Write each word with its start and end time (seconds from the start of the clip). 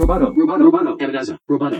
Roboto, 0.00 0.32
roboto, 0.32 0.64
roboto, 0.64 1.04
amenaza, 1.04 1.38
roboto. 1.46 1.76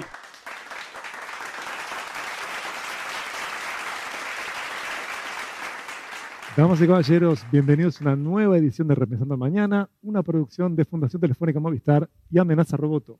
Damas 6.54 6.82
y 6.82 6.86
caballeros, 6.86 7.46
bienvenidos 7.50 7.98
a 7.98 8.04
una 8.04 8.16
nueva 8.16 8.58
edición 8.58 8.88
de 8.88 8.94
Repensando 8.94 9.32
el 9.32 9.40
Mañana, 9.40 9.88
una 10.02 10.22
producción 10.22 10.76
de 10.76 10.84
Fundación 10.84 11.22
Telefónica 11.22 11.60
Movistar 11.60 12.10
y 12.30 12.38
Amenaza 12.38 12.76
Roboto. 12.76 13.18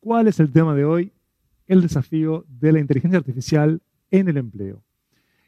¿Cuál 0.00 0.28
es 0.28 0.38
el 0.38 0.52
tema 0.52 0.74
de 0.74 0.84
hoy? 0.84 1.12
El 1.66 1.80
desafío 1.80 2.44
de 2.46 2.72
la 2.72 2.80
inteligencia 2.80 3.18
artificial 3.18 3.80
en 4.10 4.28
el 4.28 4.36
empleo. 4.36 4.82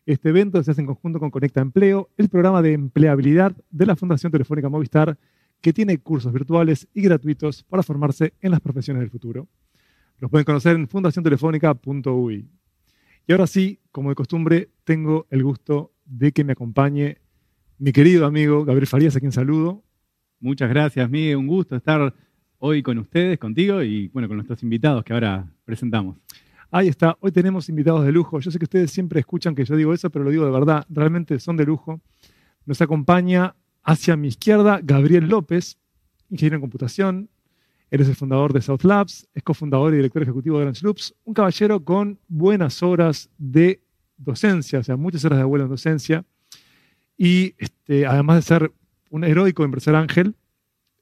Este 0.06 0.30
evento 0.30 0.62
se 0.62 0.70
hace 0.70 0.80
en 0.80 0.86
conjunto 0.86 1.20
con 1.20 1.30
Conecta 1.30 1.60
Empleo, 1.60 2.08
el 2.16 2.30
programa 2.30 2.62
de 2.62 2.72
empleabilidad 2.72 3.54
de 3.70 3.84
la 3.84 3.96
Fundación 3.96 4.32
Telefónica 4.32 4.70
Movistar, 4.70 5.18
que 5.60 5.72
tiene 5.72 5.98
cursos 5.98 6.32
virtuales 6.32 6.88
y 6.94 7.02
gratuitos 7.02 7.62
para 7.64 7.82
formarse 7.82 8.34
en 8.40 8.50
las 8.50 8.60
profesiones 8.60 9.00
del 9.00 9.10
futuro. 9.10 9.48
Los 10.18 10.30
pueden 10.30 10.44
conocer 10.44 10.76
en 10.76 10.88
fundaciontelefónica.ui. 10.88 12.48
Y 13.26 13.32
ahora 13.32 13.46
sí, 13.46 13.80
como 13.92 14.08
de 14.08 14.14
costumbre, 14.14 14.70
tengo 14.84 15.26
el 15.30 15.42
gusto 15.42 15.92
de 16.04 16.32
que 16.32 16.44
me 16.44 16.52
acompañe 16.52 17.18
mi 17.78 17.92
querido 17.92 18.26
amigo 18.26 18.64
Gabriel 18.64 18.86
Farías, 18.86 19.14
a 19.16 19.20
quien 19.20 19.32
saludo. 19.32 19.84
Muchas 20.40 20.68
gracias, 20.68 21.08
Miguel. 21.10 21.36
Un 21.36 21.46
gusto 21.46 21.76
estar 21.76 22.14
hoy 22.58 22.82
con 22.82 22.98
ustedes, 22.98 23.38
contigo 23.38 23.82
y 23.82 24.08
bueno, 24.08 24.28
con 24.28 24.36
nuestros 24.36 24.62
invitados 24.62 25.04
que 25.04 25.12
ahora 25.12 25.48
presentamos. 25.64 26.16
Ahí 26.70 26.88
está, 26.88 27.16
hoy 27.20 27.32
tenemos 27.32 27.68
invitados 27.68 28.04
de 28.04 28.12
lujo. 28.12 28.40
Yo 28.40 28.50
sé 28.50 28.58
que 28.58 28.64
ustedes 28.64 28.90
siempre 28.90 29.20
escuchan 29.20 29.54
que 29.54 29.64
yo 29.64 29.76
digo 29.76 29.94
eso, 29.94 30.10
pero 30.10 30.24
lo 30.24 30.30
digo 30.30 30.44
de 30.44 30.50
verdad, 30.50 30.84
realmente 30.90 31.38
son 31.38 31.56
de 31.56 31.64
lujo. 31.64 32.00
Nos 32.66 32.82
acompaña 32.82 33.54
hacia 33.88 34.16
mi 34.16 34.28
izquierda 34.28 34.80
Gabriel 34.82 35.28
López, 35.28 35.78
ingeniero 36.28 36.56
en 36.56 36.60
computación. 36.60 37.30
Eres 37.90 38.06
el 38.06 38.16
fundador 38.16 38.52
de 38.52 38.60
South 38.60 38.82
Labs, 38.82 39.26
es 39.34 39.42
cofundador 39.42 39.94
y 39.94 39.96
director 39.96 40.22
ejecutivo 40.22 40.58
de 40.58 40.64
Orange 40.64 40.84
Loops, 40.84 41.14
un 41.24 41.32
caballero 41.32 41.82
con 41.82 42.18
buenas 42.28 42.82
horas 42.82 43.30
de 43.38 43.80
docencia, 44.18 44.80
o 44.80 44.82
sea, 44.82 44.96
muchas 44.96 45.24
horas 45.24 45.38
de 45.38 45.42
abuelo 45.44 45.64
en 45.64 45.70
docencia. 45.70 46.22
Y 47.16 47.54
este, 47.56 48.04
además 48.04 48.36
de 48.36 48.42
ser 48.42 48.72
un 49.08 49.24
heroico 49.24 49.64
empresario 49.64 49.98
ángel, 50.00 50.34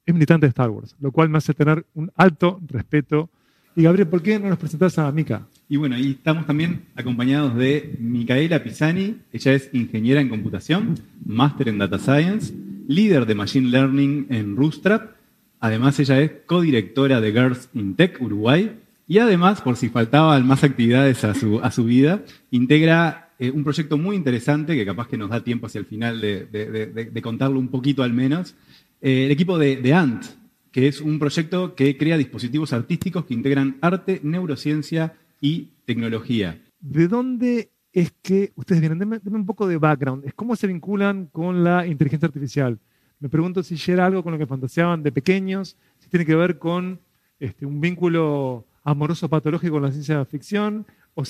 es 0.04 0.14
militante 0.14 0.46
de 0.46 0.50
Star 0.50 0.70
Wars, 0.70 0.94
lo 1.00 1.10
cual 1.10 1.28
me 1.28 1.38
hace 1.38 1.54
tener 1.54 1.84
un 1.94 2.12
alto 2.14 2.60
respeto. 2.68 3.28
Y 3.74 3.82
Gabriel, 3.82 4.06
¿por 4.06 4.22
qué 4.22 4.38
no 4.38 4.48
nos 4.48 4.60
presentás 4.60 4.96
a 5.00 5.10
Mika? 5.10 5.44
Y 5.68 5.76
bueno, 5.76 5.98
y 5.98 6.12
estamos 6.12 6.46
también 6.46 6.84
acompañados 6.94 7.56
de 7.56 7.96
Micaela 7.98 8.62
Pisani. 8.62 9.16
Ella 9.32 9.54
es 9.54 9.70
ingeniera 9.72 10.20
en 10.20 10.28
computación, 10.28 10.94
máster 11.24 11.68
en 11.68 11.78
data 11.78 11.98
science, 11.98 12.54
líder 12.86 13.26
de 13.26 13.34
machine 13.34 13.68
learning 13.68 14.26
en 14.30 14.56
Rootstrap. 14.56 15.16
Además, 15.60 15.98
ella 16.00 16.20
es 16.20 16.30
codirectora 16.46 17.20
de 17.20 17.32
Girls 17.32 17.68
in 17.74 17.94
Tech 17.94 18.20
Uruguay. 18.20 18.78
Y 19.08 19.18
además, 19.18 19.60
por 19.60 19.76
si 19.76 19.88
faltaban 19.88 20.46
más 20.46 20.64
actividades 20.64 21.22
a 21.24 21.34
su, 21.34 21.60
a 21.60 21.70
su 21.70 21.84
vida, 21.84 22.24
integra 22.50 23.30
eh, 23.38 23.50
un 23.50 23.62
proyecto 23.62 23.98
muy 23.98 24.16
interesante 24.16 24.74
que 24.74 24.84
capaz 24.84 25.08
que 25.08 25.16
nos 25.16 25.30
da 25.30 25.44
tiempo 25.44 25.66
hacia 25.66 25.78
el 25.78 25.86
final 25.86 26.20
de, 26.20 26.46
de- 26.46 27.22
contarlo 27.22 27.58
un 27.58 27.68
poquito 27.68 28.02
al 28.02 28.12
menos. 28.12 28.54
Eh, 29.00 29.26
el 29.26 29.30
equipo 29.30 29.58
de 29.58 29.94
ANT, 29.94 30.24
que 30.72 30.88
es 30.88 31.00
un 31.00 31.18
proyecto 31.18 31.74
que 31.74 31.96
crea 31.96 32.18
dispositivos 32.18 32.72
artísticos 32.72 33.24
que 33.24 33.34
integran 33.34 33.76
arte, 33.80 34.20
neurociencia 34.22 35.14
y 35.40 35.68
tecnología. 35.84 36.60
¿De 36.80 37.08
dónde 37.08 37.70
es 37.96 38.12
que 38.20 38.52
ustedes 38.56 38.82
vienen? 38.82 38.98
Denme, 38.98 39.20
un 39.24 39.46
poco 39.46 39.66
de 39.66 39.78
background. 39.78 40.26
Es 40.26 40.34
¿Cómo 40.34 40.54
se 40.54 40.66
vinculan 40.66 41.28
con 41.32 41.64
la 41.64 41.86
inteligencia 41.86 42.26
artificial? 42.26 42.78
Me 43.20 43.30
pregunto 43.30 43.62
si 43.62 43.90
era 43.90 44.04
algo 44.04 44.22
con 44.22 44.34
lo 44.34 44.38
que 44.38 44.46
fantaseaban 44.46 45.02
de 45.02 45.10
pequeños, 45.10 45.78
si 45.98 46.10
tiene 46.10 46.26
que 46.26 46.34
ver 46.34 46.58
con 46.58 47.00
este, 47.40 47.64
un 47.64 47.80
vínculo 47.80 48.66
amoroso 48.84 49.30
patológico 49.30 49.76
con 49.76 49.84
la 49.84 49.92
ciencia 49.92 50.22
ficción, 50.26 50.84
o, 51.14 51.22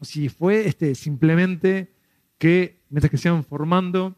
si 0.00 0.30
fue 0.30 0.66
este, 0.66 0.94
simplemente 0.94 1.92
que 2.38 2.80
mientras 2.88 3.10
que 3.10 3.18
se 3.18 3.28
iban 3.28 3.44
formando 3.44 4.16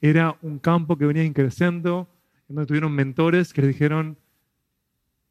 era 0.00 0.38
un 0.40 0.58
campo 0.58 0.96
que 0.96 1.04
venía 1.04 1.30
creciendo, 1.34 2.08
en 2.48 2.56
donde 2.56 2.68
tuvieron 2.68 2.92
mentores 2.92 3.52
que 3.52 3.60
les 3.60 3.68
dijeron, 3.68 4.16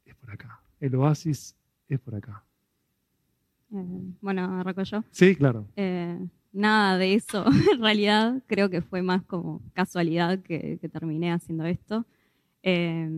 es 0.04 0.14
por 0.14 0.30
acá, 0.30 0.60
el 0.78 0.94
oasis 0.94 1.56
es 1.88 1.98
por 1.98 2.14
acá. 2.14 2.44
Eh, 3.72 4.12
bueno, 4.20 4.60
arranco 4.60 4.82
yo. 4.82 5.04
Sí, 5.10 5.34
claro. 5.36 5.66
Eh, 5.76 6.18
nada 6.52 6.98
de 6.98 7.14
eso, 7.14 7.44
en 7.72 7.80
realidad. 7.80 8.42
Creo 8.46 8.70
que 8.70 8.82
fue 8.82 9.02
más 9.02 9.22
como 9.24 9.62
casualidad 9.72 10.38
que, 10.40 10.78
que 10.80 10.88
terminé 10.88 11.32
haciendo 11.32 11.64
esto. 11.64 12.04
Eh, 12.62 13.08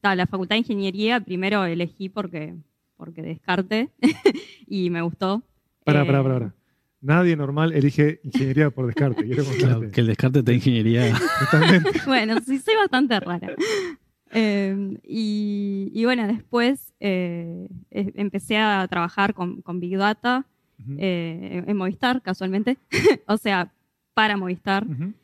ta, 0.00 0.14
la 0.14 0.26
facultad 0.26 0.54
de 0.56 0.60
ingeniería 0.60 1.20
primero 1.20 1.64
elegí 1.64 2.08
porque, 2.08 2.54
porque 2.96 3.22
descarte 3.22 3.90
y 4.66 4.90
me 4.90 5.02
gustó. 5.02 5.42
Para, 5.84 6.02
Eh, 6.02 6.06
para, 6.06 6.22
para, 6.22 6.34
para. 6.34 6.54
Nadie 7.02 7.36
normal 7.36 7.72
elige 7.72 8.20
ingeniería 8.24 8.70
por 8.70 8.86
descarte. 8.86 9.22
Quiero 9.24 9.44
Claro, 9.58 9.60
contarte. 9.74 9.90
que 9.94 10.00
el 10.00 10.06
descarte 10.08 10.42
de 10.42 10.54
ingeniería. 10.54 11.14
Totalmente. 11.38 11.90
bueno, 12.06 12.40
sí, 12.44 12.58
soy 12.58 12.74
bastante 12.74 13.20
rara. 13.20 13.54
Eh, 14.38 14.98
y, 15.02 15.90
y 15.94 16.04
bueno, 16.04 16.26
después 16.26 16.92
eh, 17.00 17.68
empecé 17.90 18.58
a 18.58 18.86
trabajar 18.86 19.32
con, 19.32 19.62
con 19.62 19.80
Big 19.80 19.96
Data 19.96 20.44
Ujú. 20.78 20.96
eh, 20.98 21.64
en 21.66 21.76
Movistar, 21.76 22.20
casualmente. 22.20 22.76
o 23.26 23.38
sea, 23.38 23.72
para 24.12 24.36
Movistar. 24.36 24.86
Ujú. 24.86 25.14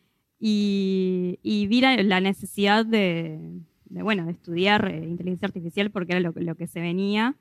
y, 0.40 1.38
y 1.42 1.66
vi 1.66 1.82
la, 1.82 2.02
la 2.02 2.20
necesidad 2.20 2.86
de, 2.86 3.38
de, 3.84 4.02
bueno, 4.02 4.24
de 4.24 4.32
estudiar 4.32 4.88
eh, 4.90 5.04
inteligencia 5.04 5.46
artificial 5.46 5.90
porque 5.90 6.12
era 6.12 6.20
lo, 6.20 6.32
lo 6.34 6.54
que 6.54 6.66
se 6.66 6.80
venía. 6.80 7.34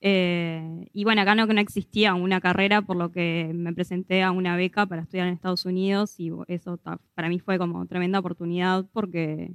Eh, 0.00 0.88
y 0.92 1.02
bueno, 1.04 1.22
acá 1.22 1.34
no, 1.34 1.46
no 1.46 1.60
existía 1.60 2.14
una 2.14 2.40
carrera, 2.40 2.82
por 2.82 2.96
lo 2.96 3.10
que 3.10 3.50
me 3.52 3.72
presenté 3.72 4.22
a 4.22 4.30
una 4.30 4.56
beca 4.56 4.86
para 4.86 5.02
estudiar 5.02 5.26
en 5.26 5.34
Estados 5.34 5.64
Unidos 5.64 6.20
y 6.20 6.30
eso 6.46 6.78
para 7.14 7.28
mí 7.28 7.40
fue 7.40 7.58
como 7.58 7.84
tremenda 7.86 8.20
oportunidad 8.20 8.86
porque 8.92 9.50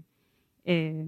eh, 0.66 1.06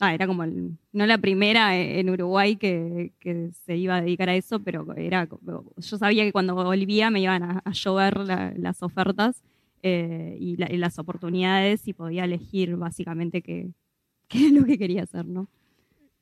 ah, 0.00 0.14
era 0.14 0.26
como 0.26 0.44
el- 0.44 0.76
no 0.92 1.06
la 1.06 1.18
primera 1.18 1.76
e- 1.76 2.00
en 2.00 2.10
Uruguay 2.10 2.56
que, 2.56 3.12
que 3.18 3.50
se 3.52 3.76
iba 3.76 3.96
a 3.96 4.00
dedicar 4.02 4.28
a 4.28 4.36
eso, 4.36 4.60
pero 4.60 4.86
era 4.96 5.28
yo 5.76 5.98
sabía 5.98 6.24
que 6.24 6.32
cuando 6.32 6.54
volvía 6.54 7.10
me 7.10 7.20
iban 7.20 7.42
a, 7.42 7.62
a 7.64 7.72
llover 7.72 8.18
la- 8.18 8.52
las 8.56 8.82
ofertas 8.82 9.42
eh, 9.82 10.36
y, 10.40 10.56
la- 10.56 10.72
y 10.72 10.76
las 10.76 10.98
oportunidades 10.98 11.86
y 11.86 11.92
podía 11.92 12.24
elegir 12.24 12.76
básicamente 12.76 13.42
qué, 13.42 13.70
qué 14.28 14.46
es 14.46 14.52
lo 14.52 14.64
que 14.64 14.78
quería 14.78 15.02
hacer, 15.04 15.24
¿no? 15.26 15.48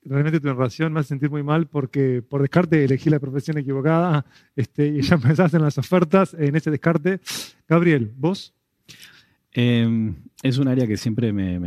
Realmente 0.09 0.39
tu 0.39 0.47
narración 0.47 0.93
me 0.93 1.01
hace 1.01 1.09
sentir 1.09 1.31
muy 1.31 1.43
mal 1.43 1.67
porque 1.67 2.23
por 2.23 2.41
descarte 2.41 2.85
elegí 2.85 3.11
la 3.11 3.19
profesión 3.19 3.59
equivocada 3.59 4.25
este, 4.55 4.87
y 4.87 5.03
ya 5.03 5.15
empezaste 5.21 5.57
en 5.57 5.65
las 5.65 5.79
ofertas 5.79 6.33
en 6.35 6.55
ese 6.55 6.71
descarte. 6.71 7.19
Gabriel, 7.69 8.13
¿vos? 8.17 8.55
Eh, 9.59 10.15
es 10.43 10.59
un 10.59 10.69
área 10.69 10.87
que 10.87 10.99
siempre 10.99 11.33
me, 11.33 11.59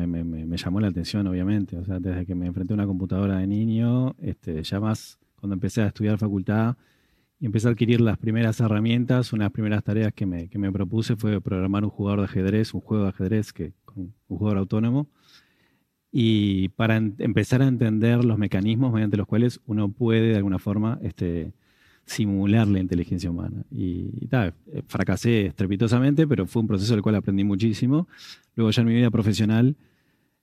llamó 0.58 0.80
la 0.80 0.90
atención, 0.90 1.26
obviamente. 1.26 1.76
O 1.76 1.84
sea, 1.84 2.00
desde 2.00 2.24
que 2.24 2.36
me 2.36 2.46
enfrenté 2.46 2.74
a 2.74 2.76
una 2.76 2.86
computadora 2.86 3.40
de 3.40 3.48
niño, 3.48 4.16
este, 4.20 4.62
ya 4.64 4.80
más 4.80 5.18
cuando 5.36 5.56
empecé 5.56 5.82
a 5.82 5.88
estudiar 5.88 6.20
facultad 6.20 6.78
y 7.40 7.48
empecé 7.48 7.68
a 7.68 7.72
adquirir 7.72 8.00
las 8.00 8.20
primeras 8.20 8.60
herramientas, 8.60 9.34
una 9.34 9.46
de 9.46 9.46
las 9.46 9.54
primeras 9.54 9.84
tareas 9.84 10.14
que 10.14 10.28
me, 10.28 10.50
que 10.50 10.60
me 10.60 10.72
propuse 10.72 11.16
fue 11.16 11.42
programar 11.42 11.84
un 11.84 11.90
jugador 11.90 12.20
de 12.20 12.26
ajedrez, 12.26 12.76
un 12.76 12.82
juego 12.82 13.06
de 13.06 13.10
ajedrez, 13.10 13.52
que, 13.54 13.74
con 13.86 14.14
un 14.28 14.38
jugador 14.38 14.60
autónomo. 14.60 15.10
Y 16.12 16.70
para 16.70 16.98
empezar 16.98 17.64
a 17.64 17.68
entender 17.68 18.24
los 18.24 18.38
mecanismos 18.38 18.94
mediante 18.94 19.18
los 19.18 19.26
cuales 19.26 19.62
uno 19.66 19.90
puede, 19.92 20.30
de 20.30 20.38
alguna 20.38 20.60
forma, 20.60 21.00
este, 21.02 21.54
simular 22.10 22.68
la 22.68 22.80
inteligencia 22.80 23.30
humana. 23.30 23.64
Y, 23.72 24.28
eh, 24.32 24.52
fracasé 24.88 25.46
estrepitosamente, 25.46 26.28
pero 26.28 26.48
fue 26.48 26.64
un 26.64 26.68
proceso 26.68 26.94
del 26.94 27.04
cual 27.04 27.16
aprendí 27.16 27.44
muchísimo. 27.44 28.08
Luego 28.56 28.72
ya 28.72 28.82
en 28.82 28.88
mi 28.88 28.96
vida 28.96 29.12
profesional 29.12 29.76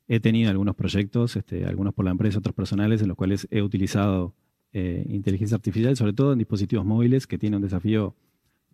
he 0.06 0.20
tenido 0.20 0.50
algunos 0.50 0.76
proyectos, 0.76 1.34
este, 1.34 1.64
algunos 1.64 1.92
por 1.92 2.04
la 2.04 2.12
empresa, 2.12 2.38
otros 2.38 2.54
personales, 2.54 3.02
en 3.02 3.08
los 3.08 3.16
cuales 3.16 3.48
he 3.50 3.62
utilizado 3.62 4.32
eh, 4.72 5.04
inteligencia 5.08 5.56
artificial, 5.56 5.96
sobre 5.96 6.12
todo 6.12 6.32
en 6.32 6.38
dispositivos 6.38 6.86
móviles, 6.86 7.26
que 7.26 7.36
tiene 7.36 7.56
un 7.56 7.62
desafío 7.62 8.14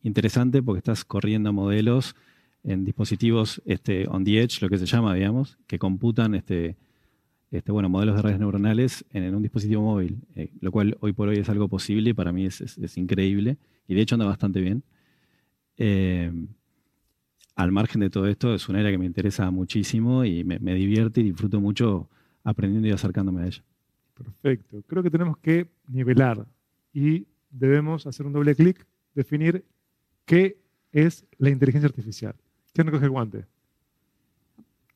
interesante 0.02 0.62
porque 0.62 0.78
estás 0.78 1.04
corriendo 1.06 1.50
modelos 1.52 2.14
en 2.62 2.84
dispositivos 2.84 3.62
este, 3.64 4.06
on 4.08 4.24
the 4.24 4.42
edge, 4.42 4.60
lo 4.60 4.68
que 4.68 4.76
se 4.76 4.84
llama, 4.84 5.14
digamos, 5.14 5.58
que 5.66 5.78
computan 5.78 6.34
este, 6.34 6.76
este, 7.52 7.70
bueno, 7.70 7.88
modelos 7.88 8.16
de 8.16 8.22
redes 8.22 8.40
neuronales 8.40 9.04
en, 9.12 9.22
en 9.22 9.34
un 9.36 9.42
dispositivo 9.42 9.82
móvil, 9.82 10.18
eh, 10.34 10.50
lo 10.60 10.72
cual 10.72 10.96
hoy 11.00 11.12
por 11.12 11.28
hoy 11.28 11.36
es 11.38 11.48
algo 11.48 11.68
posible 11.68 12.10
y 12.10 12.14
para 12.14 12.32
mí 12.32 12.46
es, 12.46 12.60
es- 12.60 12.78
es 12.78 12.96
increíble 12.98 13.58
y 13.86 13.94
de 13.94 14.00
hecho 14.00 14.16
anda 14.16 14.26
bastante 14.26 14.60
bien. 14.60 14.82
Eh, 15.76 16.32
al 17.54 17.70
margen 17.70 18.00
de 18.00 18.10
todo 18.10 18.26
esto, 18.26 18.54
es 18.54 18.68
un 18.68 18.76
área 18.76 18.90
que 18.90 18.98
me 18.98 19.04
interesa 19.06 19.50
muchísimo 19.50 20.24
y 20.24 20.42
me, 20.42 20.58
me 20.58 20.74
divierte 20.74 21.20
y 21.20 21.24
disfruto 21.24 21.60
mucho 21.60 22.08
aprendiendo 22.44 22.88
y 22.88 22.92
acercándome 22.92 23.42
a 23.42 23.46
ella. 23.46 23.62
Perfecto. 24.14 24.82
Creo 24.86 25.02
que 25.02 25.10
tenemos 25.10 25.36
que 25.38 25.68
nivelar 25.88 26.46
y 26.94 27.26
debemos 27.50 28.06
hacer 28.06 28.26
un 28.26 28.32
doble 28.32 28.54
clic, 28.54 28.86
definir 29.14 29.64
qué 30.24 30.56
es 30.92 31.26
la 31.38 31.50
inteligencia 31.50 31.88
artificial. 31.88 32.34
¿Quién 32.72 32.86
recoge 32.86 33.04
el 33.04 33.10
guante? 33.10 33.44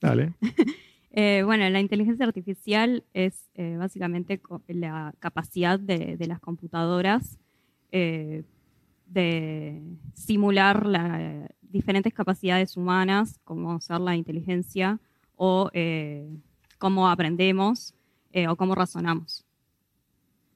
Dale. 0.01 0.33
Eh, 1.19 1.43
bueno, 1.45 1.67
la 1.71 1.81
inteligencia 1.81 2.27
artificial 2.27 3.03
es 3.15 3.49
eh, 3.55 3.77
básicamente 3.79 4.39
la 4.69 5.15
capacidad 5.19 5.81
de, 5.81 6.19
de 6.19 6.27
las 6.27 6.41
computadoras 6.41 7.39
eh, 7.91 8.43
de 9.07 9.81
simular 10.13 10.85
la- 10.85 11.49
diferentes 11.63 12.13
capacidades 12.13 12.77
humanas, 12.77 13.41
como 13.45 13.81
ser 13.81 14.01
la 14.01 14.15
inteligencia 14.15 15.01
o 15.37 15.71
eh, 15.73 16.29
cómo 16.79 17.09
aprendemos 17.09 17.95
eh, 18.33 18.47
o 18.49 18.57
cómo 18.57 18.75
razonamos. 18.75 19.43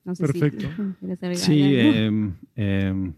No 0.04 0.14
sé 0.14 0.26
si 0.26 0.40
Perfecto. 0.40 0.74
quieres 0.98 1.22
agregar 1.22 1.46
Sí, 1.46 1.62
eh, 1.74 2.32
eh, 2.56 3.12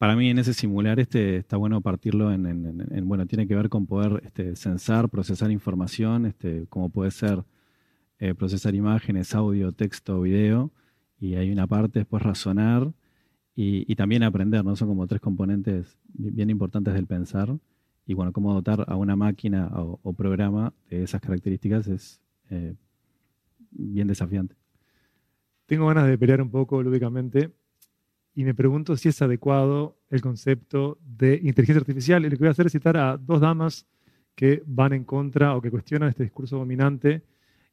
para 0.00 0.16
mí 0.16 0.30
en 0.30 0.38
ese 0.38 0.54
simular 0.54 0.98
este 0.98 1.36
está 1.36 1.58
bueno 1.58 1.82
partirlo 1.82 2.32
en, 2.32 2.46
en- 2.46 2.64
en- 2.66 2.88
en- 2.96 3.06
bueno, 3.08 3.26
tiene 3.26 3.46
que 3.46 3.54
ver 3.54 3.68
con 3.68 3.84
poder 3.86 4.22
este, 4.24 4.56
censar, 4.56 5.10
procesar 5.10 5.50
información, 5.50 6.24
este, 6.24 6.64
como 6.70 6.88
puede 6.88 7.10
ser 7.10 7.44
eh, 8.18 8.34
procesar 8.34 8.74
imágenes, 8.74 9.34
audio, 9.34 9.72
texto, 9.72 10.22
video, 10.22 10.70
y 11.20 11.34
hay 11.34 11.50
una 11.52 11.66
parte 11.66 11.98
después 11.98 12.22
razonar 12.22 12.92
y, 13.54 13.94
también 13.94 14.22
aprender, 14.22 14.64
¿no? 14.64 14.74
Son 14.74 14.88
como 14.88 15.06
tres 15.06 15.20
componentes 15.20 15.98
bi- 16.14 16.30
bien 16.30 16.48
importantes 16.48 16.94
del 16.94 17.06
pensar. 17.06 17.54
Y 18.06 18.14
bueno, 18.14 18.32
cómo 18.32 18.54
dotar 18.54 18.86
a 18.88 18.96
una 18.96 19.16
máquina 19.16 19.68
o, 19.74 20.00
o 20.02 20.12
programa 20.14 20.72
de 20.88 21.02
esas 21.02 21.20
características 21.20 21.86
es 21.88 22.20
eh, 22.48 22.74
bien 23.70 24.08
desafiante. 24.08 24.56
Tengo 25.66 25.86
ganas 25.86 26.06
de 26.08 26.16
pelear 26.18 26.40
un 26.40 26.50
poco 26.50 26.82
lúdicamente 26.82 27.50
y 28.34 28.44
me 28.44 28.54
pregunto 28.54 28.96
si 28.96 29.08
es 29.08 29.20
adecuado 29.22 29.96
el 30.08 30.20
concepto 30.20 30.98
de 31.04 31.40
inteligencia 31.42 31.80
artificial. 31.80 32.24
Y 32.24 32.30
lo 32.30 32.36
que 32.36 32.40
voy 32.40 32.48
a 32.48 32.52
hacer 32.52 32.66
es 32.66 32.72
citar 32.72 32.96
a 32.96 33.16
dos 33.16 33.40
damas 33.40 33.86
que 34.34 34.62
van 34.66 34.92
en 34.92 35.04
contra 35.04 35.56
o 35.56 35.60
que 35.60 35.70
cuestionan 35.70 36.08
este 36.08 36.22
discurso 36.22 36.56
dominante 36.56 37.22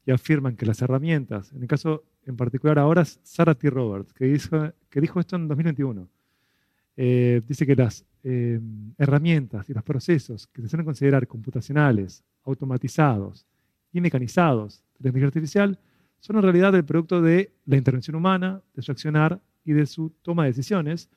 y 0.04 0.10
afirman 0.10 0.56
que 0.56 0.66
las 0.66 0.80
herramientas, 0.82 1.52
en 1.52 1.62
el 1.62 1.68
caso 1.68 2.04
en 2.26 2.36
particular 2.36 2.78
ahora 2.78 3.04
Sarah 3.04 3.54
T. 3.54 3.70
Roberts, 3.70 4.12
que 4.12 4.26
dijo, 4.26 4.72
que 4.90 5.00
dijo 5.00 5.20
esto 5.20 5.36
en 5.36 5.48
2021. 5.48 6.08
Eh, 6.96 7.42
dice 7.46 7.64
que 7.64 7.76
las 7.76 8.04
eh, 8.24 8.60
herramientas 8.98 9.70
y 9.70 9.74
los 9.74 9.84
procesos 9.84 10.46
que 10.48 10.62
se 10.62 10.68
suelen 10.68 10.84
considerar 10.84 11.26
computacionales, 11.26 12.24
automatizados 12.44 13.46
y 13.92 14.00
mecanizados 14.00 14.82
de 14.98 15.04
la 15.04 15.08
inteligencia 15.10 15.26
artificial 15.26 15.78
son 16.20 16.36
en 16.36 16.42
realidad 16.42 16.74
el 16.74 16.84
producto 16.84 17.22
de 17.22 17.52
la 17.66 17.76
intervención 17.76 18.16
humana, 18.16 18.60
de 18.74 18.82
su 18.82 18.90
accionar 18.90 19.40
y 19.68 19.74
de 19.74 19.84
su 19.84 20.14
toma 20.22 20.44
de 20.44 20.50
decisiones. 20.50 21.10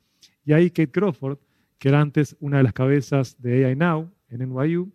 Y 0.44 0.52
ahí 0.52 0.68
Kate 0.68 0.90
Crawford, 0.90 1.38
que 1.78 1.88
era 1.88 2.02
antes 2.02 2.36
una 2.38 2.58
de 2.58 2.64
las 2.64 2.74
cabezas 2.74 3.34
de 3.40 3.64
AI 3.64 3.76
Now 3.76 4.12
en 4.28 4.46
NYU, 4.46 4.92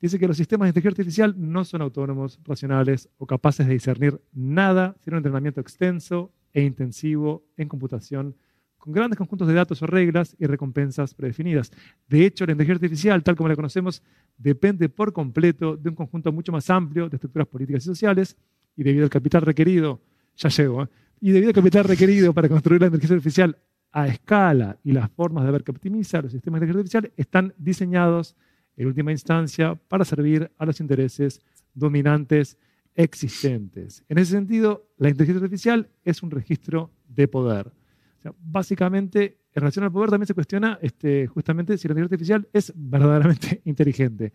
dice 0.00 0.20
que 0.20 0.28
los 0.28 0.36
sistemas 0.36 0.66
de 0.66 0.68
inteligencia 0.70 1.02
artificial 1.02 1.34
no 1.36 1.64
son 1.64 1.82
autónomos, 1.82 2.38
racionales 2.44 3.08
o 3.18 3.26
capaces 3.26 3.66
de 3.66 3.72
discernir 3.72 4.20
nada 4.32 4.94
sin 5.00 5.14
un 5.14 5.18
entrenamiento 5.18 5.60
extenso 5.60 6.32
e 6.52 6.62
intensivo 6.62 7.44
en 7.56 7.66
computación 7.66 8.36
con 8.78 8.92
grandes 8.92 9.18
conjuntos 9.18 9.48
de 9.48 9.54
datos 9.54 9.82
o 9.82 9.86
reglas 9.86 10.36
y 10.38 10.46
recompensas 10.46 11.14
predefinidas. 11.14 11.72
De 12.08 12.24
hecho, 12.24 12.46
la 12.46 12.52
inteligencia 12.52 12.86
artificial, 12.86 13.22
tal 13.24 13.34
como 13.34 13.48
la 13.48 13.56
conocemos, 13.56 14.00
depende 14.38 14.88
por 14.88 15.12
completo 15.12 15.76
de 15.76 15.88
un 15.88 15.96
conjunto 15.96 16.30
mucho 16.30 16.52
más 16.52 16.70
amplio 16.70 17.08
de 17.08 17.16
estructuras 17.16 17.48
políticas 17.48 17.82
y 17.82 17.86
sociales 17.86 18.36
y 18.76 18.84
debido 18.84 19.04
al 19.04 19.10
capital 19.10 19.42
requerido, 19.42 20.00
ya 20.36 20.48
llego, 20.48 20.84
¿eh? 20.84 20.88
Y 21.22 21.30
debido 21.30 21.50
al 21.50 21.54
capital 21.54 21.84
requerido 21.84 22.34
para 22.34 22.48
construir 22.48 22.80
la 22.80 22.88
inteligencia 22.88 23.14
artificial 23.14 23.56
a 23.92 24.08
escala 24.08 24.76
y 24.82 24.90
las 24.90 25.08
formas 25.08 25.44
de 25.44 25.52
ver 25.52 25.62
que 25.62 25.70
optimiza 25.70 26.20
los 26.20 26.32
sistemas 26.32 26.60
de 26.60 26.66
inteligencia 26.66 26.98
artificial 26.98 27.12
están 27.16 27.54
diseñados 27.58 28.34
en 28.76 28.88
última 28.88 29.12
instancia 29.12 29.76
para 29.86 30.04
servir 30.04 30.50
a 30.58 30.66
los 30.66 30.80
intereses 30.80 31.40
dominantes 31.74 32.58
existentes. 32.96 34.04
En 34.08 34.18
ese 34.18 34.32
sentido, 34.32 34.88
la 34.98 35.10
inteligencia 35.10 35.44
artificial 35.44 35.88
es 36.04 36.24
un 36.24 36.32
registro 36.32 36.90
de 37.06 37.28
poder. 37.28 37.68
O 37.68 38.22
sea, 38.22 38.34
básicamente, 38.40 39.38
en 39.54 39.60
relación 39.60 39.84
al 39.84 39.92
poder 39.92 40.10
también 40.10 40.26
se 40.26 40.34
cuestiona 40.34 40.80
este, 40.82 41.28
justamente 41.28 41.78
si 41.78 41.86
la 41.86 41.92
inteligencia 41.92 42.14
artificial 42.16 42.48
es 42.52 42.72
verdaderamente 42.74 43.62
inteligente. 43.64 44.32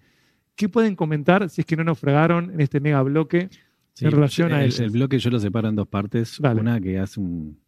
¿Qué 0.56 0.69
pueden 0.69 0.95
comentar 0.95 1.50
si 1.50 1.62
es 1.62 1.68
que 1.68 1.75
no 1.75 1.83
naufragaron 1.83 2.50
en 2.51 2.62
este 2.62 2.80
mega 2.80 3.01
bloque 3.04 3.50
en 4.02 4.12
relación 4.12 4.54
a 4.54 4.64
el, 4.64 4.70
eso? 4.70 4.84
el 4.84 4.92
bloque 4.92 5.20
yo 5.20 5.30
lo 5.30 5.40
separo 5.40 5.70
en 5.70 5.76
dos 5.76 5.88
partes. 5.88 6.38
Dale. 6.40 6.62
Una 6.62 6.80
que 6.80 7.00
hace 7.00 7.20
un. 7.20 7.60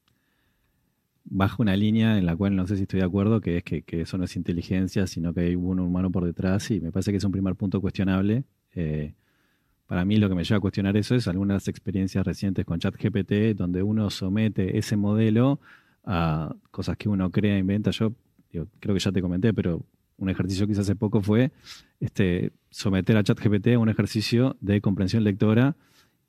baja 1.25 1.55
una 1.59 1.75
línea 1.75 2.17
en 2.17 2.25
la 2.25 2.35
cual 2.35 2.55
no 2.55 2.67
sé 2.67 2.75
si 2.75 2.83
estoy 2.83 2.99
de 2.99 3.05
acuerdo, 3.05 3.41
que 3.41 3.57
es 3.57 3.63
que, 3.63 3.81
que 3.81 4.01
eso 4.01 4.17
no 4.17 4.25
es 4.25 4.35
inteligencia, 4.35 5.07
sino 5.07 5.33
que 5.33 5.41
hay 5.41 5.55
un 5.55 5.79
humano 5.79 6.11
por 6.11 6.25
detrás, 6.25 6.69
y 6.71 6.79
me 6.79 6.91
parece 6.91 7.11
que 7.11 7.17
es 7.17 7.23
un 7.23 7.31
primer 7.31 7.55
punto 7.55 7.81
cuestionable. 7.81 8.43
Eh, 8.75 9.13
para 9.87 10.05
mí 10.05 10.17
lo 10.17 10.29
que 10.29 10.35
me 10.35 10.43
lleva 10.43 10.57
a 10.57 10.61
cuestionar 10.61 10.95
eso 10.97 11.15
es 11.15 11.27
algunas 11.27 11.67
experiencias 11.67 12.23
recientes 12.23 12.63
con 12.63 12.79
ChatGPT, 12.79 13.55
donde 13.55 13.81
uno 13.81 14.11
somete 14.11 14.77
ese 14.77 14.95
modelo 14.95 15.59
a 16.05 16.55
cosas 16.69 16.95
que 16.95 17.09
uno 17.09 17.31
crea, 17.31 17.57
inventa. 17.57 17.89
Yo 17.89 18.13
digo, 18.51 18.67
creo 18.79 18.93
que 18.93 18.99
ya 18.99 19.11
te 19.11 19.19
comenté, 19.19 19.51
pero 19.51 19.83
un 20.17 20.29
ejercicio 20.29 20.67
que 20.67 20.73
hice 20.73 20.81
hace 20.81 20.95
poco 20.95 21.21
fue 21.21 21.51
este, 21.99 22.51
someter 22.69 23.17
a 23.17 23.23
ChatGPT 23.23 23.69
a 23.69 23.79
un 23.79 23.89
ejercicio 23.89 24.57
de 24.61 24.79
comprensión 24.79 25.23
lectora 25.23 25.75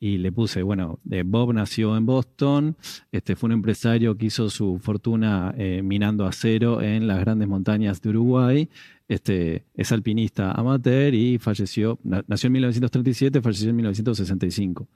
y 0.03 0.17
le 0.17 0.33
puse, 0.33 0.63
bueno, 0.63 0.99
eh, 1.11 1.23
Bob 1.27 1.53
nació 1.53 1.95
en 1.97 2.07
Boston, 2.07 2.75
este, 3.13 3.37
fue 3.37 3.49
un 3.49 3.53
empresario 3.53 4.17
que 4.17 4.27
hizo 4.27 4.49
su 4.49 4.79
fortuna 4.79 5.55
eh, 5.59 5.83
minando 5.85 6.25
acero 6.27 6.81
en 6.81 7.07
las 7.07 7.21
grandes 7.21 7.47
montañas 7.47 8.01
de 8.01 8.09
Uruguay, 8.09 8.69
este, 9.09 9.65
es 9.75 9.93
alpinista 9.93 10.53
amateur 10.53 11.13
y 11.13 11.37
falleció, 11.39 11.99
na- 12.03 12.25
nació 12.29 12.47
en 12.47 12.53
1937, 12.55 13.43
falleció 13.43 13.69
en 13.69 13.77
1965. 13.77 14.89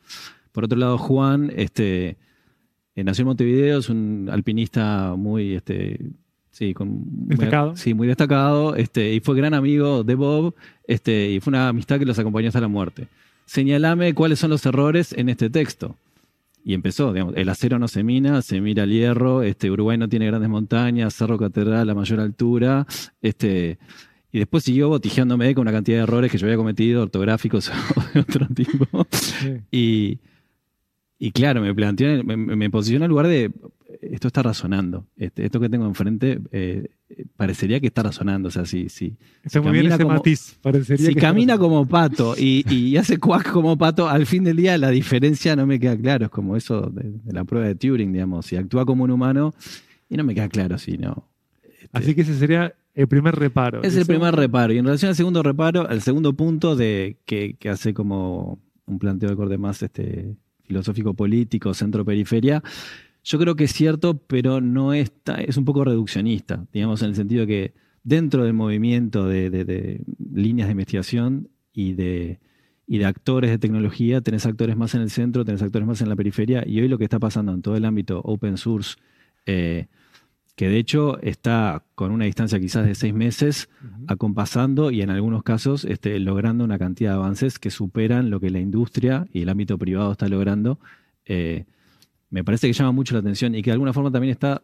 Por 0.52 0.64
otro 0.64 0.78
lado, 0.78 0.96
Juan, 0.96 1.52
este, 1.54 2.16
eh, 2.96 3.04
nació 3.04 3.22
en 3.24 3.26
Montevideo, 3.28 3.80
es 3.80 3.90
un 3.90 4.28
alpinista 4.32 5.14
muy, 5.18 5.54
este, 5.56 6.00
sí, 6.50 6.72
con, 6.72 6.88
muy- 6.88 7.26
Destacado. 7.36 7.76
sí, 7.76 7.92
muy 7.92 8.06
destacado, 8.06 8.74
este, 8.76 9.12
y 9.12 9.20
fue 9.20 9.36
gran 9.36 9.52
amigo 9.52 10.02
de 10.02 10.14
Bob, 10.14 10.54
este, 10.86 11.30
y 11.32 11.40
fue 11.40 11.50
una 11.50 11.68
amistad 11.68 11.98
que 11.98 12.06
los 12.06 12.18
acompañó 12.18 12.48
hasta 12.48 12.60
la 12.60 12.68
muerte. 12.68 13.08
Señalame 13.46 14.14
cuáles 14.14 14.38
son 14.38 14.50
los 14.50 14.64
errores 14.66 15.12
en 15.12 15.28
este 15.28 15.50
texto. 15.50 15.96
Y 16.64 16.72
empezó, 16.72 17.12
digamos, 17.12 17.34
el 17.36 17.48
acero 17.48 17.78
no 17.78 17.88
se 17.88 18.02
mina, 18.02 18.40
se 18.40 18.60
mira 18.60 18.84
el 18.84 18.90
hierro, 18.90 19.42
este, 19.42 19.70
Uruguay 19.70 19.98
no 19.98 20.08
tiene 20.08 20.26
grandes 20.26 20.48
montañas, 20.48 21.14
Cerro 21.14 21.36
Catedral 21.36 21.90
a 21.90 21.94
mayor 21.94 22.20
altura, 22.20 22.86
este, 23.20 23.78
y 24.32 24.38
después 24.38 24.64
siguió 24.64 24.88
botijeándome 24.88 25.54
con 25.54 25.62
una 25.62 25.72
cantidad 25.72 25.98
de 25.98 26.02
errores 26.04 26.32
que 26.32 26.38
yo 26.38 26.46
había 26.46 26.56
cometido, 26.56 27.02
ortográficos 27.02 27.68
o 27.96 28.02
de 28.14 28.20
otro 28.20 28.46
tipo. 28.48 29.06
Sí. 29.10 29.60
Y, 29.70 30.18
y 31.26 31.32
claro, 31.32 31.60
me 31.60 31.74
planteó, 31.74 32.22
me, 32.24 32.36
me 32.36 32.70
posicionó 32.70 33.04
en 33.04 33.10
el 33.10 33.10
lugar 33.10 33.26
de 33.28 33.50
esto 34.02 34.26
está 34.28 34.42
razonando. 34.42 35.06
Este, 35.16 35.44
esto 35.46 35.60
que 35.60 35.68
tengo 35.68 35.86
enfrente 35.86 36.38
eh, 36.52 36.88
parecería 37.36 37.80
que 37.80 37.86
está 37.86 38.02
razonando. 38.02 38.48
O 38.48 38.50
sea, 38.50 38.66
si, 38.66 38.88
si, 38.88 39.16
Está 39.42 39.60
si 39.60 39.64
muy 39.64 39.72
bien 39.72 39.84
camina 39.84 39.94
ese 39.94 40.02
como- 40.04 40.14
matiz. 40.16 40.58
Parecería 40.60 41.06
si 41.06 41.14
que 41.14 41.20
camina 41.20 41.56
como 41.58 41.86
pato 41.86 42.34
y, 42.36 42.64
y 42.70 42.96
hace 42.96 43.18
cuac 43.18 43.50
como 43.50 43.78
pato, 43.78 44.08
al 44.08 44.26
fin 44.26 44.44
del 44.44 44.56
día 44.56 44.76
la 44.78 44.90
diferencia 44.90 45.56
no 45.56 45.66
me 45.66 45.78
queda 45.80 45.96
claro. 45.96 46.26
Es 46.26 46.30
como 46.30 46.56
eso 46.56 46.82
de, 46.90 47.12
de 47.22 47.32
la 47.32 47.44
prueba 47.44 47.66
de 47.66 47.76
Turing, 47.76 48.12
digamos. 48.12 48.46
Si 48.46 48.56
actúa 48.56 48.84
como 48.84 49.04
un 49.04 49.10
humano 49.10 49.54
y 50.10 50.16
no 50.16 50.24
me 50.24 50.34
queda 50.34 50.48
claro 50.48 50.76
si 50.76 50.98
no. 50.98 51.28
Este, 51.62 51.88
Así 51.92 52.14
que 52.14 52.22
ese 52.22 52.34
sería 52.36 52.74
el 52.94 53.08
primer 53.08 53.34
reparo. 53.36 53.82
es 53.82 53.96
el 53.96 54.04
primer 54.06 54.34
reparo. 54.34 54.72
Y 54.74 54.78
en 54.78 54.84
relación 54.84 55.08
al 55.10 55.16
segundo 55.16 55.42
reparo, 55.42 55.88
al 55.88 56.02
segundo 56.02 56.34
punto 56.34 56.76
de 56.76 57.16
que, 57.24 57.56
que 57.58 57.68
hace 57.70 57.94
como 57.94 58.58
un 58.86 58.98
planteo 58.98 59.30
de 59.30 59.36
corte 59.36 59.56
más 59.56 59.82
este, 59.82 60.36
filosófico 60.64 61.14
político, 61.14 61.74
centro-periferia, 61.74 62.62
yo 63.22 63.38
creo 63.38 63.56
que 63.56 63.64
es 63.64 63.72
cierto, 63.72 64.18
pero 64.18 64.60
no 64.60 64.92
es, 64.92 65.10
ta- 65.22 65.40
es 65.40 65.56
un 65.56 65.64
poco 65.64 65.84
reduccionista, 65.84 66.66
digamos, 66.72 67.02
en 67.02 67.08
el 67.08 67.14
sentido 67.14 67.46
que 67.46 67.72
dentro 68.02 68.44
del 68.44 68.52
movimiento 68.52 69.26
de, 69.26 69.48
de- 69.50 69.64
de 69.64 70.00
líneas 70.34 70.68
de 70.68 70.72
investigación 70.72 71.48
y 71.72 71.94
de, 71.94 72.38
y 72.86 72.98
de 72.98 73.06
actores 73.06 73.50
de 73.50 73.58
tecnología, 73.58 74.20
tenés 74.20 74.44
actores 74.44 74.76
más 74.76 74.94
en 74.94 75.00
el 75.00 75.10
centro, 75.10 75.44
tenés 75.44 75.62
actores 75.62 75.88
más 75.88 76.02
en 76.02 76.08
la 76.10 76.16
periferia, 76.16 76.64
y 76.66 76.80
hoy 76.80 76.88
lo 76.88 76.98
que 76.98 77.04
está 77.04 77.18
pasando 77.18 77.54
en 77.54 77.62
todo 77.62 77.76
el 77.76 77.84
ámbito 77.86 78.20
open 78.24 78.58
source, 78.58 78.96
eh, 79.46 79.86
que 80.56 80.68
de 80.68 80.78
hecho 80.78 81.20
está 81.20 81.84
con 81.94 82.12
una 82.12 82.26
distancia 82.26 82.60
quizás 82.60 82.86
de 82.86 82.94
seis 82.94 83.12
meses, 83.12 83.68
acompasando 84.06 84.90
y 84.90 85.02
en 85.02 85.10
algunos 85.10 85.42
casos 85.42 85.84
este, 85.84 86.18
logrando 86.20 86.64
una 86.64 86.78
cantidad 86.78 87.10
de 87.10 87.16
avances 87.16 87.58
que 87.58 87.70
superan 87.70 88.30
lo 88.30 88.40
que 88.40 88.50
la 88.50 88.60
industria 88.60 89.26
y 89.32 89.42
el 89.42 89.48
ámbito 89.48 89.78
privado 89.78 90.12
está 90.12 90.28
logrando. 90.28 90.78
Eh, 91.24 91.64
me 92.30 92.44
parece 92.44 92.68
que 92.68 92.72
llama 92.72 92.92
mucho 92.92 93.14
la 93.14 93.20
atención 93.20 93.54
y 93.54 93.62
que 93.62 93.70
de 93.70 93.74
alguna 93.74 93.92
forma 93.92 94.12
también 94.12 94.30
está 94.30 94.62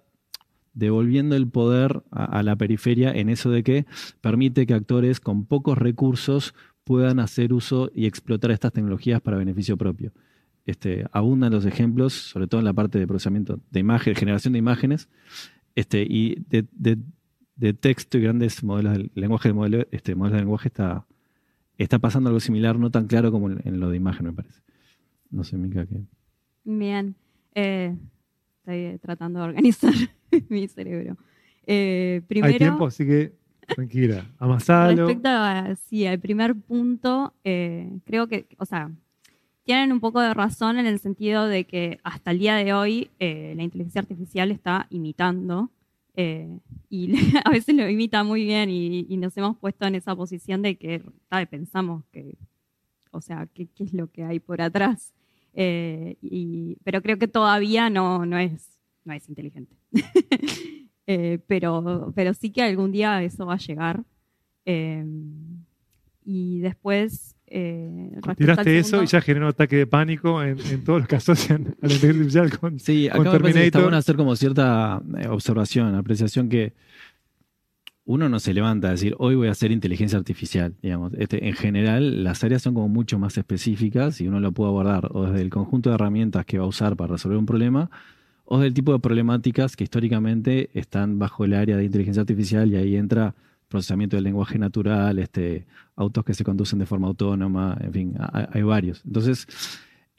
devolviendo 0.74 1.34
el 1.34 1.48
poder 1.48 2.02
a, 2.12 2.24
a 2.38 2.42
la 2.44 2.54
periferia 2.54 3.10
en 3.10 3.28
eso 3.28 3.50
de 3.50 3.64
que 3.64 3.86
permite 4.20 4.66
que 4.66 4.74
actores 4.74 5.18
con 5.18 5.44
pocos 5.44 5.76
recursos 5.76 6.54
puedan 6.84 7.18
hacer 7.18 7.52
uso 7.52 7.90
y 7.94 8.06
explotar 8.06 8.52
estas 8.52 8.72
tecnologías 8.72 9.20
para 9.20 9.36
beneficio 9.36 9.76
propio. 9.76 10.12
Este, 10.66 11.04
abundan 11.12 11.52
los 11.52 11.64
ejemplos, 11.64 12.12
sobre 12.12 12.46
todo 12.46 12.60
en 12.60 12.64
la 12.64 12.72
parte 12.72 12.98
de 12.98 13.06
procesamiento 13.06 13.60
de 13.70 13.80
imagen, 13.80 14.14
generación 14.14 14.52
de 14.52 14.58
imágenes, 14.58 15.08
este, 15.74 16.02
y 16.08 16.36
de, 16.48 16.66
de- 16.72 16.98
de 17.56 17.74
texto 17.74 18.16
y 18.16 18.22
grandes 18.22 18.64
modelos 18.64 18.96
de 18.96 19.10
lenguaje 19.14 19.48
de 19.50 19.52
modelo, 19.52 19.86
este, 19.90 20.14
modelos 20.14 20.36
de 20.38 20.42
lenguaje 20.44 20.68
está, 20.68 21.06
está 21.76 21.98
pasando 21.98 22.28
algo 22.30 22.40
similar, 22.40 22.78
no 22.78 22.90
tan 22.90 23.06
claro 23.06 23.30
como 23.30 23.50
en, 23.50 23.60
en 23.66 23.80
lo 23.80 23.90
de 23.90 23.96
imagen, 23.98 24.26
me 24.26 24.32
parece. 24.32 24.62
No 25.30 25.44
sé, 25.44 25.58
Mica, 25.58 25.84
qué. 25.86 26.00
Bien. 26.64 27.14
Eh, 27.54 27.94
estoy 28.58 28.98
tratando 29.00 29.40
de 29.40 29.44
organizar 29.44 29.92
mi 30.48 30.66
cerebro. 30.68 31.16
Eh, 31.66 32.22
primero, 32.26 32.52
Hay 32.54 32.58
tiempo, 32.58 32.86
así 32.86 33.04
que 33.04 33.34
tranquila. 33.74 34.24
Amasalo. 34.38 35.06
respecto 35.06 35.28
a, 35.28 35.74
sí, 35.76 36.06
al 36.06 36.18
primer 36.18 36.54
punto, 36.56 37.34
eh, 37.44 37.90
creo 38.06 38.26
que, 38.26 38.46
o 38.58 38.64
sea, 38.64 38.90
tienen 39.70 39.92
un 39.92 40.00
poco 40.00 40.20
de 40.20 40.34
razón 40.34 40.80
en 40.80 40.86
el 40.86 40.98
sentido 40.98 41.46
de 41.46 41.62
que 41.62 42.00
hasta 42.02 42.32
el 42.32 42.40
día 42.40 42.56
de 42.56 42.72
hoy 42.72 43.08
eh, 43.20 43.54
la 43.56 43.62
inteligencia 43.62 44.00
artificial 44.00 44.50
está 44.50 44.88
imitando 44.90 45.70
eh, 46.16 46.58
y 46.88 47.14
a 47.44 47.50
veces 47.50 47.76
lo 47.76 47.88
imita 47.88 48.24
muy 48.24 48.42
bien 48.42 48.68
y, 48.68 49.16
nos 49.16 49.36
hemos 49.36 49.56
puesto 49.58 49.86
en 49.86 49.94
esa 49.94 50.16
posición 50.16 50.62
de 50.62 50.74
que 50.74 51.04
pensamos 51.48 52.02
que, 52.10 52.36
o 53.12 53.20
sea, 53.20 53.46
¿qué, 53.54 53.68
es 53.78 53.92
lo 53.92 54.10
que 54.10 54.24
hay 54.24 54.40
por 54.40 54.60
atrás? 54.60 55.12
Eh, 55.54 56.16
y- 56.20 56.76
pero 56.82 57.00
creo 57.00 57.16
que 57.20 57.28
todavía 57.28 57.90
no, 57.90 58.26
no, 58.26 58.38
es, 58.38 58.76
no 59.04 59.12
es 59.12 59.28
inteligente. 59.28 59.76
Eh, 61.12 61.40
pero, 61.48 62.12
pero 62.14 62.34
sí 62.34 62.50
que 62.50 62.62
algún 62.62 62.92
día 62.92 63.20
eso 63.24 63.44
va 63.44 63.54
a 63.54 63.58
llegar. 63.58 64.04
Y 66.24 66.60
después... 66.60 67.34
Eh, 67.52 68.12
Tiraste 68.36 68.78
eso 68.78 68.90
segundo- 68.90 69.04
y 69.04 69.06
ya 69.08 69.20
generó 69.20 69.48
ataque 69.48 69.76
de 69.76 69.86
pánico 69.88 70.40
en, 70.42 70.56
en 70.70 70.84
todos 70.84 71.00
los 71.00 71.08
que 71.08 71.16
asocian 71.16 71.74
a 71.82 71.86
la 71.88 71.94
inteligencia 71.94 72.42
artificial 72.42 72.58
con. 72.60 72.78
Sí, 72.78 73.08
con 73.10 73.20
acá 73.26 73.32
me 73.32 73.40
parece 73.40 73.58
que 73.60 73.66
está 73.66 73.78
Terminator. 73.78 73.82
bueno 73.82 73.96
hacer 73.96 74.16
como 74.16 74.36
cierta 74.36 75.02
eh, 75.18 75.26
observación, 75.28 75.94
apreciación 75.96 76.48
que 76.48 76.72
uno 78.04 78.28
no 78.28 78.40
se 78.40 78.54
levanta 78.54 78.88
a 78.88 78.90
decir, 78.92 79.14
hoy 79.18 79.34
voy 79.36 79.48
a 79.48 79.52
hacer 79.52 79.70
inteligencia 79.70 80.18
artificial, 80.18 80.74
digamos. 80.82 81.12
Este, 81.18 81.46
en 81.46 81.54
general, 81.54 82.24
las 82.24 82.42
áreas 82.42 82.62
son 82.62 82.74
como 82.74 82.88
mucho 82.88 83.18
más 83.18 83.36
específicas 83.38 84.20
y 84.20 84.26
uno 84.26 84.40
lo 84.40 84.52
puede 84.52 84.70
abordar 84.70 85.08
o 85.12 85.26
desde 85.26 85.42
el 85.42 85.50
conjunto 85.50 85.90
de 85.90 85.94
herramientas 85.94 86.44
que 86.44 86.58
va 86.58 86.64
a 86.64 86.68
usar 86.68 86.96
para 86.96 87.12
resolver 87.12 87.38
un 87.38 87.46
problema 87.46 87.90
o 88.44 88.58
del 88.58 88.74
tipo 88.74 88.92
de 88.92 88.98
problemáticas 88.98 89.76
que 89.76 89.84
históricamente 89.84 90.70
están 90.74 91.18
bajo 91.20 91.44
el 91.44 91.54
área 91.54 91.76
de 91.76 91.84
inteligencia 91.84 92.22
artificial 92.22 92.68
y 92.72 92.76
ahí 92.76 92.96
entra 92.96 93.34
procesamiento 93.70 94.16
del 94.16 94.24
lenguaje 94.24 94.58
natural, 94.58 95.18
este, 95.18 95.66
autos 95.96 96.24
que 96.24 96.34
se 96.34 96.44
conducen 96.44 96.78
de 96.78 96.86
forma 96.86 97.06
autónoma, 97.08 97.78
en 97.80 97.92
fin, 97.92 98.14
ha- 98.18 98.48
hay 98.52 98.62
varios. 98.62 99.02
Entonces, 99.06 99.46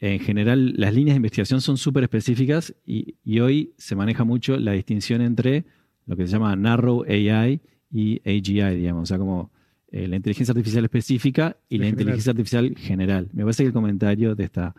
en 0.00 0.18
general, 0.18 0.72
las 0.76 0.92
líneas 0.94 1.14
de 1.14 1.18
investigación 1.18 1.60
son 1.60 1.76
súper 1.76 2.02
específicas 2.02 2.74
y, 2.84 3.14
y 3.24 3.38
hoy 3.40 3.72
se 3.76 3.94
maneja 3.94 4.24
mucho 4.24 4.56
la 4.58 4.72
distinción 4.72 5.20
entre 5.20 5.64
lo 6.06 6.16
que 6.16 6.26
se 6.26 6.32
llama 6.32 6.56
narrow 6.56 7.04
AI 7.08 7.60
y 7.92 8.20
AGI, 8.28 8.76
digamos, 8.76 9.02
o 9.04 9.06
sea, 9.06 9.18
como 9.18 9.52
eh, 9.92 10.08
la 10.08 10.16
inteligencia 10.16 10.52
artificial 10.52 10.84
específica 10.84 11.56
y 11.68 11.76
La 11.76 11.84
la 11.84 11.90
general. 11.90 11.92
inteligencia 12.00 12.30
artificial 12.30 12.74
general. 12.76 13.28
Me 13.32 13.42
parece 13.44 13.62
que 13.62 13.68
el 13.68 13.72
comentario 13.74 14.34
de 14.34 14.44
esta, 14.44 14.74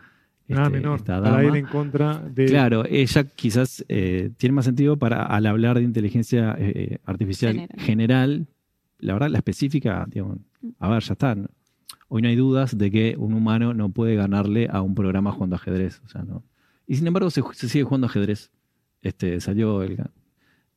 Nada 0.48 0.64
este, 0.66 0.76
menor. 0.78 0.98
esta 0.98 1.22
Para 1.22 1.36
dama- 1.42 1.44
ir 1.44 1.56
en 1.56 1.66
contra 1.66 2.18
de. 2.18 2.44
Claro, 2.46 2.84
ella 2.86 3.24
quizás 3.24 3.82
eh, 3.88 4.30
tiene 4.36 4.52
más 4.56 4.66
sentido 4.66 4.98
para 4.98 5.22
al 5.24 5.46
hablar 5.46 5.78
de 5.78 5.84
inteligencia 5.84 6.54
eh, 6.58 6.98
artificial 7.06 7.54
General. 7.54 7.80
general. 7.80 8.46
La 9.04 9.12
verdad, 9.12 9.28
la 9.30 9.38
específica, 9.38 10.06
digamos, 10.08 10.38
a 10.78 10.88
ver, 10.88 11.02
ya 11.02 11.12
está. 11.12 11.34
¿no? 11.34 11.48
Hoy 12.08 12.22
no 12.22 12.28
hay 12.28 12.36
dudas 12.36 12.76
de 12.76 12.90
que 12.90 13.16
un 13.18 13.34
humano 13.34 13.74
no 13.74 13.88
puede 13.90 14.14
ganarle 14.16 14.68
a 14.70 14.80
un 14.82 14.94
programa 14.94 15.32
jugando 15.32 15.56
ajedrez. 15.56 16.00
O 16.04 16.08
sea, 16.08 16.22
no. 16.22 16.42
Y 16.86 16.96
sin 16.96 17.06
embargo, 17.06 17.30
se, 17.30 17.42
se 17.52 17.68
sigue 17.68 17.84
jugando 17.84 18.06
ajedrez. 18.06 18.50
Este, 19.02 19.40
salió 19.40 19.82
el, 19.82 19.96
ga- 19.98 20.10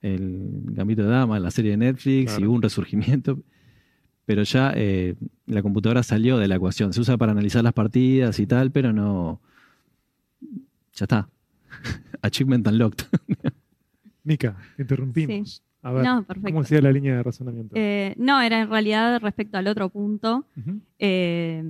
el 0.01 0.61
Gambito 0.71 1.03
de 1.03 1.09
Dama 1.09 1.37
en 1.37 1.43
la 1.43 1.51
serie 1.51 1.71
de 1.71 1.77
Netflix 1.77 2.33
y 2.43 2.45
hubo 2.45 2.55
un 2.55 2.61
resurgimiento. 2.61 3.39
Pero 4.25 4.43
ya 4.43 4.73
eh, 4.75 5.15
la 5.45 5.61
computadora 5.61 6.03
salió 6.03 6.37
de 6.37 6.47
la 6.49 6.55
ecuación. 6.55 6.91
Se 6.91 6.99
usa 6.99 7.17
para 7.17 7.31
analizar 7.31 7.63
las 7.63 7.73
partidas 7.73 8.39
y 8.39 8.45
tal, 8.47 8.71
pero 8.71 8.91
no. 8.91 9.39
Ya 10.93 11.03
está. 11.05 11.29
Achievement 12.21 12.67
unlocked. 12.67 13.05
Mica, 14.23 14.57
te 14.75 14.81
interrumpimos. 14.81 15.63
A 15.87 15.91
ver, 15.93 16.03
No, 16.03 16.23
perfecto. 16.23 16.49
¿cómo 16.51 16.63
sigue 16.65 16.81
la 16.81 16.91
línea 16.91 17.15
de 17.15 17.23
razonamiento? 17.23 17.73
Eh, 17.77 18.13
no, 18.17 18.41
era 18.41 18.59
en 18.61 18.69
realidad 18.69 19.21
respecto 19.21 19.57
al 19.57 19.67
otro 19.67 19.87
punto, 19.87 20.43
eh, 20.99 21.63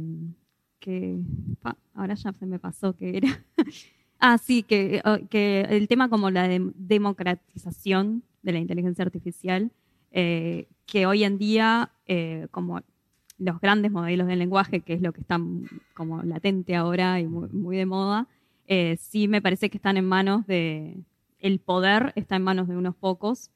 que 0.80 1.20
pa, 1.62 1.78
ahora 1.94 2.16
ya 2.16 2.34
se 2.34 2.46
me 2.48 2.58
pasó 2.58 2.96
que 2.96 3.18
era. 3.18 3.28
ah, 4.20 4.40
sí, 4.40 4.64
que, 4.64 5.02
oh, 5.06 5.18
que 5.30 5.62
el 5.70 5.88
tema 5.88 6.10
como 6.10 6.32
la 6.32 6.48
dem- 6.50 6.74
democratización 6.76 8.24
de 8.42 8.52
la 8.54 8.60
inteligencia 8.60 9.06
artificial, 9.06 9.70
eh, 10.12 10.68
que 10.88 11.06
hoy 11.06 11.24
en 11.24 11.38
día, 11.38 11.92
como 12.50 12.82
los 13.38 13.62
grandes 13.62 13.92
modelos 13.92 14.26
de 14.26 14.36
lenguaje, 14.36 14.80
que 14.82 14.94
es 14.94 15.02
lo 15.04 15.12
que 15.14 15.22
está 15.22 15.40
como 15.94 16.24
latente 16.24 16.76
ahora 16.76 17.20
y 17.20 17.28
muy, 17.28 17.50
muy 17.50 17.78
de 17.78 17.86
moda, 17.86 18.26
sí 18.98 19.28
me 19.28 19.44
parece 19.44 19.70
que 19.70 19.78
están 19.78 19.96
en 19.98 20.06
manos 20.06 20.48
de, 20.48 20.98
el 21.40 21.60
poder 21.60 22.14
está 22.16 22.36
en 22.38 22.42
manos 22.44 22.68
de 22.68 22.78
unos 22.78 22.96
pocos, 22.96 23.52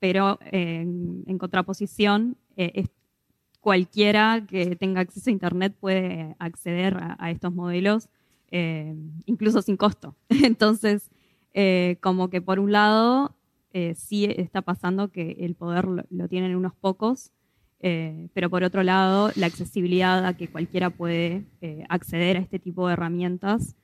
pero 0.00 0.40
eh, 0.46 0.80
en, 0.80 1.22
en 1.26 1.38
contraposición, 1.38 2.36
eh, 2.56 2.86
cualquiera 3.60 4.44
que 4.48 4.74
tenga 4.74 5.02
acceso 5.02 5.30
a 5.30 5.32
Internet 5.32 5.76
puede 5.78 6.34
acceder 6.38 6.96
a, 7.18 7.30
estos 7.30 7.52
modelos, 7.52 8.08
eh, 8.50 8.96
incluso 9.26 9.62
sin 9.62 9.76
costo. 9.76 10.16
Entonces, 10.28 11.10
como 12.00 12.30
que 12.30 12.40
por 12.40 12.58
un 12.58 12.72
lado, 12.72 13.34
sí 13.94 14.24
está 14.24 14.62
pasando 14.62 15.08
que 15.08 15.36
el 15.40 15.54
poder 15.54 15.84
lo, 15.86 16.28
tienen 16.28 16.56
unos 16.56 16.74
pocos, 16.74 17.32
pero 17.80 18.48
por 18.48 18.62
otro 18.62 18.82
lado, 18.84 19.32
la 19.34 19.46
accesibilidad 19.46 20.24
a 20.24 20.34
que 20.36 20.48
cualquiera 20.48 20.90
puede 20.90 21.44
acceder 21.88 22.36
a 22.36 22.40
este 22.40 22.60
tipo 22.60 22.86
de 22.86 22.92
herramientas. 22.92 23.74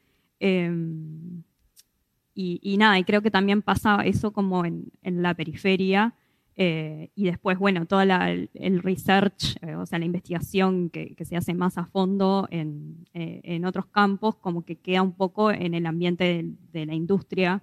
Y, 2.37 2.77
nada, 2.77 2.99
y 2.99 3.05
creo 3.05 3.23
que 3.23 3.31
también 3.31 3.63
pasa 3.63 4.03
eso 4.05 4.33
como 4.33 4.65
en, 4.67 4.93
en 5.03 5.23
la 5.23 5.33
periferia. 5.35 6.15
eh, 6.59 7.11
y 7.15 7.25
después, 7.25 7.59
bueno, 7.59 7.85
todo 7.87 8.01
el, 8.03 8.83
research, 8.83 9.57
eh, 9.63 9.75
o 9.75 9.85
sea, 9.85 9.99
la 9.99 10.07
investigación 10.07 10.89
que, 10.91 11.15
que 11.15 11.25
se 11.27 11.37
hace 11.37 11.53
más 11.55 11.77
a 11.77 11.85
fondo 11.85 12.47
en, 12.51 13.07
eh, 13.13 13.41
en 13.45 13.65
otros 13.67 13.87
campos, 13.87 14.37
como 14.37 14.65
que 14.65 14.77
queda 14.77 15.03
un 15.03 15.13
poco 15.13 15.51
en 15.51 15.75
el 15.75 15.85
ambiente 15.87 16.47
de, 16.73 16.87
la 16.87 16.95
industria 16.95 17.63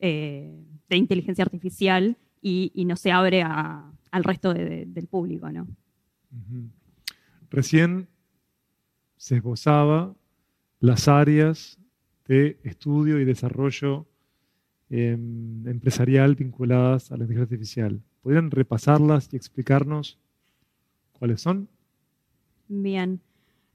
de 0.00 0.96
inteligencia 0.96 1.44
artificial 1.44 2.16
y, 2.40 2.72
no 2.86 2.96
se 2.96 3.12
abre 3.12 3.42
al 3.44 4.24
resto 4.24 4.52
de- 4.52 4.64
de- 4.64 4.86
del 4.86 5.06
público, 5.06 5.48
¿no? 5.52 5.68
Recién 7.50 8.08
se 9.16 9.36
esbozaba 9.36 10.14
las 10.80 11.06
áreas 11.06 11.78
de 12.26 12.58
estudio 12.64 13.20
y 13.20 13.24
desarrollo 13.24 14.06
em, 14.92 15.66
empresarial 15.66 16.34
vinculadas 16.34 17.10
a 17.10 17.16
la 17.16 17.24
inteligencia 17.24 17.54
artificial. 17.54 18.00
¿Podrían 18.22 18.50
repasarlas 18.50 19.32
y 19.32 19.36
explicarnos 19.36 20.18
cuáles 21.18 21.40
son? 21.40 21.68
Bien. 22.68 23.20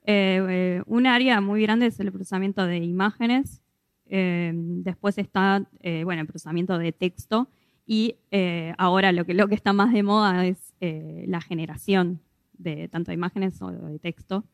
Eh, 0.06 0.46
eh, 0.48 0.84
un 0.86 1.08
área 1.08 1.42
muy 1.42 1.62
grande 1.64 1.88
es 1.88 2.00
el 2.00 2.12
procesamiento 2.12 2.66
de 2.66 2.78
imágenes. 2.78 3.62
Eh, 4.06 4.54
después 4.56 5.18
está, 5.18 5.68
eh, 5.82 6.04
bueno, 6.04 6.22
el 6.22 6.28
procesamiento 6.28 6.78
de 6.78 6.92
texto. 6.92 7.50
Y 7.86 8.18
eh, 8.32 8.74
ahora 8.78 9.12
lo 9.12 9.26
que, 9.26 9.34
lo 9.34 9.48
que 9.48 9.56
está 9.56 9.74
más 9.74 9.92
de 9.94 10.04
moda 10.04 10.46
es 10.46 10.74
eh, 10.82 11.26
la 11.28 11.42
generación 11.42 12.22
de 12.54 12.90
tanto 12.90 13.12
de 13.12 13.16
imágenes 13.16 13.62
o 13.62 13.72
de 13.72 13.98
texto. 13.98 14.46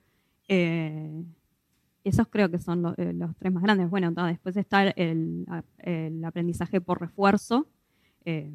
Eh, 0.48 1.24
esos 2.04 2.28
creo 2.28 2.50
que 2.52 2.60
son 2.60 2.82
lo- 2.82 2.96
eh, 2.98 3.14
los 3.14 3.36
tres 3.38 3.54
más 3.54 3.64
grandes. 3.64 3.90
Bueno, 3.90 4.14
ta, 4.14 4.28
después 4.28 4.56
está 4.58 4.84
el, 4.88 5.46
el 5.80 6.26
aprendizaje 6.26 6.82
por 6.82 7.00
refuerzo. 7.02 7.68
eh, 8.26 8.50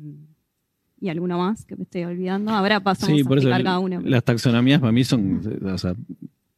y 1.00 1.08
alguno 1.10 1.38
más 1.38 1.64
que 1.64 1.76
me 1.76 1.84
estoy 1.84 2.02
olvidando. 2.04 2.50
Ahora 2.50 2.80
pasamos 2.80 3.14
Sí, 3.16 3.22
a 3.24 3.28
por 3.28 3.38
eso 3.38 3.48
cada 3.48 3.78
uno. 3.78 4.00
las 4.00 4.24
taxonomías 4.24 4.80
para 4.80 4.90
mí 4.90 5.04
son, 5.04 5.40
o 5.64 5.78
sea, 5.78 5.94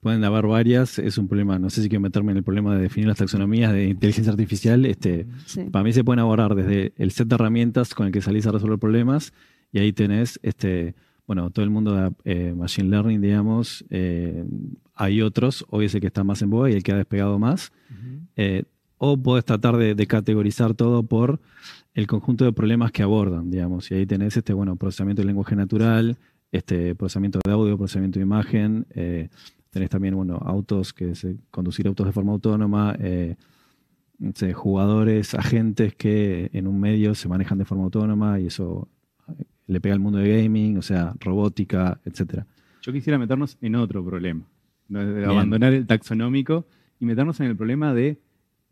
pueden 0.01 0.25
haber 0.25 0.47
varias, 0.47 0.99
es 0.99 1.19
un 1.19 1.29
problema, 1.29 1.59
no 1.59 1.69
sé 1.69 1.83
si 1.83 1.91
quiero 1.91 2.01
meterme 2.01 2.33
en 2.33 2.39
el 2.39 2.43
problema 2.43 2.75
de 2.75 2.81
definir 2.81 3.07
las 3.09 3.19
taxonomías 3.19 3.71
de 3.75 3.89
inteligencia 3.91 4.33
artificial, 4.33 4.87
este, 4.87 5.27
Sí. 5.45 5.65
para 5.71 5.83
mí 5.85 5.93
se 5.93 6.05
pueden 6.05 6.21
abordar 6.21 6.55
desde 6.55 6.95
el 6.97 7.11
set 7.11 7.29
de 7.29 7.35
herramientas 7.35 7.93
con 7.95 8.07
el 8.07 8.13
que 8.13 8.23
salís 8.23 8.47
a 8.47 8.53
resolver 8.53 8.79
problemas 8.79 9.35
y 9.73 9.79
ahí 9.81 9.93
tenés, 9.93 10.41
este, 10.43 10.95
bueno, 11.27 11.51
todo 11.51 11.63
el 11.65 11.71
mundo 11.71 11.95
de 11.95 12.11
eh, 12.25 12.55
Machine 12.57 12.89
Learning, 12.89 13.21
digamos, 13.21 13.85
eh, 13.91 14.43
hay 15.01 15.23
otros, 15.23 15.65
hoy 15.71 15.87
es 15.87 15.95
el 15.95 16.03
que 16.03 16.09
está 16.09 16.25
más 16.25 16.43
en 16.43 16.51
boga 16.51 16.69
y 16.71 16.75
el 16.75 16.83
que 16.83 16.93
ha 16.93 16.97
despegado 16.97 17.39
más, 17.39 17.73
eh, 18.37 18.65
o 18.99 19.17
podés 19.17 19.47
tratar 19.47 19.79
de, 19.79 19.95
de 19.95 20.07
categorizar 20.07 20.75
todo 20.75 21.03
por 21.03 21.41
el 21.95 22.07
conjunto 22.07 22.45
de 22.45 22.53
problemas 22.53 22.93
que 22.93 23.03
abordan, 23.03 23.51
digamos, 23.51 23.91
y 23.91 23.95
ahí 23.95 24.05
tenés, 24.05 24.37
este, 24.37 24.53
bueno, 24.53 24.77
procesamiento 24.77 25.23
del 25.23 25.29
lenguaje 25.29 25.57
natural, 25.57 26.19
este, 26.53 26.95
procesamiento 26.95 27.41
de 27.43 27.51
audio, 27.51 27.79
procesamiento 27.79 28.19
de 28.19 28.25
imagen, 28.25 28.87
eh, 28.91 29.31
tenés 29.71 29.89
también, 29.89 30.15
bueno, 30.15 30.37
autos, 30.37 30.93
que 30.93 31.13
es 31.13 31.27
conducir 31.51 31.87
autos 31.87 32.07
de 32.07 32.13
forma 32.13 32.33
autónoma, 32.33 32.95
eh, 33.01 33.37
jugadores, 34.53 35.33
agentes 35.33 35.95
que 35.95 36.51
en 36.53 36.67
un 36.67 36.79
medio 36.79 37.15
se 37.15 37.27
manejan 37.27 37.57
de 37.57 37.65
forma 37.65 37.85
autónoma 37.85 38.39
y 38.39 38.49
eso 38.49 38.87
eh, 39.29 39.45
le 39.67 39.81
pega 39.81 39.95
al 39.95 40.01
mundo 40.01 40.19
de 40.19 40.43
gaming, 40.43 40.77
o 40.77 40.83
sea, 40.83 41.15
robótica, 41.21 41.99
etcétera. 42.05 42.47
Yo 42.83 42.93
quisiera 42.93 43.19
meternos 43.19 43.57
en 43.63 43.77
otro 43.77 44.05
problema. 44.05 44.45
Abandonar 44.95 45.73
el 45.73 45.87
taxonómico 45.87 46.67
y 46.99 47.07
meternos 47.07 47.41
en 47.41 47.47
el 47.47 47.57
problema 47.57 47.95
de 47.95 48.19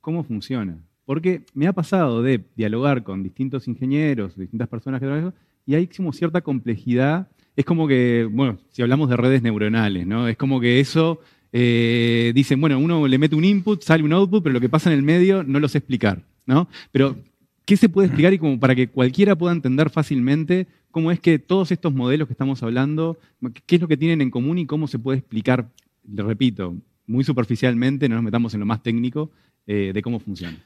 cómo 0.00 0.24
funciona. 0.24 0.78
Porque 1.04 1.42
me 1.54 1.66
ha 1.66 1.72
pasado 1.72 2.22
de 2.22 2.44
dialogar 2.54 3.02
con 3.02 3.22
distintos 3.22 3.66
ingenieros, 3.66 4.36
distintas 4.36 4.68
personas 4.68 5.00
que 5.00 5.06
trabajan, 5.06 5.34
y 5.66 5.74
hay 5.74 5.86
como 5.86 6.12
cierta 6.12 6.40
complejidad. 6.40 7.28
Es 7.56 7.64
como 7.64 7.88
que, 7.88 8.28
bueno, 8.30 8.58
si 8.70 8.82
hablamos 8.82 9.08
de 9.08 9.16
redes 9.16 9.42
neuronales, 9.42 10.06
¿no? 10.06 10.28
Es 10.28 10.36
como 10.36 10.60
que 10.60 10.80
eso, 10.80 11.20
eh, 11.52 12.32
dicen, 12.34 12.60
bueno, 12.60 12.78
uno 12.78 13.06
le 13.06 13.18
mete 13.18 13.36
un 13.36 13.44
input, 13.44 13.82
sale 13.82 14.02
un 14.02 14.12
output, 14.12 14.42
pero 14.42 14.52
lo 14.52 14.60
que 14.60 14.68
pasa 14.68 14.92
en 14.92 14.98
el 14.98 15.02
medio 15.02 15.42
no 15.44 15.60
lo 15.60 15.68
sé 15.68 15.78
explicar, 15.78 16.22
¿no? 16.46 16.68
Pero, 16.92 17.16
¿qué 17.64 17.76
se 17.76 17.88
puede 17.88 18.06
explicar 18.08 18.32
y 18.32 18.38
como 18.38 18.60
para 18.60 18.74
que 18.74 18.88
cualquiera 18.88 19.36
pueda 19.36 19.54
entender 19.54 19.90
fácilmente 19.90 20.66
cómo 20.90 21.10
es 21.10 21.20
que 21.20 21.38
todos 21.38 21.70
estos 21.72 21.92
modelos 21.94 22.28
que 22.28 22.32
estamos 22.32 22.62
hablando, 22.62 23.18
qué 23.66 23.76
es 23.76 23.80
lo 23.80 23.88
que 23.88 23.96
tienen 23.96 24.20
en 24.20 24.30
común 24.30 24.58
y 24.58 24.66
cómo 24.66 24.88
se 24.88 24.98
puede 24.98 25.18
explicar, 25.18 25.68
le 26.12 26.22
repito, 26.22 26.76
muy 27.06 27.24
superficialmente, 27.24 28.08
no 28.08 28.16
nos 28.16 28.24
metamos 28.24 28.54
en 28.54 28.60
lo 28.60 28.66
más 28.66 28.82
técnico, 28.82 29.30
eh, 29.66 29.92
de 29.92 30.02
cómo 30.02 30.20
funciona. 30.20 30.56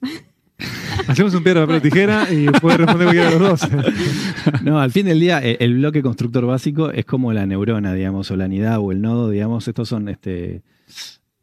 Hacemos 1.08 1.34
un 1.34 1.42
piedra, 1.42 1.62
papel 1.62 1.76
o 1.76 1.82
tijera 1.82 2.32
y 2.32 2.46
puede 2.60 2.78
responder 2.78 3.06
cualquiera 3.06 3.30
de 3.30 3.38
los 3.38 3.60
dos. 3.60 3.70
No, 4.62 4.80
al 4.80 4.90
fin 4.90 5.06
del 5.06 5.20
día, 5.20 5.40
eh, 5.42 5.56
el 5.60 5.74
bloque 5.74 6.02
constructor 6.02 6.46
básico 6.46 6.90
es 6.90 7.04
como 7.04 7.32
la 7.32 7.46
neurona, 7.46 7.94
digamos, 7.94 8.30
o 8.30 8.36
la 8.36 8.46
unidad 8.46 8.78
o 8.78 8.92
el 8.92 9.00
nodo, 9.00 9.30
digamos. 9.30 9.66
Estos 9.68 9.88
son, 9.88 10.08
este, 10.08 10.62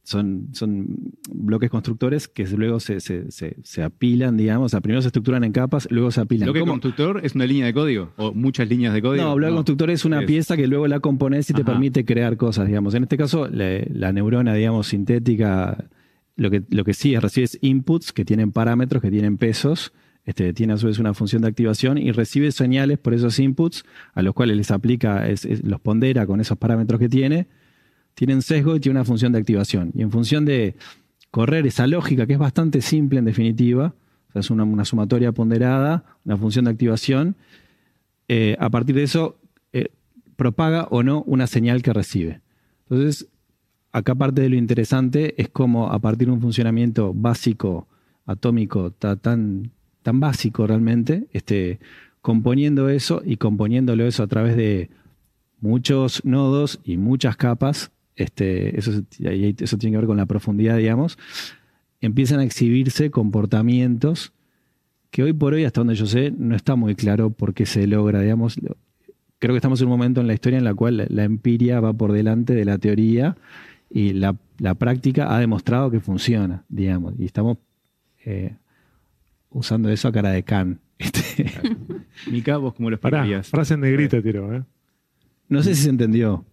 son, 0.08 0.48
son 0.54 0.88
bloques 1.30 1.70
constructores 1.70 2.30
que 2.30 2.48
luego 2.48 2.80
se, 2.80 3.02
se- 3.02 3.30
se- 3.30 3.58
se 3.62 3.84
apilan, 3.84 4.38
digamos. 4.38 4.68
O 4.68 4.70
sea, 4.70 4.80
primero 4.80 5.02
se 5.02 5.10
estructuran 5.10 5.44
en 5.44 5.52
capas, 5.52 5.86
luego 5.92 6.12
se 6.12 6.22
apilan. 6.22 6.46
¿Bloque 6.46 6.62
¿Cómo? 6.62 6.72
constructor 6.72 7.20
es 7.24 7.36
una 7.36 7.46
línea 7.46 7.66
de 7.66 7.74
código? 7.74 8.14
¿O 8.16 8.34
muchas 8.34 8.70
líneas 8.70 8.94
de 8.94 9.02
código? 9.02 9.22
No, 9.26 9.36
bloque 9.36 9.54
constructor 9.54 9.90
es 9.90 10.06
una 10.06 10.22
Es- 10.22 10.26
pieza 10.26 10.56
que 10.56 10.66
luego 10.68 10.88
la 10.88 11.02
compones 11.02 11.50
y 11.50 11.54
te 11.54 11.66
permite 11.66 12.06
crear 12.06 12.38
cosas, 12.38 12.68
digamos. 12.68 12.94
En 12.96 13.04
este 13.04 13.18
caso, 13.18 13.50
la, 13.50 13.82
la 13.90 14.14
neurona, 14.14 14.54
digamos, 14.54 14.88
sintética, 14.88 15.90
lo 16.38 16.50
que, 16.52 16.64
lo 16.70 16.86
que 16.86 16.94
sí 16.94 17.14
es, 17.14 17.22
recibes 17.22 17.58
inputs 17.62 18.14
que 18.14 18.24
tienen 18.24 18.54
parámetros, 18.54 19.02
que 19.02 19.12
tienen 19.12 19.38
pesos, 19.38 19.92
este, 20.24 20.54
tiene 20.54 20.72
a 20.74 20.78
su 20.78 20.88
vez 20.88 21.00
una 21.00 21.14
función 21.14 21.42
de 21.42 21.50
activación 21.50 21.98
y 21.98 22.12
recibe 22.12 22.52
señales 22.54 22.98
por 22.98 23.14
esos 23.14 23.40
inputs 23.40 23.84
a 24.14 24.22
los 24.22 24.34
cuales 24.34 24.56
les 24.56 24.72
aplica, 24.72 25.28
es- 25.28 25.44
es- 25.44 25.66
los 25.66 25.82
pondera 25.82 26.26
con 26.26 26.40
esos 26.40 26.58
parámetros 26.58 26.98
que 27.00 27.10
tiene, 27.10 27.48
tienen 28.18 28.42
sesgo 28.42 28.76
y 28.76 28.80
tiene 28.80 28.98
una 28.98 29.06
función 29.06 29.32
de 29.32 29.38
activación. 29.38 29.92
Y 29.94 30.02
en 30.02 30.10
función 30.10 30.44
de 30.44 30.76
correr 31.30 31.68
esa 31.68 31.86
lógica, 31.86 32.26
que 32.26 32.34
es 32.34 32.40
bastante 32.40 32.82
simple 32.82 33.20
en 33.20 33.26
definitiva, 33.26 33.94
es 34.34 34.50
una, 34.50 34.64
una 34.64 34.86
sumatoria 34.86 35.32
ponderada, 35.32 36.04
una 36.26 36.36
función 36.36 36.66
de 36.66 36.72
activación, 36.72 37.36
eh, 38.28 38.58
a 38.60 38.72
partir 38.72 38.96
de 38.96 39.04
eso 39.04 39.38
eh, 39.72 39.90
propaga 40.36 40.88
o 40.90 41.04
no 41.04 41.22
una 41.28 41.46
señal 41.46 41.84
que 41.84 41.94
recibe. 41.94 42.42
Entonces, 42.90 43.28
acá 43.92 44.16
parte 44.16 44.42
de 44.42 44.50
lo 44.50 44.56
interesante 44.56 45.40
es 45.40 45.50
cómo 45.50 45.92
a 45.92 46.00
partir 46.00 46.28
de 46.28 46.34
un 46.34 46.42
funcionamiento 46.42 47.14
básico, 47.14 47.88
atómico, 48.26 48.90
ta- 48.92 49.16
tan, 49.16 49.70
tan 50.02 50.20
básico 50.20 50.66
realmente, 50.66 51.28
este, 51.34 51.80
componiendo 52.22 52.90
eso 52.90 53.22
y 53.24 53.38
componiéndolo 53.38 54.08
eso 54.08 54.24
a 54.24 54.28
través 54.28 54.58
de 54.58 54.90
muchos 55.62 56.26
nodos 56.26 56.80
y 56.84 56.98
muchas 56.98 57.38
capas, 57.38 57.92
este, 58.18 58.78
eso, 58.78 59.04
tiene 59.14 59.94
que 59.94 59.98
ver 59.98 60.08
con 60.08 60.18
la 60.18 60.26
profundidad, 60.26 60.78
digamos, 60.78 61.18
empiezan 62.02 62.40
a 62.40 62.44
exhibirse 62.44 63.12
comportamientos 63.12 64.34
que 65.12 65.24
hoy 65.24 65.34
por 65.34 65.54
hoy, 65.54 65.64
hasta 65.64 65.82
donde 65.82 65.96
yo 65.96 66.06
sé, 66.06 66.34
no 66.36 66.56
está 66.56 66.76
muy 66.76 66.96
claro 66.96 67.30
por 67.30 67.54
qué 67.54 67.66
se 67.66 67.88
logra, 67.88 68.20
digamos. 68.20 68.60
Creo 69.40 69.54
que 69.54 69.58
estamos 69.58 69.80
en 69.82 69.88
un 69.88 69.92
momento 69.92 70.20
en 70.20 70.28
la 70.28 70.34
historia 70.34 70.58
en 70.58 70.66
la 70.66 70.74
cual 70.74 71.08
la, 71.10 71.24
empiria 71.24 71.80
va 71.80 71.94
por 71.94 72.12
delante 72.12 72.54
de 72.56 72.66
la 72.66 72.78
teoría 72.78 73.38
y 73.90 74.14
la, 74.14 74.36
la 74.58 74.74
práctica 74.74 75.34
ha 75.34 75.40
demostrado 75.40 75.92
que 75.92 76.00
funciona, 76.00 76.66
digamos. 76.68 77.14
Y 77.20 77.26
estamos 77.26 77.60
eh, 78.26 78.56
usando 79.52 79.90
eso 79.90 80.08
a 80.08 80.12
cara 80.12 80.32
de 80.32 80.44
can. 80.44 80.80
Este, 81.00 81.46
Mica, 82.32 82.58
vos 82.58 82.74
cómo 82.74 82.90
lo 82.90 83.00
Pará, 83.00 83.44
frase 83.44 83.76
en 83.76 83.82
negrita 83.82 84.20
tiro, 84.24 84.52
¿eh? 84.56 84.64
no 85.48 85.62
sé 85.62 85.76
si 85.76 85.84
se 85.84 85.90
entendió. 85.92 86.44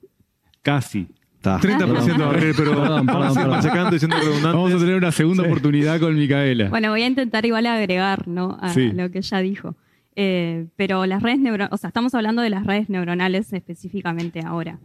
Casi. 0.61 1.09
Está. 1.45 1.59
30% 1.61 2.19
Gabriel, 2.19 2.55
pero 2.57 2.71
Perdón, 2.71 3.07
vamos 3.07 3.07
perdón, 3.17 3.35
perdón. 3.35 3.51
machacando 3.51 3.97
y 3.97 3.99
siendo 3.99 4.17
redundantes. 4.17 4.53
Vamos 4.53 4.73
a 4.73 4.79
tener 4.79 4.95
una 4.97 5.13
segunda 5.13 5.43
Sí. 5.43 5.49
oportunidad 5.49 6.01
con 6.01 6.17
Micaela. 6.17 6.69
Bueno, 6.71 6.91
voy 6.91 7.03
a 7.03 7.07
intentar 7.07 7.45
igual 7.45 7.67
agregar 7.67 8.27
¿no? 8.29 8.57
a 8.61 8.71
Sí. 8.73 8.91
lo 8.93 9.11
que 9.11 9.19
ella 9.19 9.39
dijo. 9.41 9.77
Eh, 10.17 10.67
pero 10.77 11.07
las 11.07 11.23
redes 11.23 11.39
neuronales, 11.41 11.73
o 11.73 11.77
sea, 11.77 11.89
estamos 11.89 12.15
hablando 12.15 12.41
de 12.41 12.49
las 12.51 12.65
redes 12.67 12.89
neuronales 12.89 13.53
específicamente 13.53 14.41
ahora. 14.45 14.79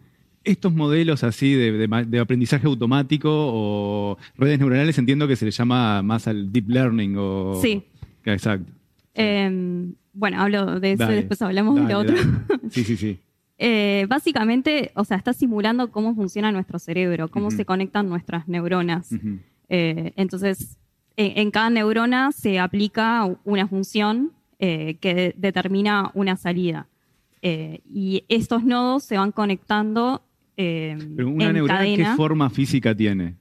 Estos 0.43 0.73
modelos 0.73 1.23
así 1.23 1.53
de, 1.53 1.71
de 1.73 1.87
ma- 1.87 2.03
de 2.03 2.19
aprendizaje 2.19 2.65
automático 2.65 3.29
o 3.31 4.17
redes 4.37 4.57
neuronales 4.57 4.97
entiendo 4.97 5.27
que 5.27 5.35
se 5.35 5.45
le 5.45 5.51
llama 5.51 6.01
más 6.01 6.27
al 6.27 6.51
deep 6.51 6.69
learning 6.69 7.15
o... 7.17 7.59
Sí. 7.61 7.83
Exacto. 8.25 8.71
Eh, 9.13 9.85
bueno, 10.13 10.41
hablo 10.41 10.79
de 10.79 10.93
eso 10.93 11.03
Dale, 11.03 11.13
y 11.13 11.15
después 11.17 11.41
hablamos 11.41 11.75
de 11.75 11.93
lo 11.93 11.99
otro. 11.99 12.15
dale. 12.15 12.29
Sí, 12.69 12.83
sí, 12.83 12.97
sí. 12.97 13.19
Eh, 13.61 14.05
básicamente, 14.07 14.91
o 14.95 15.03
sea, 15.03 15.17
está 15.17 15.33
simulando 15.33 15.91
cómo 15.91 16.15
funciona 16.15 16.49
nuestro 16.51 16.79
cerebro, 16.79 17.27
cómo 17.29 17.51
se 17.51 17.65
conectan 17.65 18.07
nuestras 18.07 18.47
neuronas. 18.47 19.11
Eh, 19.67 20.13
entonces, 20.15 20.77
en, 21.17 21.37
en 21.37 21.51
cada 21.51 21.69
neurona 21.69 22.31
se 22.31 22.57
aplica 22.57 23.29
una 23.43 23.67
función 23.67 24.31
eh, 24.59 24.95
que 25.01 25.13
de- 25.13 25.35
determina 25.37 26.09
una 26.13 26.37
salida. 26.37 26.87
Y 27.41 28.23
estos 28.29 28.63
nodos 28.63 29.03
se 29.03 29.17
van 29.17 29.31
conectando 29.31 30.21
Pero 30.55 31.29
una 31.29 31.45
en 31.47 31.53
neurona, 31.53 31.79
cadena. 31.79 32.11
¿qué 32.11 32.15
forma 32.17 32.49
física 32.49 32.95
tiene? 32.95 33.35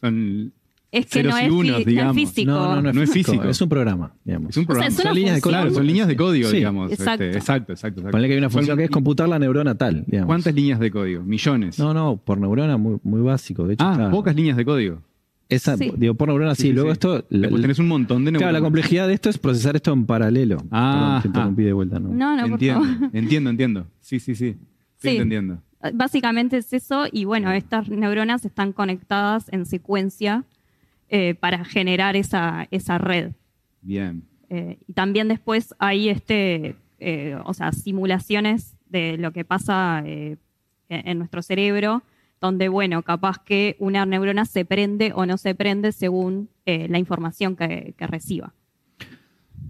Son, 0.00 0.52
es 0.92 1.06
que 1.06 1.12
ceros 1.22 1.32
no 1.34 1.40
y 1.40 1.44
es, 1.44 1.50
unos, 1.50 1.84
digamos. 1.84 2.14
físico. 2.14 2.50
No, 2.52 2.74
no, 2.76 2.82
no 2.82 2.88
es, 2.90 2.94
No 2.94 3.02
es 3.02 3.10
físico. 3.10 3.42
Es 3.44 3.60
un 3.60 3.68
programa, 3.68 4.12
digamos. 4.24 4.50
es 4.50 4.56
un 4.58 4.66
programa. 4.66 4.90
son 4.90 5.14
líneas 5.14 5.34
de 5.36 5.40
código. 5.40 5.58
Claro, 5.60 5.74
son 5.74 5.86
líneas 5.86 6.06
de 6.06 6.16
código, 6.16 6.48
Sí, 6.50 6.56
digamos. 6.58 6.92
exacto. 6.92 7.24
Este, 7.24 7.38
exacto, 7.38 7.72
exacto, 7.72 8.00
exacto. 8.00 8.10
Ponle 8.12 8.28
que 8.28 8.34
hay 8.34 8.38
una 8.38 8.50
función 8.50 8.76
¿Cuántas- 8.76 8.78
que 8.80 8.84
es 8.84 8.90
computar 8.90 9.28
la 9.28 9.38
neurona 9.38 9.74
tal, 9.76 10.04
digamos. 10.06 10.26
¿Cuántas 10.28 10.54
líneas 10.54 10.78
de 10.78 10.90
código? 10.90 11.22
Millones. 11.24 11.78
No, 11.78 11.92
no, 11.94 12.18
por 12.18 12.38
neurona 12.38 12.76
muy, 12.76 12.98
muy 13.02 13.22
básico. 13.22 13.66
De 13.66 13.74
hecho, 13.74 13.84
ah, 13.84 13.92
está- 13.92 14.10
pocas 14.10 14.36
líneas 14.36 14.56
de 14.56 14.64
código. 14.64 15.02
Esa, 15.48 15.76
Sí. 15.76 15.92
Digo, 15.96 16.14
por 16.14 16.28
neurona 16.28 16.54
sí. 16.54 16.72
Luego 16.72 16.88
sí. 16.90 16.92
esto. 16.92 17.24
la- 17.30 17.48
tenés 17.48 17.78
un 17.78 17.88
montón 17.88 18.24
de 18.24 18.32
neuronas. 18.32 18.50
claro, 18.50 18.52
la 18.52 18.64
complejidad 18.64 19.06
de 19.08 19.14
esto 19.14 19.28
es 19.30 19.36
procesar 19.38 19.76
esto 19.76 19.92
en 19.92 20.06
paralelo. 20.06 20.58
Ah, 20.70 21.20
Perdón, 21.20 21.22
te 21.22 21.28
interrumpí 21.28 21.62
de 21.64 21.72
vuelta. 21.72 21.98
¿no? 21.98 22.08
No, 22.08 22.36
no, 22.36 22.42
por 22.42 22.52
entiendo, 22.52 22.84
favor. 22.84 23.10
entiendo, 23.12 23.50
entiendo. 23.50 23.86
Sí, 24.00 24.18
sí, 24.20 24.34
sí. 24.34 24.56
Estoy 24.96 25.10
Sí. 25.10 25.16
entendiendo. 25.16 25.58
Básicamente 25.94 26.56
es 26.58 26.72
eso, 26.72 27.04
y 27.10 27.24
bueno, 27.24 27.50
estas 27.50 27.88
neuronas 27.88 28.44
están 28.44 28.72
conectadas 28.72 29.46
en 29.52 29.66
secuencia 29.66 30.44
eh, 31.14 31.34
para 31.34 31.62
generar 31.66 32.16
esa, 32.16 32.68
esa 32.70 32.96
red. 32.96 33.32
Bien. 33.82 34.22
Eh, 34.48 34.78
y 34.88 34.94
también 34.94 35.28
después 35.28 35.74
hay 35.78 36.08
este, 36.08 36.74
eh, 37.00 37.36
o 37.44 37.52
sea, 37.52 37.70
simulaciones 37.72 38.78
de 38.88 39.18
lo 39.18 39.30
que 39.30 39.44
pasa 39.44 40.02
en 40.06 41.18
nuestro 41.18 41.42
cerebro, 41.42 42.02
donde, 42.40 42.70
bueno, 42.70 43.02
capaz 43.02 43.44
que 43.44 43.76
una 43.78 44.06
neurona 44.06 44.46
se 44.46 44.64
prende 44.64 45.12
o 45.14 45.26
no 45.26 45.36
se 45.36 45.54
prende 45.54 45.92
según 45.92 46.48
la 46.64 46.98
información 46.98 47.56
que, 47.56 47.92
que 47.98 48.06
reciba. 48.06 48.54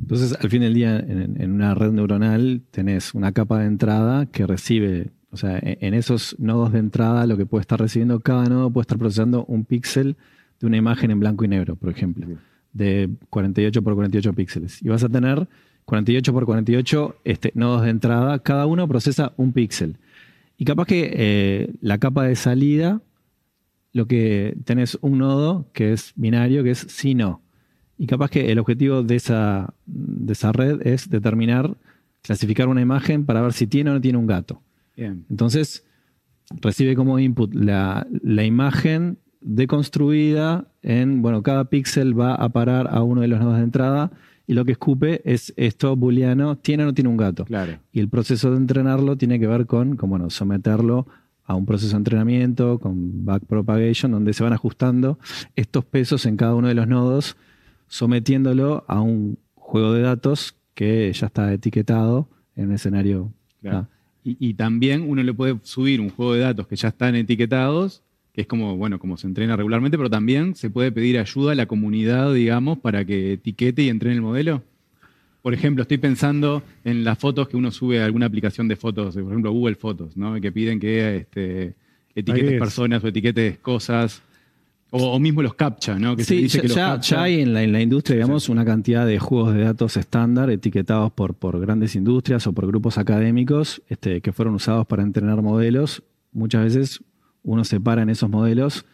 Entonces, 0.01 0.39
al 0.41 0.49
fin 0.49 0.61
del 0.61 0.75
día, 0.75 0.97
en, 0.97 1.41
en 1.41 1.51
una 1.51 1.75
red 1.75 1.91
neuronal 1.91 2.63
tenés 2.71 3.15
una 3.15 3.33
capa 3.33 3.59
de 3.59 3.67
entrada 3.67 4.27
que 4.27 4.47
recibe, 4.47 5.11
o 5.33 5.37
sea, 5.37 5.59
en, 5.59 5.79
en 5.81 5.95
esos 5.95 6.39
nodos 6.39 6.71
de 6.71 6.79
entrada 6.79 7.27
lo 7.27 7.37
que 7.37 7.47
puede 7.47 7.63
estar 7.63 7.81
recibiendo 7.81 8.21
cada 8.21 8.45
nodo 8.45 8.71
puede 8.71 8.83
estar 8.83 8.99
procesando 8.99 9.45
un 9.47 9.65
píxel 9.65 10.17
de 10.63 10.67
una 10.69 10.79
imagen 10.79 11.11
en 11.11 11.21
blanco 11.21 11.45
y 11.45 11.49
negro, 11.49 11.77
por 11.77 11.91
ejemplo, 11.91 12.27
Sí. 12.27 12.35
de 12.73 13.11
48 13.29 13.83
por 13.83 13.95
48 13.95 14.33
píxeles. 14.33 14.81
Y 14.83 14.89
vas 14.89 15.05
a 15.05 15.09
tener 15.11 15.47
48 15.85 16.33
por 16.33 16.47
48 16.47 17.17
este, 17.25 17.53
nodos 17.55 17.83
de 17.83 17.91
entrada, 17.91 18.39
cada 18.39 18.65
uno 18.67 18.89
procesa 18.89 19.35
un 19.37 19.53
píxel. 19.53 19.99
Y 20.57 20.65
capaz 20.65 20.87
que 20.87 21.11
eh, 21.15 21.75
la 21.81 21.99
capa 21.99 22.25
de 22.25 22.37
salida, 22.37 23.03
lo 23.93 24.07
que 24.07 24.57
tenés 24.65 24.97
un 25.03 25.19
nodo 25.19 25.67
que 25.75 25.93
es 25.93 26.13
binario, 26.17 26.63
que 26.65 26.71
es 26.71 26.79
sí-no. 26.89 27.43
Y 27.99 28.07
capaz 28.07 28.31
que 28.31 28.51
el 28.51 28.59
objetivo 28.59 29.03
de 29.03 29.17
esa, 29.17 29.75
de 29.87 30.33
esa 30.33 30.53
red 30.53 30.87
es 30.87 31.11
determinar, 31.11 31.77
clasificar 32.23 32.69
una 32.69 32.81
imagen 32.81 33.27
para 33.27 33.43
ver 33.43 33.53
si 33.53 33.67
tiene 33.67 33.91
o 33.91 33.95
no 33.95 34.01
tiene 34.01 34.19
un 34.19 34.27
gato. 34.27 34.63
Bien. 34.97 35.25
Entonces, 35.29 35.85
recibe 36.61 36.95
como 36.95 37.19
input 37.19 37.53
la, 37.55 38.07
la 38.23 38.45
imagen 38.45 39.19
deconstruida 39.43 40.67
en, 40.83 41.23
bueno, 41.23 41.43
cada 41.43 41.67
píxel 41.67 42.19
va 42.19 42.35
a 42.35 42.49
parar 42.51 42.89
a 42.91 43.03
uno 43.03 43.21
de 43.21 43.29
los 43.29 43.41
nodos 43.41 43.59
de 43.59 43.65
entrada 43.65 44.11
y 44.47 44.55
lo 44.55 44.65
que 44.65 44.73
escupe 44.73 45.23
es 45.25 45.53
esto 45.57 45.97
booleano, 45.97 46.57
¿tiene 46.59 46.83
o 46.83 46.87
no 46.87 46.95
tiene 46.95 47.11
un 47.11 47.17
gato? 47.17 47.45
Claro. 47.45 47.79
Y 47.93 48.01
el 48.01 48.09
proceso 48.09 48.51
de 48.51 48.57
entrenarlo 48.57 49.17
tiene 49.17 49.39
que 49.39 49.47
ver 49.47 49.67
con, 49.67 49.97
con, 49.97 50.11
bueno, 50.11 50.31
someterlo 50.31 51.07
a 51.45 51.55
un 51.55 51.67
proceso 51.67 51.93
de 51.93 51.99
entrenamiento, 51.99 52.79
con 52.79 53.25
backpropagation, 53.25 54.13
donde 54.13 54.33
se 54.33 54.43
van 54.43 54.53
ajustando 54.53 55.19
estos 55.57 55.85
pesos 55.85 56.27
en 56.27 56.37
cada 56.37 56.55
uno 56.55 56.69
de 56.69 56.75
los 56.75 56.87
nodos, 56.87 57.37
sometiéndolo 57.89 58.85
a 58.89 59.01
un 59.01 59.39
juego 59.55 59.93
de 59.93 60.03
datos 60.03 60.57
que 60.75 61.13
ya 61.13 61.27
está 61.27 61.53
etiquetado 61.53 62.29
en 62.57 62.69
un 62.69 62.75
escenario. 62.75 63.33
Claro. 63.61 63.89
Y, 64.25 64.37
y 64.39 64.55
también 64.55 65.09
uno 65.09 65.23
le 65.23 65.35
puede 65.35 65.59
subir 65.63 66.01
un 66.01 66.11
juego 66.11 66.35
de 66.35 66.41
datos 66.41 66.67
que 66.67 66.77
ya 66.77 66.89
están 66.89 67.15
etiquetados, 67.17 68.03
que 68.33 68.41
es 68.43 68.47
como, 68.47 68.77
bueno, 68.77 68.99
como 68.99 69.17
se 69.17 69.27
entrena 69.27 69.57
regularmente, 69.57 69.97
pero 69.99 70.09
también 70.11 70.55
se 70.55 70.71
puede 70.71 70.91
pedir 70.93 71.19
ayuda 71.19 71.53
a 71.53 71.55
la 71.55 71.67
comunidad, 71.67 72.33
digamos, 72.33 72.79
para 72.79 73.05
que 73.05 73.35
etiquete 73.35 73.83
y 73.83 73.89
entrene 73.91 74.17
el 74.17 74.23
modelo. 74.23 74.63
Por 75.43 75.55
ejemplo, 75.55 75.83
estoy 75.83 75.99
pensando 75.99 76.63
en 76.85 77.05
las 77.05 77.19
fotos 77.19 77.49
que 77.49 77.57
uno 77.57 77.71
sube 77.73 78.01
a 78.01 78.05
alguna 78.05 78.27
aplicación 78.27 78.69
de 78.69 78.77
fotos, 78.77 79.15
por 79.15 79.25
ejemplo, 79.25 79.51
Google 79.53 79.75
Fotos, 79.75 80.17
¿no? 80.17 80.41
Que 80.41 80.53
piden 80.53 80.79
que 80.81 81.17
este, 81.17 81.75
etiquetes 82.15 82.53
es. 82.53 82.59
personas 82.61 83.03
o 83.05 83.09
etiquetes 83.09 83.59
cosas. 83.59 84.23
O, 84.95 84.99
o 85.13 85.19
mismo 85.19 85.43
los 85.43 85.55
captcha, 85.55 85.99
¿no? 85.99 86.15
Que 86.17 86.23
se 86.23 86.35
Sí, 86.37 86.43
dice 86.43 86.59
ya, 86.59 86.63
que 86.63 86.69
los 86.69 86.77
ya- 86.77 86.87
captcha- 86.95 87.17
ya 87.17 87.23
hay 87.23 87.41
en 87.41 87.55
la, 87.55 87.63
en 87.63 87.73
la 87.73 87.81
industria, 87.81 88.17
digamos, 88.17 88.49
una 88.51 88.65
cantidad 88.65 89.07
de 89.07 89.19
juegos 89.19 89.55
de 89.55 89.63
datos 89.65 89.97
estándar 89.97 90.49
etiquetados 90.51 91.11
por, 91.13 91.35
por 91.35 91.59
grandes 91.61 91.97
industrias 91.97 92.47
o 92.47 92.53
por 92.53 92.67
grupos 92.67 92.97
académicos 92.99 93.83
este, 93.89 94.21
que 94.21 94.33
fueron 94.33 94.55
usados 94.55 94.87
para 94.87 95.03
entrenar 95.03 95.41
modelos. 95.43 96.03
Muchas 96.33 96.63
veces 96.65 97.03
uno 97.43 97.65
separa 97.65 98.03
en 98.03 98.11
esos 98.11 98.31
modelos 98.31 98.85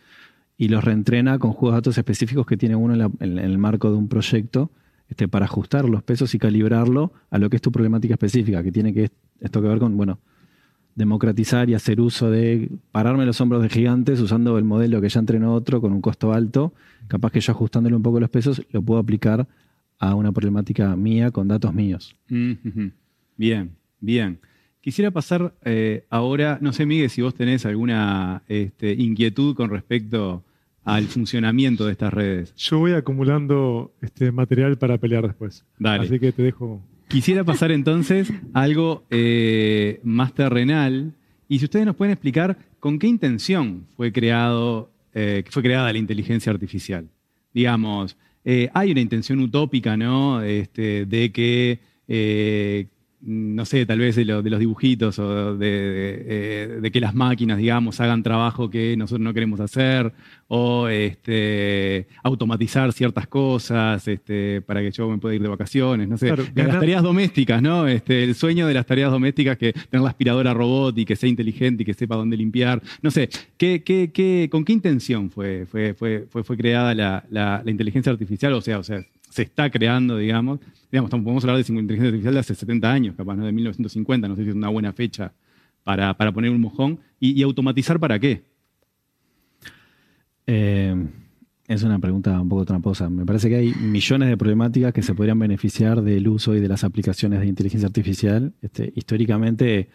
y 0.56 0.68
los 0.68 0.84
reentrena 0.84 1.38
con 1.38 1.52
juegos 1.52 1.74
de 1.74 1.78
datos 1.78 1.98
específicos 1.98 2.46
que 2.46 2.56
tiene 2.56 2.76
uno 2.76 3.10
en, 3.20 3.38
el 3.38 3.58
marco 3.58 3.90
de 3.90 3.96
un 3.96 4.08
proyecto 4.08 4.70
este, 5.08 5.28
para 5.28 5.46
ajustar 5.46 5.88
los 5.88 6.02
pesos 6.02 6.34
y 6.34 6.38
calibrarlo 6.38 7.12
a 7.30 7.38
lo 7.38 7.48
que 7.48 7.56
es 7.56 7.62
tu 7.62 7.72
problemática 7.72 8.14
específica, 8.14 8.62
que 8.62 8.72
tiene 8.72 8.92
que 8.92 9.10
esto 9.40 9.62
que 9.62 9.68
ver 9.68 9.78
con, 9.78 9.96
bueno, 9.96 10.18
democratizar 10.96 11.70
y 11.70 11.74
hacer 11.74 12.00
uso 12.00 12.28
de 12.28 12.70
pararme 12.90 13.24
los 13.24 13.40
hombros 13.40 13.62
de 13.62 13.68
gigantes 13.68 14.20
usando 14.20 14.58
el 14.58 14.64
modelo 14.64 15.00
que 15.00 15.08
ya 15.08 15.20
entrenó 15.20 15.54
otro 15.54 15.80
con 15.80 15.92
un 15.92 16.00
costo 16.00 16.32
alto, 16.32 16.74
capaz 17.06 17.30
que 17.30 17.40
yo 17.40 17.52
ajustándole 17.52 17.94
un 17.94 18.02
poco 18.02 18.18
los 18.18 18.30
pesos 18.30 18.60
lo 18.72 18.82
puedo 18.82 18.98
aplicar 18.98 19.46
a 20.00 20.14
una 20.16 20.32
problemática 20.32 20.96
mía 20.96 21.30
con 21.30 21.46
datos 21.46 21.72
míos. 21.72 22.16
Mm. 22.28 22.88
Bien, 23.36 23.76
bien. 24.00 24.40
Quisiera 24.88 25.10
pasar 25.10 25.52
eh, 25.66 26.06
ahora, 26.08 26.56
no 26.62 26.72
sé, 26.72 26.86
Miguel, 26.86 27.10
si 27.10 27.20
vos 27.20 27.34
tenés 27.34 27.66
alguna 27.66 28.42
este, 28.48 28.94
inquietud 28.94 29.54
con 29.54 29.68
respecto 29.68 30.42
al 30.82 31.04
funcionamiento 31.08 31.84
de 31.84 31.92
estas 31.92 32.10
redes. 32.10 32.54
Yo 32.56 32.78
voy 32.78 32.92
acumulando 32.92 33.92
este 34.00 34.32
material 34.32 34.78
para 34.78 34.96
pelear 34.96 35.26
después. 35.26 35.66
Dale. 35.78 36.04
Así 36.06 36.18
que 36.18 36.32
te 36.32 36.42
dejo. 36.42 36.82
Quisiera 37.06 37.44
pasar 37.44 37.70
entonces 37.70 38.32
a 38.54 38.62
algo 38.62 39.04
eh, 39.10 40.00
más 40.04 40.32
terrenal 40.32 41.12
y 41.50 41.58
si 41.58 41.66
ustedes 41.66 41.84
nos 41.84 41.94
pueden 41.94 42.12
explicar 42.12 42.56
con 42.80 42.98
qué 42.98 43.08
intención 43.08 43.84
fue 43.94 44.10
creado, 44.10 44.90
eh, 45.12 45.44
fue 45.50 45.62
creada 45.62 45.92
la 45.92 45.98
inteligencia 45.98 46.50
artificial. 46.50 47.10
Digamos, 47.52 48.16
eh, 48.42 48.70
hay 48.72 48.92
una 48.92 49.02
intención 49.02 49.38
utópica, 49.40 49.98
¿no? 49.98 50.40
Este, 50.40 51.04
de 51.04 51.30
que 51.30 52.88
no 53.20 53.64
sé, 53.64 53.84
tal 53.84 53.98
vez 53.98 54.14
de, 54.16 54.24
lo- 54.24 54.42
de 54.42 54.50
los 54.50 54.60
dibujitos 54.60 55.18
o 55.18 55.56
de, 55.56 55.66
de, 55.66 56.24
eh, 56.28 56.66
de 56.80 56.90
que 56.92 57.00
las 57.00 57.14
máquinas, 57.14 57.58
digamos, 57.58 58.00
hagan 58.00 58.22
trabajo 58.22 58.70
que 58.70 58.96
nosotros 58.96 59.24
no 59.24 59.34
queremos 59.34 59.58
hacer 59.60 60.12
o 60.46 60.86
este, 60.88 62.06
automatizar 62.22 62.92
ciertas 62.92 63.26
cosas 63.26 64.06
este, 64.08 64.60
para 64.62 64.80
que 64.80 64.90
yo 64.90 65.08
me 65.08 65.18
pueda 65.18 65.34
ir 65.34 65.42
de 65.42 65.48
vacaciones, 65.48 66.08
no 66.08 66.16
sé, 66.16 66.28
Claro, 66.28 66.44
las 66.68 66.80
tareas 66.80 67.02
domésticas, 67.02 67.60
¿no? 67.62 67.86
Este, 67.88 68.24
el 68.24 68.34
sueño 68.34 68.66
de 68.66 68.74
las 68.74 68.86
tareas 68.86 69.10
domésticas, 69.10 69.58
que 69.58 69.72
tener 69.72 70.02
la 70.02 70.10
aspiradora 70.10 70.54
robot 70.54 70.96
y 70.98 71.04
que 71.04 71.16
sea 71.16 71.28
inteligente 71.28 71.82
y 71.82 71.86
que 71.86 71.94
sepa 71.94 72.16
dónde 72.16 72.36
limpiar, 72.36 72.80
no 73.02 73.10
sé, 73.10 73.28
¿qué, 73.56 73.82
qué, 73.82 74.10
qué- 74.12 74.48
con 74.50 74.64
qué 74.64 74.72
intención 74.72 75.30
fue, 75.30 75.66
fue, 75.66 75.94
fue, 75.94 76.26
fue, 76.30 76.44
fue 76.44 76.56
creada 76.56 76.94
la, 76.94 77.24
la- 77.30 77.62
la 77.64 77.70
inteligencia 77.70 78.12
artificial? 78.12 78.52
O 78.52 78.60
sea, 78.60 78.78
o 78.78 78.82
sea, 78.84 79.02
se 79.38 79.44
está 79.44 79.70
creando, 79.70 80.16
digamos, 80.16 80.58
digamos, 80.90 81.10
podemos 81.10 81.44
hablar 81.44 81.64
de 81.64 81.72
inteligencia 81.72 82.08
artificial 82.08 82.34
de 82.34 82.40
hace 82.40 82.56
70 82.56 82.92
años, 82.92 83.14
capaz, 83.14 83.36
¿no? 83.36 83.46
De 83.46 83.52
1950, 83.52 84.26
no 84.26 84.34
sé 84.34 84.42
si 84.42 84.48
es 84.48 84.54
una 84.56 84.68
buena 84.68 84.92
fecha 84.92 85.32
para, 85.84 86.12
para 86.14 86.32
poner 86.32 86.50
un 86.50 86.60
mojón. 86.60 86.98
¿Y, 87.20 87.38
y 87.38 87.44
automatizar 87.44 88.00
para 88.00 88.18
qué? 88.18 88.42
Eh, 90.44 90.92
es 91.68 91.82
una 91.84 92.00
pregunta 92.00 92.40
un 92.40 92.48
poco 92.48 92.64
tramposa. 92.64 93.08
Me 93.08 93.24
parece 93.24 93.48
que 93.48 93.54
hay 93.54 93.72
millones 93.74 94.28
de 94.28 94.36
problemáticas 94.36 94.92
que 94.92 95.02
se 95.02 95.14
podrían 95.14 95.38
beneficiar 95.38 96.02
del 96.02 96.26
uso 96.26 96.56
y 96.56 96.60
de 96.60 96.66
las 96.66 96.82
aplicaciones 96.82 97.38
de 97.38 97.46
inteligencia 97.46 97.86
artificial. 97.86 98.54
Este, 98.60 98.92
históricamente 98.96 99.90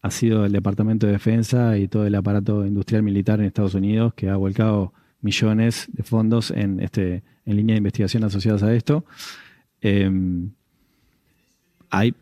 ha 0.00 0.12
sido 0.12 0.44
el 0.44 0.52
Departamento 0.52 1.08
de 1.08 1.14
Defensa 1.14 1.76
y 1.76 1.88
todo 1.88 2.06
el 2.06 2.14
aparato 2.14 2.64
industrial 2.64 3.02
militar 3.02 3.40
en 3.40 3.46
Estados 3.46 3.74
Unidos 3.74 4.14
que 4.14 4.28
ha 4.28 4.36
volcado 4.36 4.92
millones 5.22 5.88
de 5.92 6.04
fondos 6.04 6.52
en, 6.52 6.78
este, 6.78 7.24
en 7.46 7.56
línea 7.56 7.74
de 7.74 7.78
investigación 7.78 8.24
asociadas 8.24 8.62
a 8.62 8.74
esto. 8.74 9.04
Eh, 9.80 10.10
hay 11.90 12.14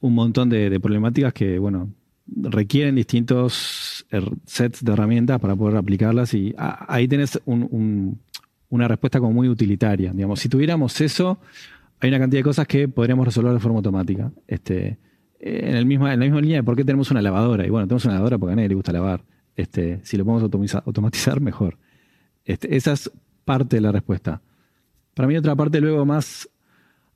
un 0.00 0.14
montón 0.14 0.48
de, 0.50 0.78
problemáticas 0.80 1.32
que, 1.32 1.58
bueno, 1.58 1.90
requieren 2.26 2.94
distintos 2.94 4.06
her- 4.10 4.32
sets 4.44 4.84
de 4.84 4.92
herramientas 4.92 5.40
para 5.40 5.56
poder 5.56 5.76
aplicarlas 5.76 6.34
y 6.34 6.54
ahí 6.56 7.08
tenés 7.08 7.40
un- 7.44 7.66
un- 7.70 8.20
una 8.68 8.88
respuesta 8.88 9.20
como 9.20 9.32
muy 9.32 9.48
utilitaria. 9.48 10.12
Digamos, 10.12 10.40
si 10.40 10.48
tuviéramos 10.48 11.00
eso, 11.00 11.38
hay 12.00 12.08
una 12.10 12.18
cantidad 12.18 12.40
de 12.40 12.44
cosas 12.44 12.66
que 12.66 12.88
podríamos 12.88 13.24
resolver 13.26 13.52
de 13.52 13.60
forma 13.60 13.78
automática. 13.78 14.30
Este, 14.46 14.98
eh, 15.40 15.60
en, 15.68 15.76
el 15.76 15.86
misma, 15.86 16.12
en 16.12 16.20
la 16.20 16.26
misma 16.26 16.40
línea 16.40 16.58
de 16.58 16.62
por 16.64 16.76
qué 16.76 16.84
tenemos 16.84 17.10
una 17.10 17.22
lavadora. 17.22 17.64
Y 17.66 17.70
bueno, 17.70 17.86
tenemos 17.86 18.04
una 18.04 18.14
lavadora 18.14 18.38
porque 18.38 18.52
a 18.52 18.56
nadie 18.56 18.68
le 18.68 18.74
gusta 18.74 18.92
lavar. 18.92 19.22
Este, 19.54 20.00
si 20.02 20.16
lo 20.16 20.24
podemos 20.24 20.42
automatizar, 20.84 21.40
mejor. 21.40 21.78
Este, 22.44 22.76
esa 22.76 22.92
es 22.92 23.10
parte 23.44 23.76
de 23.76 23.80
la 23.80 23.92
respuesta. 23.92 24.42
Para 25.16 25.28
mí 25.28 25.36
otra 25.38 25.56
parte 25.56 25.80
luego 25.80 26.04
más 26.04 26.46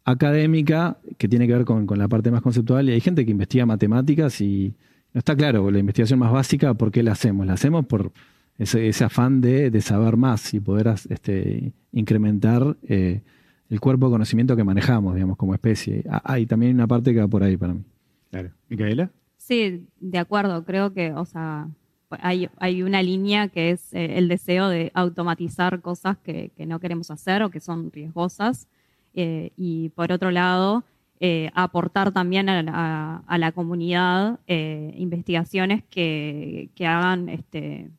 académica 0.06 0.96
que 1.18 1.28
tiene 1.28 1.46
que 1.46 1.52
ver 1.52 1.66
con, 1.66 1.86
con 1.86 1.98
la 1.98 2.08
parte 2.08 2.30
más 2.30 2.40
conceptual 2.40 2.88
y 2.88 2.92
hay 2.92 3.00
gente 3.02 3.26
que 3.26 3.30
investiga 3.30 3.66
matemáticas 3.66 4.40
y 4.40 4.74
no 5.12 5.18
está 5.18 5.36
claro 5.36 5.70
la 5.70 5.80
investigación 5.80 6.18
más 6.18 6.32
básica 6.32 6.72
por 6.72 6.90
qué 6.90 7.02
la 7.02 7.12
hacemos. 7.12 7.46
La 7.46 7.52
hacemos 7.52 7.84
por 7.84 8.10
ese, 8.56 8.88
ese 8.88 9.04
afán 9.04 9.42
de, 9.42 9.70
de 9.70 9.80
saber 9.82 10.16
más 10.16 10.54
y 10.54 10.60
poder 10.60 10.94
este, 11.10 11.74
incrementar 11.92 12.74
eh, 12.88 13.20
el 13.68 13.80
cuerpo 13.80 14.06
de 14.06 14.12
conocimiento 14.12 14.56
que 14.56 14.64
manejamos, 14.64 15.14
digamos, 15.14 15.36
como 15.36 15.52
especie. 15.52 16.02
Ah, 16.08 16.22
Hay 16.24 16.46
también 16.46 16.74
una 16.76 16.86
parte 16.86 17.12
que 17.12 17.20
va 17.20 17.28
por 17.28 17.42
ahí 17.42 17.58
para 17.58 17.74
mí. 17.74 17.82
Claro. 18.30 18.48
Micaela. 18.70 19.10
Sí, 19.36 19.86
de 20.00 20.18
acuerdo. 20.18 20.64
Creo 20.64 20.94
que, 20.94 21.12
o 21.12 21.26
sea, 21.26 21.68
hay, 22.18 22.82
una 22.82 23.02
línea 23.02 23.48
que 23.48 23.70
es 23.70 23.92
eh, 23.92 24.18
el 24.18 24.28
deseo 24.28 24.68
de 24.68 24.90
automatizar 24.94 25.80
cosas 25.80 26.16
que, 26.18 26.50
no 26.66 26.80
queremos 26.80 27.10
hacer 27.10 27.42
o 27.42 27.50
que 27.50 27.60
son 27.60 27.90
riesgosas. 27.92 28.68
Eh, 29.14 29.50
y 29.56 29.90
por 29.90 30.12
otro 30.12 30.30
lado, 30.30 30.84
eh, 31.20 31.50
aportar 31.54 32.12
también 32.12 32.48
a 32.48 32.62
la, 32.62 33.22
a 33.26 33.38
la 33.38 33.52
comunidad 33.52 34.40
investigaciones 34.46 35.84
que, 35.84 36.70
hagan, 36.80 37.28
este, 37.28 37.90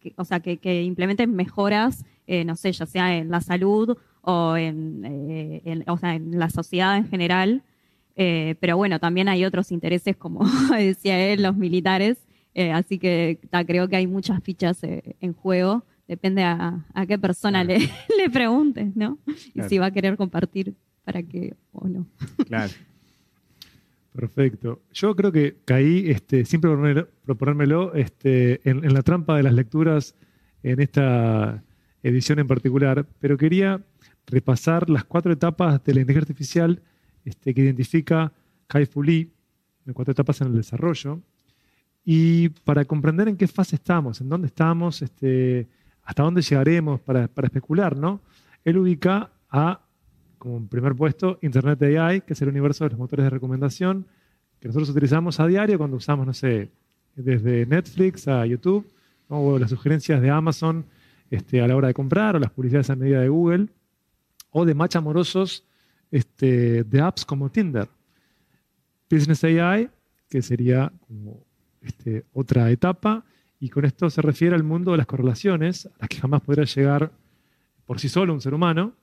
que- 0.00 0.14
o 0.16 0.24
sea, 0.24 0.40
que, 0.40 0.82
implementen 0.82 1.34
mejoras, 1.34 2.04
no 2.46 2.56
sé, 2.56 2.72
ya 2.72 2.86
sea 2.86 3.16
en 3.16 3.30
la 3.30 3.40
salud 3.40 3.96
o 4.22 4.56
en, 4.56 5.84
o 5.86 5.96
sea, 5.96 6.14
en 6.14 6.38
la 6.38 6.50
sociedad 6.50 6.96
en 6.96 7.08
general. 7.08 7.62
Pero 8.14 8.76
bueno, 8.76 8.98
también 8.98 9.28
hay 9.28 9.44
otros 9.44 9.72
intereses, 9.72 10.16
como 10.16 10.44
decía 10.76 11.18
él, 11.32 11.42
los 11.42 11.56
militares. 11.56 12.18
Eh, 12.54 12.72
así 12.72 12.98
que 12.98 13.38
ta, 13.50 13.64
creo 13.64 13.88
que 13.88 13.96
hay 13.96 14.06
muchas 14.06 14.42
fichas 14.42 14.82
eh, 14.84 15.16
en 15.20 15.32
juego. 15.32 15.84
Depende 16.08 16.42
a, 16.42 16.84
a 16.92 17.06
qué 17.06 17.18
persona 17.18 17.62
le, 17.62 17.78
le 18.18 18.30
preguntes, 18.30 18.96
¿no? 18.96 19.18
Y 19.54 19.62
si 19.68 19.78
va 19.78 19.86
a 19.86 19.90
querer 19.90 20.16
compartir 20.16 20.74
para 21.04 21.22
qué 21.22 21.54
o 21.72 21.88
no. 21.88 22.06
Claro. 22.46 22.72
Perfecto. 24.12 24.82
Yo 24.92 25.14
creo 25.14 25.30
que 25.30 25.58
caí, 25.64 26.10
este, 26.10 26.44
sin 26.44 26.60
proponérmelo, 26.60 27.94
este, 27.94 28.60
en, 28.68 28.84
en 28.84 28.92
la 28.92 29.02
trampa 29.02 29.36
de 29.36 29.44
las 29.44 29.54
lecturas 29.54 30.16
en 30.64 30.80
esta 30.80 31.62
edición 32.02 32.40
en 32.40 32.48
particular, 32.48 33.06
pero 33.20 33.36
quería 33.36 33.80
repasar 34.26 34.90
las 34.90 35.04
cuatro 35.04 35.32
etapas 35.32 35.82
de 35.84 35.94
la 35.94 36.00
inteligencia 36.00 36.32
artificial 36.32 36.82
este, 37.24 37.54
que 37.54 37.62
identifica 37.62 38.32
Kai 38.66 38.86
Fu 38.86 39.02
Lee, 39.02 39.32
las 39.84 39.94
cuatro 39.94 40.12
etapas 40.12 40.40
en 40.40 40.48
el 40.48 40.56
desarrollo, 40.56 41.20
y 42.04 42.48
para 42.48 42.84
comprender 42.84 43.28
en 43.28 43.36
qué 43.36 43.46
fase 43.46 43.76
estamos, 43.76 44.20
en 44.20 44.28
dónde 44.28 44.46
estamos, 44.46 45.02
este, 45.02 45.68
hasta 46.02 46.22
dónde 46.22 46.42
llegaremos 46.42 47.00
para, 47.00 47.28
especular, 47.42 47.96
¿no? 47.96 48.20
Él 48.64 48.78
ubica 48.78 49.30
a 49.50 49.80
como 50.38 50.66
primer 50.66 50.94
puesto 50.94 51.38
Internet 51.42 51.82
AI, 51.82 52.22
que 52.22 52.32
es 52.32 52.42
el 52.42 52.48
universo 52.48 52.84
de 52.84 52.90
los 52.90 52.98
motores 52.98 53.24
de 53.24 53.30
recomendación 53.30 54.06
que 54.58 54.68
nosotros 54.68 54.90
utilizamos 54.90 55.40
a 55.40 55.46
diario 55.46 55.78
cuando 55.78 55.96
usamos, 55.96 56.26
no 56.26 56.34
sé, 56.34 56.70
desde 57.14 57.66
Netflix 57.66 58.28
a 58.28 58.44
YouTube, 58.44 58.86
o 59.28 59.58
las 59.58 59.70
sugerencias 59.70 60.20
de 60.20 60.30
Amazon 60.30 60.84
este, 61.30 61.62
a 61.62 61.68
la 61.68 61.76
hora 61.76 61.88
de 61.88 61.94
comprar, 61.94 62.36
o 62.36 62.38
las 62.38 62.50
publicidades 62.50 62.90
a 62.90 62.96
medida 62.96 63.20
de 63.20 63.28
Google, 63.28 63.68
o 64.50 64.64
de 64.64 64.74
match 64.74 64.96
amorosos 64.96 65.64
este, 66.10 66.84
de 66.84 67.00
apps 67.00 67.24
como 67.24 67.50
Tinder. 67.50 67.88
Business 69.10 69.44
AI, 69.44 69.88
que 70.28 70.42
sería 70.42 70.92
como 71.06 71.46
este, 71.80 72.24
otra 72.32 72.70
etapa, 72.70 73.24
y 73.58 73.68
con 73.68 73.84
esto 73.84 74.08
se 74.10 74.22
refiere 74.22 74.54
al 74.54 74.62
mundo 74.62 74.92
de 74.92 74.98
las 74.98 75.06
correlaciones, 75.06 75.86
a 75.86 76.00
las 76.00 76.08
que 76.08 76.16
jamás 76.16 76.40
podrá 76.40 76.64
llegar 76.64 77.12
por 77.84 78.00
sí 78.00 78.08
solo 78.08 78.32
un 78.32 78.40
ser 78.40 78.54
humano, 78.54 78.94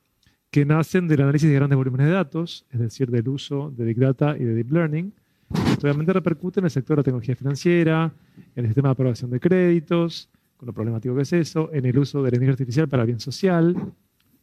que 0.50 0.66
nacen 0.66 1.08
del 1.08 1.22
análisis 1.22 1.50
de 1.50 1.56
grandes 1.56 1.78
volúmenes 1.78 2.08
de 2.08 2.14
datos, 2.14 2.66
es 2.72 2.80
decir, 2.80 3.12
del 3.12 3.28
uso 3.28 3.72
de 3.76 3.86
Big 3.86 4.00
Data 4.00 4.36
y 4.38 4.44
de 4.44 4.56
Deep 4.56 4.72
Learning, 4.72 5.14
Esto 5.50 5.88
obviamente 5.88 6.14
repercute 6.14 6.60
en 6.60 6.66
el 6.66 6.72
sector 6.72 6.96
de 6.96 7.00
la 7.00 7.04
tecnología 7.04 7.36
financiera, 7.36 8.12
en 8.56 8.66
el 8.66 8.68
sistema 8.68 8.90
de 8.90 8.94
aprobación 8.94 9.32
de 9.32 9.40
créditos, 9.40 10.30
con 10.58 10.68
lo 10.68 10.74
problemático 10.74 11.16
que 11.16 11.22
es 11.22 11.34
eso, 11.34 11.70
en 11.72 11.86
el 11.86 11.98
uso 11.98 12.18
de 12.24 12.32
la 12.32 12.36
inteligencia 12.36 12.64
artificial 12.64 12.88
para 12.90 13.06
bien 13.06 13.20
social, 13.20 13.76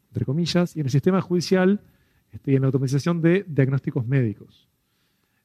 entre 0.08 0.24
comillas, 0.24 0.76
y 0.76 0.80
en 0.80 0.86
el 0.86 0.92
sistema 0.92 1.20
judicial 1.20 1.80
este, 2.32 2.52
y 2.52 2.56
en 2.56 2.62
la 2.62 2.66
automatización 2.66 3.20
de 3.20 3.44
diagnósticos 3.46 4.06
médicos. 4.06 4.68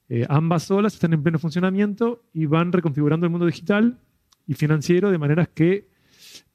Eh, 0.09 0.25
ambas 0.27 0.69
olas 0.71 0.95
están 0.95 1.13
en 1.13 1.21
pleno 1.21 1.37
funcionamiento 1.39 2.23
y 2.33 2.47
van 2.47 2.71
reconfigurando 2.71 3.25
el 3.25 3.31
mundo 3.31 3.45
digital 3.45 3.99
y 4.47 4.55
financiero 4.55 5.11
de 5.11 5.17
maneras 5.19 5.49
que 5.49 5.87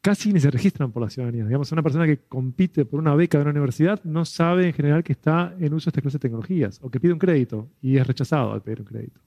casi 0.01 0.33
ni 0.33 0.41
se 0.41 0.51
registran 0.51 0.93
por 0.93 1.03
la 1.03 1.09
ciudadanía. 1.09 1.45
Digamos, 1.45 1.71
una 1.73 1.83
persona 1.83 2.05
que 2.05 2.19
compite 2.29 2.85
por 2.85 3.01
una 3.01 3.15
beca 3.15 3.39
de 3.39 3.43
una 3.43 3.53
universidad 3.53 4.03
no 4.05 4.25
sabe 4.25 4.67
en 4.67 4.73
general 4.75 5.03
que 5.05 5.13
está 5.13 5.55
en 5.59 5.73
uso 5.73 5.87
de 5.87 5.91
esta 5.91 6.03
clase 6.03 6.17
de 6.17 6.23
tecnologías 6.23 6.79
o 6.83 6.91
que 6.91 7.01
pide 7.01 7.13
un 7.13 7.19
crédito 7.19 7.71
y 7.81 7.97
es 7.97 8.07
rechazado 8.07 8.53
al 8.53 8.61
pedir 8.61 8.81
un 8.81 8.87
crédito. 8.87 9.21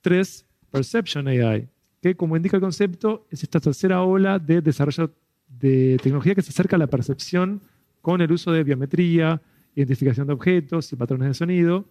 Tres, 0.00 0.44
Perception 0.70 1.28
AI, 1.28 1.68
que 2.02 2.14
como 2.14 2.36
indica 2.36 2.56
el 2.56 2.60
concepto 2.60 3.26
es 3.30 3.42
esta 3.42 3.60
tercera 3.60 4.02
ola 4.02 4.38
de 4.38 4.60
desarrollo 4.60 5.14
de 5.48 5.98
tecnología 6.02 6.34
que 6.34 6.42
se 6.42 6.50
acerca 6.50 6.76
a 6.76 6.78
la 6.78 6.86
percepción 6.86 7.62
con 8.02 8.20
el 8.20 8.30
uso 8.30 8.52
de 8.52 8.64
biometría, 8.64 9.40
identificación 9.74 10.26
de 10.26 10.34
objetos 10.34 10.92
y 10.92 10.96
patrones 10.96 11.28
de 11.28 11.34
sonido. 11.34 11.86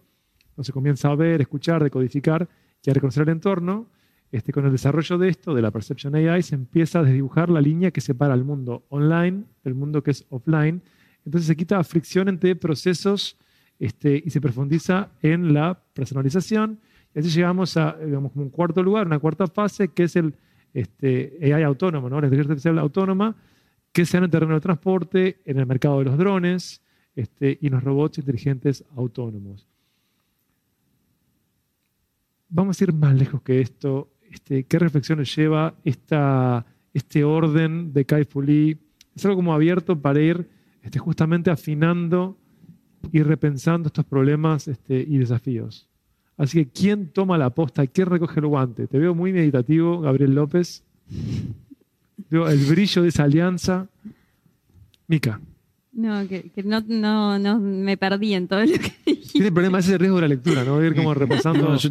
Entonces 0.58 0.74
comienza 0.74 1.08
a 1.08 1.14
ver, 1.14 1.40
escuchar, 1.40 1.84
decodificar 1.84 2.48
y 2.82 2.90
a 2.90 2.92
reconocer 2.92 3.22
el 3.22 3.28
entorno. 3.28 3.86
Este, 4.32 4.52
con 4.52 4.66
el 4.66 4.72
desarrollo 4.72 5.16
de 5.16 5.28
esto, 5.28 5.54
de 5.54 5.62
la 5.62 5.70
Perception 5.70 6.16
AI, 6.16 6.42
se 6.42 6.56
empieza 6.56 6.98
a 6.98 7.04
desdibujar 7.04 7.48
la 7.48 7.60
línea 7.60 7.92
que 7.92 8.00
separa 8.00 8.34
el 8.34 8.42
mundo 8.42 8.84
online 8.88 9.44
del 9.62 9.76
mundo 9.76 10.02
que 10.02 10.10
es 10.10 10.26
offline. 10.30 10.82
Entonces 11.24 11.46
se 11.46 11.54
quita 11.54 11.84
fricción 11.84 12.28
entre 12.28 12.56
procesos 12.56 13.36
este, 13.78 14.20
y 14.26 14.30
se 14.30 14.40
profundiza 14.40 15.10
en 15.22 15.54
la 15.54 15.80
personalización. 15.94 16.80
Y 17.14 17.20
así 17.20 17.30
llegamos 17.30 17.76
a 17.76 17.96
digamos, 18.04 18.32
como 18.32 18.44
un 18.44 18.50
cuarto 18.50 18.82
lugar, 18.82 19.06
una 19.06 19.20
cuarta 19.20 19.46
fase, 19.46 19.86
que 19.92 20.02
es 20.02 20.16
el 20.16 20.34
este, 20.74 21.38
AI 21.40 21.62
autónomo, 21.62 22.10
¿no? 22.10 22.20
la 22.20 22.26
inteligencia 22.26 22.50
artificial 22.50 22.78
autónoma, 22.80 23.36
que 23.92 24.04
sea 24.04 24.18
en 24.18 24.24
el 24.24 24.30
terreno 24.30 24.54
del 24.54 24.62
transporte, 24.62 25.40
en 25.44 25.60
el 25.60 25.66
mercado 25.66 26.00
de 26.00 26.06
los 26.06 26.18
drones 26.18 26.82
este, 27.14 27.58
y 27.60 27.68
en 27.68 27.74
los 27.74 27.84
robots 27.84 28.18
inteligentes 28.18 28.84
autónomos. 28.96 29.68
Vamos 32.50 32.80
a 32.80 32.84
ir 32.84 32.92
más 32.92 33.14
lejos 33.14 33.42
que 33.42 33.60
esto. 33.60 34.10
Este, 34.30 34.64
¿Qué 34.64 34.78
reflexiones 34.78 35.34
lleva 35.34 35.74
esta, 35.84 36.64
este 36.94 37.24
orden 37.24 37.92
de 37.92 38.04
Kai 38.04 38.24
Fu 38.24 38.42
Lee? 38.42 38.78
Es 39.14 39.24
algo 39.24 39.36
como 39.36 39.52
abierto 39.52 40.00
para 40.00 40.20
ir 40.20 40.48
este, 40.82 40.98
justamente 40.98 41.50
afinando 41.50 42.38
y 43.12 43.22
repensando 43.22 43.88
estos 43.88 44.04
problemas 44.04 44.68
este, 44.68 44.98
y 44.98 45.18
desafíos. 45.18 45.88
Así 46.36 46.64
que, 46.64 46.70
¿quién 46.70 47.08
toma 47.08 47.36
la 47.36 47.50
posta? 47.50 47.86
¿Quién 47.86 48.06
recoge 48.06 48.40
el 48.40 48.46
guante? 48.46 48.86
Te 48.86 48.98
veo 48.98 49.14
muy 49.14 49.32
meditativo, 49.32 50.00
Gabriel 50.00 50.34
López. 50.34 50.84
Veo 52.30 52.48
el 52.48 52.64
brillo 52.64 53.02
de 53.02 53.08
esa 53.08 53.24
alianza. 53.24 53.88
Mica. 55.08 55.40
No, 55.92 56.28
que, 56.28 56.50
que 56.50 56.62
no, 56.62 56.80
no, 56.86 57.38
no 57.38 57.58
me 57.58 57.96
perdí 57.96 58.34
en 58.34 58.46
todo 58.46 58.60
lo 58.60 58.66
que 58.72 58.92
dijiste. 59.04 59.32
Tiene 59.32 59.50
problema 59.50 59.80
ese 59.80 59.98
riesgo 59.98 60.16
de 60.16 60.22
la 60.22 60.28
lectura, 60.28 60.62
¿no? 60.62 60.82
Ir 60.84 60.94
como 60.94 61.12
repasando 61.12 61.70
No, 61.70 61.76
yo, 61.76 61.90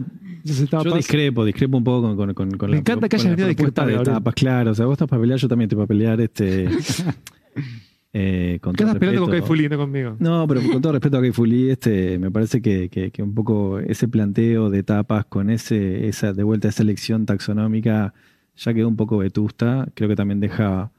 etapas. 0.62 0.86
yo 0.86 0.96
discrepo, 0.96 1.46
discrepo 1.46 1.78
un 1.78 1.84
poco 1.84 2.02
con, 2.08 2.16
con, 2.18 2.34
con, 2.34 2.52
con 2.58 2.70
Me 2.70 2.76
la, 2.76 2.80
encanta 2.80 3.08
que 3.10 3.16
hayas 3.18 3.30
venido 3.30 3.48
discrepar, 3.48 3.88
de 3.88 3.96
etapas, 3.96 4.34
claro. 4.34 4.72
O 4.72 4.76
sea, 4.76 4.86
vos 4.86 4.94
estás 4.94 5.08
para 5.08 5.22
pelear, 5.22 5.40
yo 5.40 5.48
también 5.48 5.68
estoy 5.68 5.78
para 5.78 5.88
pelear. 5.88 6.22
Este, 6.22 6.68
eh, 8.14 8.60
con 8.62 8.74
¿Qué 8.74 8.84
estás 8.84 8.98
peleando 8.98 9.22
con 9.22 9.30
Kai 9.32 9.40
respeto. 9.42 9.48
Fu 9.48 9.56
Lee, 9.56 9.70
no 9.70 9.78
conmigo? 9.78 10.16
No, 10.20 10.48
pero 10.48 10.62
con 10.72 10.82
todo 10.82 10.94
respeto 10.94 11.18
a 11.18 11.22
Kai 11.22 11.32
Fu 11.32 11.46
Lee, 11.46 11.70
este, 11.72 12.18
me 12.20 12.32
parece 12.32 12.62
que, 12.62 12.90
que- 12.90 13.12
que 13.12 13.22
un 13.24 13.34
poco 13.34 13.80
ese 13.80 14.08
planteo 14.08 14.70
de 14.70 14.80
etapas 14.80 15.26
con 15.26 15.50
ese, 15.50 16.08
esa, 16.08 16.34
de 16.34 16.44
vuelta 16.44 16.68
a 16.68 16.70
esa 16.70 16.84
elección 16.84 17.26
taxonómica 17.26 18.14
ya 18.56 18.74
quedó 18.74 18.88
un 18.88 18.96
poco 18.96 19.18
vetusta. 19.20 19.88
Creo 19.94 20.10
que 20.10 20.16
también 20.16 20.40
deja, 20.40 20.92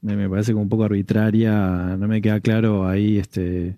me, 0.00 0.16
me 0.16 0.30
parece 0.30 0.52
como 0.52 0.62
un 0.62 0.68
poco 0.70 0.84
arbitraria. 0.84 1.96
No 1.98 2.08
me 2.08 2.22
queda 2.22 2.40
claro 2.40 2.86
ahí 2.88 3.18
este, 3.18 3.76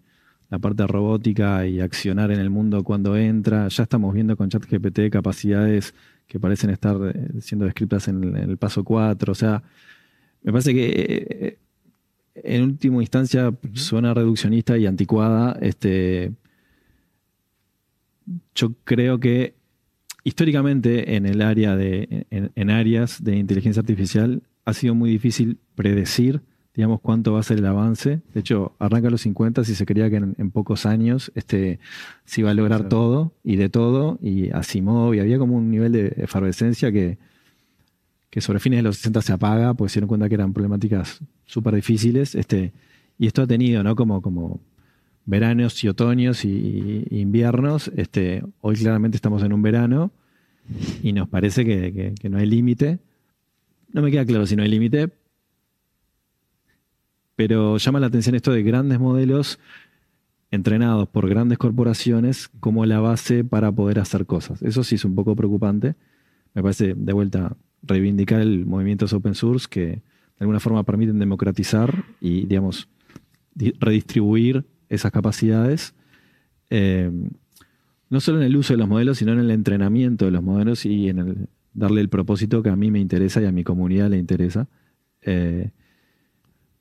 la 0.50 0.58
parte 0.58 0.86
robótica 0.86 1.66
y 1.66 1.80
accionar 1.80 2.30
en 2.30 2.40
el 2.40 2.50
mundo 2.50 2.82
cuando 2.82 3.16
entra. 3.16 3.68
Ya 3.68 3.82
estamos 3.82 4.14
viendo 4.14 4.36
con 4.36 4.48
ChatGPT 4.48 5.10
capacidades 5.10 5.94
que 6.26 6.40
parecen 6.40 6.70
estar 6.70 6.96
eh, 7.14 7.40
siendo 7.40 7.64
descritas 7.64 8.08
en 8.08 8.36
el, 8.36 8.56
paso 8.56 8.84
4. 8.84 9.32
O 9.32 9.34
sea, 9.34 9.62
me 10.42 10.52
parece 10.52 10.72
que 10.72 10.88
eh, 10.94 11.58
en 12.34 12.62
última 12.62 13.00
instancia 13.02 13.52
suena 13.74 14.14
reduccionista 14.14 14.78
y 14.78 14.86
anticuada. 14.86 15.58
Este, 15.60 16.32
yo 18.54 18.72
creo 18.84 19.20
que 19.20 19.54
históricamente 20.24 21.16
en 21.16 21.26
el 21.26 21.42
área 21.42 21.76
de, 21.76 22.26
en, 22.30 22.52
en 22.54 22.70
áreas 22.70 23.22
de 23.22 23.36
inteligencia 23.36 23.80
artificial 23.80 24.42
ha 24.64 24.72
sido 24.74 24.94
muy 24.94 25.10
difícil 25.10 25.58
predecir, 25.74 26.42
digamos, 26.78 27.00
cuánto 27.00 27.32
va 27.32 27.40
a 27.40 27.42
ser 27.42 27.58
el 27.58 27.66
avance. 27.66 28.20
De 28.32 28.38
hecho, 28.40 28.70
arranca 28.78 29.08
a 29.08 29.10
los 29.10 29.22
50 29.22 29.62
y 29.62 29.64
se 29.64 29.84
creía 29.84 30.08
que 30.10 30.16
en, 30.16 30.36
en 30.38 30.50
pocos 30.52 30.86
años 30.86 31.32
este, 31.34 31.80
se 32.24 32.42
iba 32.42 32.52
a 32.52 32.54
lograr 32.54 32.78
Claro. 32.82 32.88
todo 32.88 33.32
y 33.42 33.56
de 33.56 33.68
todo, 33.68 34.16
y 34.22 34.50
Asimov, 34.50 35.12
y 35.14 35.18
había 35.18 35.38
como 35.38 35.56
un 35.56 35.72
nivel 35.72 35.90
de 35.90 36.14
efervescencia 36.18 36.92
que, 36.92 37.18
que 38.30 38.40
sobre 38.40 38.60
fines 38.60 38.78
de 38.78 38.82
los 38.84 38.96
60 38.98 39.22
se 39.22 39.32
apaga, 39.32 39.74
porque 39.74 39.90
se 39.90 39.94
dieron 39.98 40.06
cuenta 40.08 40.28
que 40.28 40.36
eran 40.36 40.52
problemáticas 40.52 41.18
súper 41.46 41.74
difíciles. 41.74 42.36
Este, 42.36 42.72
y 43.18 43.26
esto 43.26 43.42
ha 43.42 43.46
tenido, 43.48 43.82
¿no? 43.82 43.96
Como, 43.96 44.22
como 44.22 44.60
veranos 45.26 45.82
y 45.82 45.88
otoños 45.88 46.44
y, 46.44 47.04
y 47.10 47.18
inviernos. 47.18 47.90
Este, 47.96 48.44
hoy 48.60 48.76
claramente 48.76 49.16
estamos 49.16 49.42
en 49.42 49.52
un 49.52 49.62
verano 49.62 50.12
y 51.02 51.12
nos 51.12 51.28
parece 51.28 51.64
que, 51.64 51.92
que- 51.92 52.14
que 52.20 52.28
no 52.28 52.38
hay 52.38 52.46
límite. 52.46 52.98
No 53.92 54.00
me 54.02 54.10
queda 54.12 54.24
claro 54.24 54.46
si 54.46 54.54
no 54.54 54.62
hay 54.62 54.68
límite, 54.68 55.08
pero 57.38 57.76
llama 57.78 58.00
la 58.00 58.08
atención 58.08 58.34
esto 58.34 58.50
de 58.50 58.64
grandes 58.64 58.98
modelos 58.98 59.60
entrenados 60.50 61.08
por 61.08 61.28
grandes 61.28 61.56
corporaciones 61.56 62.48
como 62.58 62.84
la 62.84 62.98
base 62.98 63.44
para 63.44 63.70
poder 63.70 64.00
hacer 64.00 64.26
cosas. 64.26 64.60
Eso 64.60 64.82
sí 64.82 64.96
es 64.96 65.04
un 65.04 65.14
poco 65.14 65.36
preocupante. 65.36 65.94
Me 66.52 66.62
parece, 66.62 66.94
de 66.96 67.12
vuelta, 67.12 67.56
reivindicar 67.84 68.40
el 68.40 68.66
movimiento 68.66 69.06
open 69.14 69.36
source 69.36 69.68
que 69.70 69.86
de 69.86 70.00
alguna 70.40 70.58
forma 70.58 70.82
permiten 70.82 71.20
democratizar 71.20 72.02
y, 72.20 72.44
digamos, 72.46 72.88
di- 73.54 73.72
redistribuir 73.78 74.64
esas 74.88 75.12
capacidades. 75.12 75.94
eh, 76.70 77.08
no 78.10 78.18
solo 78.18 78.38
en 78.38 78.46
el 78.46 78.56
uso 78.56 78.72
de 78.72 78.78
los 78.78 78.88
modelos, 78.88 79.18
sino 79.18 79.32
en 79.32 79.38
el 79.38 79.50
entrenamiento 79.52 80.24
de 80.24 80.32
los 80.32 80.42
modelos 80.42 80.84
y 80.86 81.08
en 81.08 81.18
el 81.20 81.48
darle 81.72 82.00
el 82.00 82.08
propósito 82.08 82.64
que 82.64 82.70
a 82.70 82.74
mí 82.74 82.90
me 82.90 82.98
interesa 82.98 83.40
y 83.40 83.44
a 83.44 83.52
mi 83.52 83.62
comunidad 83.62 84.10
le 84.10 84.18
interesa. 84.18 84.66
Eh, 85.22 85.70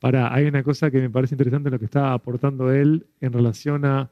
Para, 0.00 0.32
hay 0.32 0.46
una 0.46 0.62
cosa 0.62 0.90
que 0.90 1.00
me 1.00 1.10
parece 1.10 1.34
interesante 1.34 1.68
en 1.68 1.72
lo 1.72 1.78
que 1.78 1.86
está 1.86 2.12
aportando 2.12 2.72
él 2.72 3.06
en 3.20 3.32
relación 3.32 3.84
a 3.84 4.10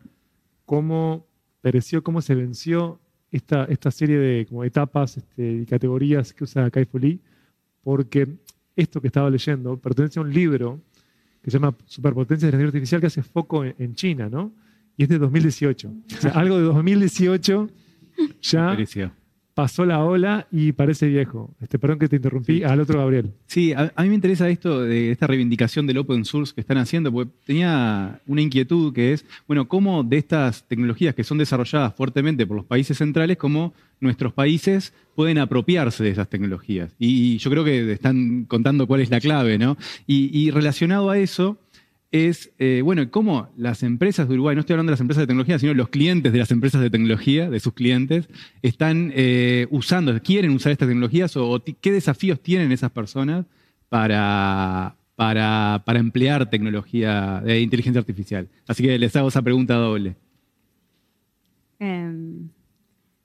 cómo 0.65 1.27
pereció, 1.61 2.03
cómo 2.03 2.21
se 2.21 2.35
venció 2.35 3.01
esta, 3.31 3.65
esta 3.65 3.91
serie 3.91 4.19
de 4.19 4.47
como 4.47 4.65
etapas 4.65 5.17
este, 5.17 5.53
y 5.63 5.67
categorías 5.67 6.33
que 6.33 6.45
usa 6.45 6.71
Kai 6.71 6.85
Fu 6.87 6.99
Lee, 6.99 7.21
porque 7.83 8.29
esto 8.75 9.01
que 9.01 9.07
estaba 9.07 9.31
leyendo 9.31 9.79
pertenece 9.79 10.19
a 10.19 10.23
un 10.23 10.33
libro 10.33 10.81
que 11.43 11.51
se 11.51 11.59
llama 11.59 11.77
Superpotencia 11.87 12.47
de 12.47 12.53
la 12.53 12.57
Inteligencia 12.57 12.97
Artificial 12.97 13.01
que 13.01 13.07
hace 13.07 13.23
foco 13.23 13.65
en, 13.65 13.75
en 13.79 13.95
China, 13.95 14.29
¿no? 14.29 14.53
Y 14.97 15.05
es 15.05 15.09
de 15.09 15.19
2018. 15.19 15.89
O 15.89 16.21
sea, 16.21 16.33
algo 16.33 16.57
de 16.57 16.65
2018 16.65 17.69
ya. 18.43 18.75
Pasó 19.57 19.87
la 19.87 20.05
ola 20.05 20.47
y 20.53 20.73
parece 20.73 21.07
viejo. 21.07 21.51
Este, 21.63 21.79
perdón 21.79 21.99
que 21.99 22.09
te 22.09 22.17
interrumpí, 22.17 22.63
al 22.63 22.79
otro 22.79 22.99
Gabriel. 22.99 23.33
Sí, 23.47 23.73
a, 23.73 23.91
a 23.97 24.03
mí 24.03 24.11
me 24.11 24.15
interesa 24.15 24.51
esto 24.51 24.83
de 24.83 25.11
esta 25.11 25.27
reivindicación 25.27 25.87
del 25.87 25.97
open 25.97 26.27
source 26.27 26.55
que 26.55 26.61
están 26.61 26.77
haciendo, 26.77 27.11
porque 27.11 27.33
tenía 27.47 28.21
una 28.27 28.43
inquietud 28.43 28.93
que 28.93 29.15
es, 29.15 29.25
bueno, 29.47 29.67
cómo 29.67 30.05
de 30.05 30.19
estas 30.19 30.65
tecnologías 30.65 31.15
que 31.15 31.25
son 31.25 31.39
desarrolladas 31.39 31.95
fuertemente 31.95 32.47
por 32.47 32.59
los 32.59 32.67
países 32.67 32.99
centrales, 32.99 33.39
cómo 33.39 33.73
nuestros 33.99 34.35
países 34.35 34.93
pueden 35.15 35.39
apropiarse 35.39 36.05
de 36.05 36.11
esas 36.11 36.29
tecnologías. 36.29 36.93
Y, 36.99 37.39
yo 37.39 37.51
creo 37.51 37.65
que 37.65 37.93
están 37.93 38.45
contando 38.45 38.87
cuál 38.87 39.01
es 39.01 39.09
la 39.09 39.21
clave, 39.21 39.57
¿no? 39.57 39.79
Y, 40.07 40.39
y 40.39 40.51
relacionado 40.51 41.09
a 41.09 41.17
eso 41.17 41.57
es, 42.17 42.53
eh, 42.59 42.81
bueno, 42.85 43.11
cómo 43.11 43.49
las 43.57 43.83
empresas 43.83 44.29
de 44.29 44.35
Uruguay, 44.35 44.55
no 44.55 44.61
estoy 44.61 44.75
hablando 44.75 44.91
de 44.91 44.95
las 44.95 45.01
empresas 45.01 45.23
de 45.23 45.27
tecnología, 45.27 45.59
sino 45.59 45.75
los 45.75 45.89
clientes 45.89 46.33
de 46.33 46.39
las 46.39 46.51
empresas 46.51 46.81
de 46.81 46.91
tecnología, 46.91 47.51
de 47.51 47.61
sus 47.61 47.73
clientes, 47.75 48.29
están 48.63 49.13
eh, 49.15 49.67
usando, 49.71 50.21
quieren 50.23 50.53
usar 50.53 50.73
estas 50.73 50.89
tecnologías 50.89 51.37
o, 51.37 51.63
qué 51.81 51.93
desafíos 51.93 52.41
tienen 52.41 52.73
esas 52.73 52.91
personas 52.91 53.47
para, 53.89 54.97
para, 55.15 55.83
para 55.85 55.99
emplear 55.99 56.49
tecnología 56.49 57.43
de 57.45 57.61
inteligencia 57.61 58.01
artificial. 58.01 58.49
Así 58.67 58.83
que 58.83 58.99
les 58.99 59.15
hago 59.17 59.29
esa 59.29 59.43
pregunta 59.43 59.75
doble. 59.75 60.17
Em, 61.79 62.49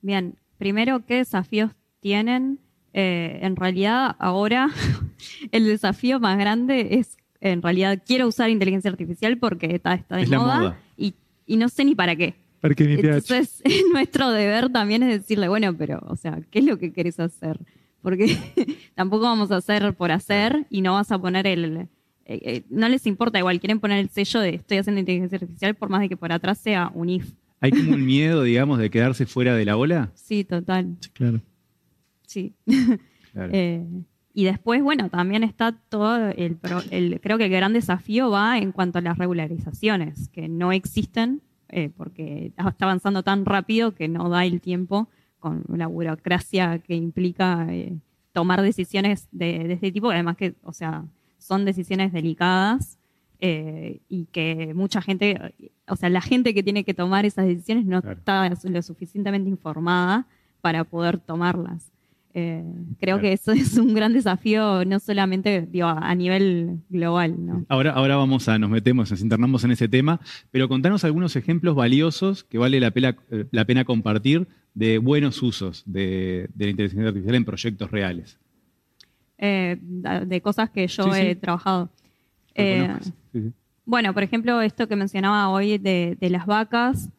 bien, 0.01 0.35
primero, 0.57 1.05
¿qué 1.05 1.15
desafíos 1.15 1.71
tienen? 1.99 2.59
Eh, 2.93 3.39
en 3.41 3.55
realidad, 3.55 4.15
ahora 4.19 4.69
el 5.51 5.65
desafío 5.65 6.19
más 6.19 6.37
grande 6.37 6.95
es, 6.95 7.17
en 7.41 7.61
realidad, 7.61 8.01
quiero 8.05 8.27
usar 8.27 8.49
inteligencia 8.49 8.89
artificial 8.91 9.37
porque 9.37 9.75
está, 9.75 9.93
está 9.95 10.15
de 10.17 10.23
Es 10.23 10.29
la 10.29 10.39
moda, 10.39 10.59
moda. 10.59 10.79
Y, 10.97 11.13
y 11.45 11.57
no 11.57 11.67
sé 11.69 11.83
ni 11.85 11.95
para 11.95 12.15
qué. 12.15 12.35
Porque 12.61 12.83
mi 12.85 12.95
pH. 12.97 13.07
Entonces, 13.17 13.63
nuestro 13.93 14.29
deber 14.29 14.69
también 14.69 15.03
es 15.03 15.19
decirle, 15.21 15.47
bueno, 15.49 15.75
pero, 15.75 15.99
o 16.07 16.15
sea, 16.15 16.39
¿qué 16.51 16.59
es 16.59 16.65
lo 16.65 16.77
que 16.77 16.93
querés 16.93 17.19
hacer? 17.19 17.59
Porque 18.01 18.37
tampoco 18.95 19.23
vamos 19.23 19.51
a 19.51 19.57
hacer 19.57 19.93
por 19.95 20.11
hacer 20.11 20.65
y 20.69 20.81
no 20.81 20.93
vas 20.93 21.11
a 21.11 21.19
poner 21.19 21.45
el... 21.47 21.77
eh, 21.77 21.87
eh, 22.25 22.63
no 22.69 22.87
les 22.89 23.05
importa, 23.07 23.39
igual 23.39 23.59
quieren 23.59 23.79
poner 23.79 23.99
el 23.99 24.09
sello 24.09 24.39
de 24.39 24.55
estoy 24.55 24.77
haciendo 24.77 24.99
inteligencia 24.99 25.37
artificial 25.37 25.75
por 25.75 25.89
más 25.89 26.01
de 26.01 26.09
que 26.09 26.17
por 26.17 26.31
atrás 26.31 26.59
sea 26.59 26.91
un 26.93 27.09
if. 27.09 27.31
¿Hay 27.59 27.71
como 27.71 27.93
un 27.93 28.05
miedo, 28.05 28.43
digamos, 28.43 28.77
de 28.79 28.89
quedarse 28.89 29.25
fuera 29.25 29.55
de 29.55 29.65
la 29.65 29.77
ola? 29.77 30.11
Sí, 30.15 30.43
total, 30.43 30.97
Claro. 31.13 31.41
sí. 32.27 32.53
Claro. 33.33 33.49
Eh, 33.53 33.83
y 34.33 34.45
después, 34.45 34.81
bueno, 34.81 35.09
también 35.09 35.43
está 35.43 35.71
todo 35.73 36.29
el, 36.29 36.57
el- 36.91 37.19
creo 37.21 37.37
que 37.37 37.45
el 37.45 37.51
gran 37.51 37.73
desafío 37.73 38.29
va 38.29 38.57
en 38.57 38.71
cuanto 38.71 38.99
a 38.99 39.01
las 39.01 39.17
regularizaciones, 39.17 40.29
que 40.29 40.47
no 40.47 40.71
existen 40.71 41.41
eh, 41.69 41.89
porque 41.95 42.53
está 42.57 42.85
avanzando 42.85 43.23
tan 43.23 43.45
rápido 43.45 43.93
que 43.95 44.07
no 44.07 44.29
da 44.29 44.45
el 44.45 44.59
tiempo 44.61 45.07
con 45.39 45.63
la 45.69 45.87
burocracia 45.87 46.79
que 46.79 46.95
implica 46.95 47.65
eh, 47.69 47.95
tomar 48.33 48.61
decisiones 48.61 49.27
de, 49.31 49.59
de 49.67 49.73
este 49.73 49.91
tipo, 49.91 50.11
además 50.11 50.37
que, 50.37 50.55
o 50.63 50.73
sea, 50.73 51.05
son 51.37 51.65
decisiones 51.65 52.11
delicadas 52.13 52.99
eh, 53.39 54.01
y 54.07 54.25
que 54.25 54.73
mucha 54.75 55.01
gente, 55.01 55.53
o 55.87 55.95
sea, 55.95 56.09
la 56.09 56.21
gente 56.21 56.53
que 56.53 56.61
tiene 56.61 56.83
que 56.83 56.93
tomar 56.93 57.25
esas 57.25 57.47
decisiones 57.47 57.85
no 57.85 58.01
Claro. 58.01 58.17
está 58.19 58.69
lo 58.69 58.81
suficientemente 58.81 59.49
informada 59.49 60.27
para 60.61 60.83
poder 60.83 61.17
tomarlas. 61.19 61.91
Eh, 62.33 62.63
creo 62.99 63.17
Claro. 63.17 63.21
que 63.21 63.33
eso 63.33 63.51
es 63.51 63.77
un 63.77 63.93
gran 63.93 64.13
desafío, 64.13 64.85
no 64.85 64.99
solamente 64.99 65.67
digo, 65.69 65.87
a 65.87 66.15
nivel 66.15 66.79
global, 66.89 67.35
¿no? 67.45 67.65
Ahora, 67.67 67.91
ahora 67.91 68.15
vamos 68.15 68.47
a, 68.47 68.57
nos 68.57 68.69
metemos, 68.69 69.11
nos 69.11 69.21
internamos 69.21 69.63
en 69.65 69.71
ese 69.71 69.87
tema, 69.89 70.19
pero 70.49 70.69
contanos 70.69 71.03
algunos 71.03 71.35
ejemplos 71.35 71.75
valiosos 71.75 72.43
que 72.45 72.57
vale 72.57 72.79
la 72.79 72.91
pena, 72.91 73.17
eh, 73.31 73.45
la 73.51 73.65
pena 73.65 73.83
compartir 73.83 74.47
de 74.73 74.97
buenos 74.99 75.41
usos 75.43 75.83
de, 75.85 76.49
de 76.55 76.65
la 76.65 76.71
inteligencia 76.71 77.07
artificial 77.09 77.35
en 77.35 77.43
proyectos 77.45 77.91
reales. 77.91 78.39
Eh, 79.37 79.77
de 79.81 80.41
cosas 80.41 80.69
que 80.69 80.87
yo 80.87 81.03
Sí, 81.03 81.09
sí. 81.13 81.19
he 81.27 81.35
trabajado. 81.35 81.89
Eh. 82.55 82.87
Sí. 83.33 83.51
Bueno, 83.85 84.13
por 84.13 84.23
ejemplo, 84.23 84.61
esto 84.61 84.87
que 84.87 84.95
mencionaba 84.95 85.49
hoy 85.49 85.77
de, 85.79 86.15
de 86.21 86.29
las 86.29 86.45
vacas. 86.45 87.09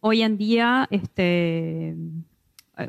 hoy 0.00 0.22
en 0.22 0.36
día, 0.36 0.86
este, 0.90 1.94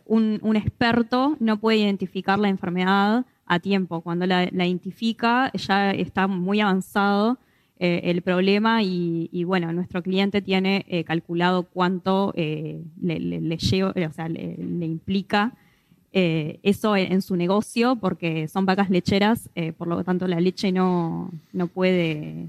un, 0.05 0.55
experto 0.55 1.35
no 1.39 1.57
puede 1.57 1.77
identificar 1.79 2.39
la 2.39 2.49
enfermedad 2.49 3.25
a 3.45 3.59
tiempo. 3.59 4.01
Cuando 4.01 4.25
la, 4.25 4.45
identifica, 4.45 5.51
ya 5.53 5.91
está 5.91 6.27
muy 6.27 6.59
avanzado 6.61 7.37
eh, 7.79 8.01
el 8.05 8.21
problema 8.21 8.83
y, 8.83 9.43
bueno, 9.45 9.71
nuestro 9.73 10.03
cliente 10.03 10.41
tiene 10.41 10.85
eh, 10.87 11.03
calculado 11.03 11.63
cuánto 11.63 12.33
eh, 12.35 12.81
le, 13.01 13.19
le- 13.19 13.55
o 13.55 14.13
sea, 14.13 14.29
le, 14.29 14.85
implica 14.85 15.53
eso 16.11 16.95
en, 16.95 17.21
su 17.21 17.35
negocio 17.35 17.95
porque 17.95 18.47
son 18.47 18.65
vacas 18.65 18.89
lecheras, 18.89 19.47
por 19.77 19.87
lo 19.87 20.03
tanto 20.03 20.27
la 20.27 20.39
leche 20.39 20.71
no, 20.71 21.29
no 21.53 21.67
puede 21.67 22.47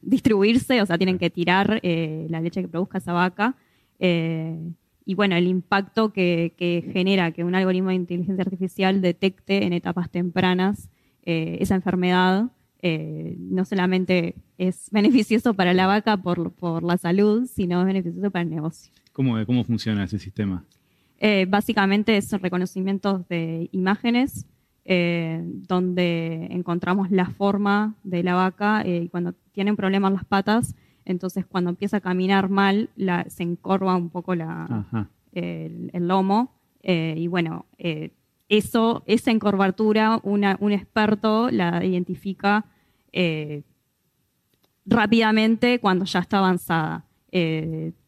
distribuirse, 0.00 0.80
o 0.80 0.86
sea, 0.86 0.96
tienen 0.96 1.18
que 1.18 1.28
tirar 1.28 1.80
la 1.82 2.40
leche 2.40 2.62
que 2.62 2.68
produzca 2.68 2.98
esa 2.98 3.12
vaca. 3.12 3.56
Y 5.06 5.14
bueno, 5.14 5.36
el 5.36 5.46
impacto 5.46 6.12
que, 6.12 6.52
que 6.58 6.90
genera 6.92 7.30
que 7.30 7.44
un 7.44 7.54
algoritmo 7.54 7.88
de 7.88 7.94
inteligencia 7.94 8.42
artificial 8.42 9.00
detecte 9.00 9.64
en 9.64 9.72
etapas 9.72 10.10
tempranas 10.10 10.90
eh, 11.22 11.58
esa 11.60 11.76
enfermedad, 11.76 12.50
eh, 12.82 13.36
no 13.38 13.64
solamente 13.64 14.34
es 14.58 14.88
beneficioso 14.92 15.54
para 15.54 15.74
la 15.74 15.86
vaca 15.86 16.16
por, 16.16 16.52
por 16.52 16.82
la 16.82 16.98
salud, 16.98 17.48
sino 17.52 17.80
es 17.80 17.86
beneficioso 17.86 18.30
para 18.30 18.42
el 18.42 18.50
negocio. 18.50 18.92
¿Cómo, 19.12 19.44
¿Cómo 19.46 19.64
funciona 19.64 20.04
ese 20.04 20.18
sistema? 20.18 20.64
Eh, 21.18 21.46
básicamente 21.48 22.20
son 22.20 22.40
reconocimientos 22.40 23.26
de 23.28 23.70
imágenes 23.72 24.46
eh, 24.84 25.40
donde 25.42 26.46
encontramos 26.50 27.10
la 27.10 27.26
forma 27.26 27.94
de 28.04 28.22
la 28.22 28.34
vaca 28.34 28.86
y 28.86 29.08
cuando 29.08 29.32
tienen 29.52 29.74
problemas 29.74 30.12
las 30.12 30.24
patas, 30.24 30.74
entonces 31.06 31.46
cuando 31.46 31.70
empieza 31.70 31.96
a 31.98 32.00
caminar 32.00 32.50
mal 32.50 32.90
la- 32.96 33.24
se 33.30 33.42
encorva 33.42 33.96
un 33.96 34.10
poco 34.10 34.34
la, 34.34 34.66
el, 35.32 35.90
el 35.94 36.08
lomo 36.08 36.52
eh, 36.82 37.14
y 37.16 37.26
bueno, 37.28 37.64
eh, 37.78 38.10
eso, 38.48 39.02
esa 39.06 39.30
encorvatura 39.30 40.20
una- 40.22 40.56
un 40.60 40.72
experto 40.72 41.50
la 41.50 41.84
identifica 41.84 42.66
eh, 43.12 43.62
rápidamente 44.84 45.80
cuando 45.80 46.04
ya 46.04 46.20
está 46.20 46.38
avanzada. 46.38 47.04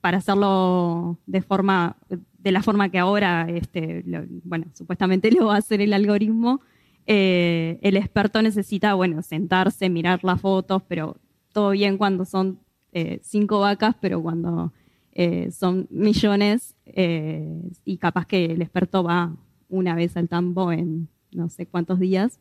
Para 0.00 0.18
hacerlo 0.18 1.18
de 1.26 1.42
forma 1.42 1.96
de 2.38 2.52
la 2.52 2.62
forma 2.62 2.88
que 2.88 2.98
ahora 2.98 3.46
este, 3.50 4.02
lo- 4.06 4.24
bueno 4.44 4.66
supuestamente 4.72 5.30
lo 5.32 5.46
va 5.46 5.56
a 5.56 5.58
hacer 5.58 5.80
el 5.82 5.92
algoritmo 5.92 6.60
el 7.04 7.96
experto 7.96 8.40
necesita 8.42 8.94
bueno 8.94 9.20
sentarse 9.22 9.90
mirar 9.90 10.20
las 10.24 10.40
fotos 10.40 10.82
pero 10.88 11.16
todo 11.52 11.70
bien 11.72 11.98
cuando 11.98 12.24
son 12.24 12.58
eh, 12.92 13.18
cinco 13.22 13.60
vacas 13.60 13.94
pero 14.00 14.22
cuando 14.22 14.72
eh, 15.12 15.50
son 15.50 15.86
millones 15.90 16.74
eh, 16.86 17.60
y 17.84 17.96
capaz 17.98 18.26
que 18.26 18.46
el 18.46 18.62
experto 18.62 19.02
va 19.02 19.34
una 19.68 19.94
vez 19.94 20.16
al 20.16 20.28
tambo 20.28 20.72
en 20.72 21.08
no 21.32 21.48
sé 21.48 21.66
cuántos 21.66 21.98
días 22.00 22.40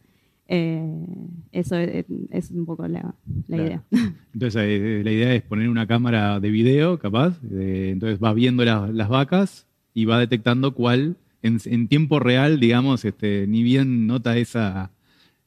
eso 1.52 1.76
es, 1.76 2.06
es 2.32 2.52
un 2.52 2.66
poco 2.66 2.88
la, 2.88 3.02
la 3.02 3.14
Claro. 3.58 3.64
idea 3.66 3.84
Entonces, 4.34 5.04
la 5.04 5.12
idea 5.12 5.34
es 5.34 5.42
poner 5.42 5.68
una 5.68 5.88
cámara 5.88 6.40
de 6.40 6.50
video, 6.52 7.00
capaz. 7.00 7.40
entonces, 7.52 8.20
va 8.24 8.34
viendo 8.34 8.64
la- 8.64 8.88
las 8.88 9.10
vacas 9.10 9.66
y 9.96 10.06
va 10.06 10.20
detectando 10.20 10.74
cuál, 10.76 11.18
en, 11.42 11.58
en 11.66 11.88
tiempo 11.88 12.20
real, 12.20 12.60
digamos, 12.60 13.04
este, 13.04 13.48
ni 13.48 13.64
bien 13.64 14.06
nota 14.06 14.38
esa, 14.38 14.92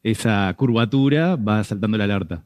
esa 0.02 0.52
curvatura, 0.56 1.36
va 1.36 1.62
saltando 1.62 1.96
la 1.98 2.04
alerta. 2.04 2.42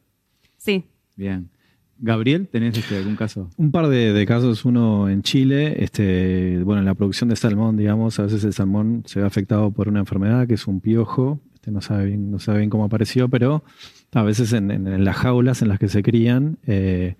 sí 0.57 0.83
Bien. 1.15 1.49
Gabriel, 1.97 2.47
¿tenés 2.47 2.77
este, 2.77 2.97
algún 2.97 3.15
caso? 3.15 3.49
Un 3.57 3.71
par 3.71 3.87
de, 3.87 4.25
casos, 4.25 4.65
uno 4.65 5.09
en 5.09 5.21
Chile, 5.21 5.83
este, 5.83 6.61
bueno, 6.63 6.79
en 6.79 6.85
la 6.85 6.93
producción 6.93 7.29
de 7.29 7.35
salmón, 7.35 7.77
digamos, 7.77 8.19
a 8.19 8.23
veces 8.23 8.43
el 8.43 8.53
salmón 8.53 9.03
se 9.05 9.19
ve 9.19 9.25
afectado 9.25 9.71
por 9.71 9.87
una 9.87 9.99
enfermedad 9.99 10.47
que 10.47 10.55
es 10.55 10.67
un 10.67 10.81
piojo, 10.81 11.39
este, 11.53 11.71
no 11.71 11.81
sabe 11.81 12.05
bien, 12.05 12.69
cómo 12.69 12.85
apareció, 12.85 13.29
pero 13.29 13.63
a 14.13 14.23
veces 14.23 14.53
en 14.53 15.03
las 15.03 15.15
jaulas 15.15 15.61
en 15.61 15.69
las 15.69 15.79
que 15.79 15.87
se 15.87 16.03
crían, 16.03 16.57
eh, 16.67 17.15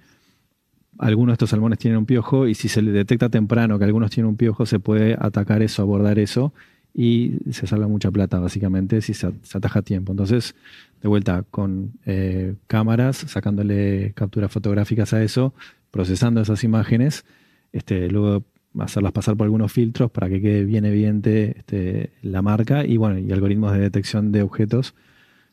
algunos 0.97 1.33
de 1.33 1.35
estos 1.35 1.49
salmones 1.49 1.79
tienen 1.79 1.97
un 1.97 2.05
piojo 2.05 2.47
y 2.47 2.55
si 2.55 2.69
se 2.69 2.81
le 2.81 2.91
detecta 2.91 3.29
temprano 3.29 3.77
que 3.79 3.85
algunos 3.85 4.11
tienen 4.11 4.29
un 4.29 4.37
piojo, 4.37 4.65
se 4.65 4.79
puede 4.79 5.15
atacar 5.19 5.61
eso, 5.61 5.81
abordar 5.81 6.19
eso 6.19 6.53
y 6.97 7.39
se 7.51 7.67
salva 7.67 7.89
mucha 7.89 8.09
plata, 8.09 8.39
básicamente, 8.39 9.01
si 9.01 9.13
se, 9.13 9.27
ataja 9.53 9.81
tiempo. 9.81 10.13
Entonces, 10.13 10.55
de 11.01 11.09
vuelta, 11.09 11.43
con 11.51 11.91
eh, 12.05 12.55
cámaras, 12.67 13.17
sacándole 13.17 14.13
capturas 14.15 14.49
fotográficas 14.49 15.13
a 15.13 15.21
eso, 15.21 15.53
procesando 15.91 16.39
esas 16.41 16.63
imágenes, 16.63 17.25
este, 17.73 18.09
luego 18.09 18.45
hacerlas 18.79 19.11
pasar 19.11 19.35
por 19.35 19.45
algunos 19.45 19.73
filtros 19.73 20.09
para 20.09 20.29
que 20.29 20.41
quede 20.41 20.63
bien 20.63 20.85
evidente 20.85 21.57
este, 21.57 22.11
la 22.21 22.41
marca 22.41 22.85
y 22.85 22.97
bueno, 22.97 23.19
y 23.19 23.31
algoritmos 23.31 23.73
de 23.73 23.79
detección 23.79 24.31
de 24.31 24.41
objetos 24.41 24.95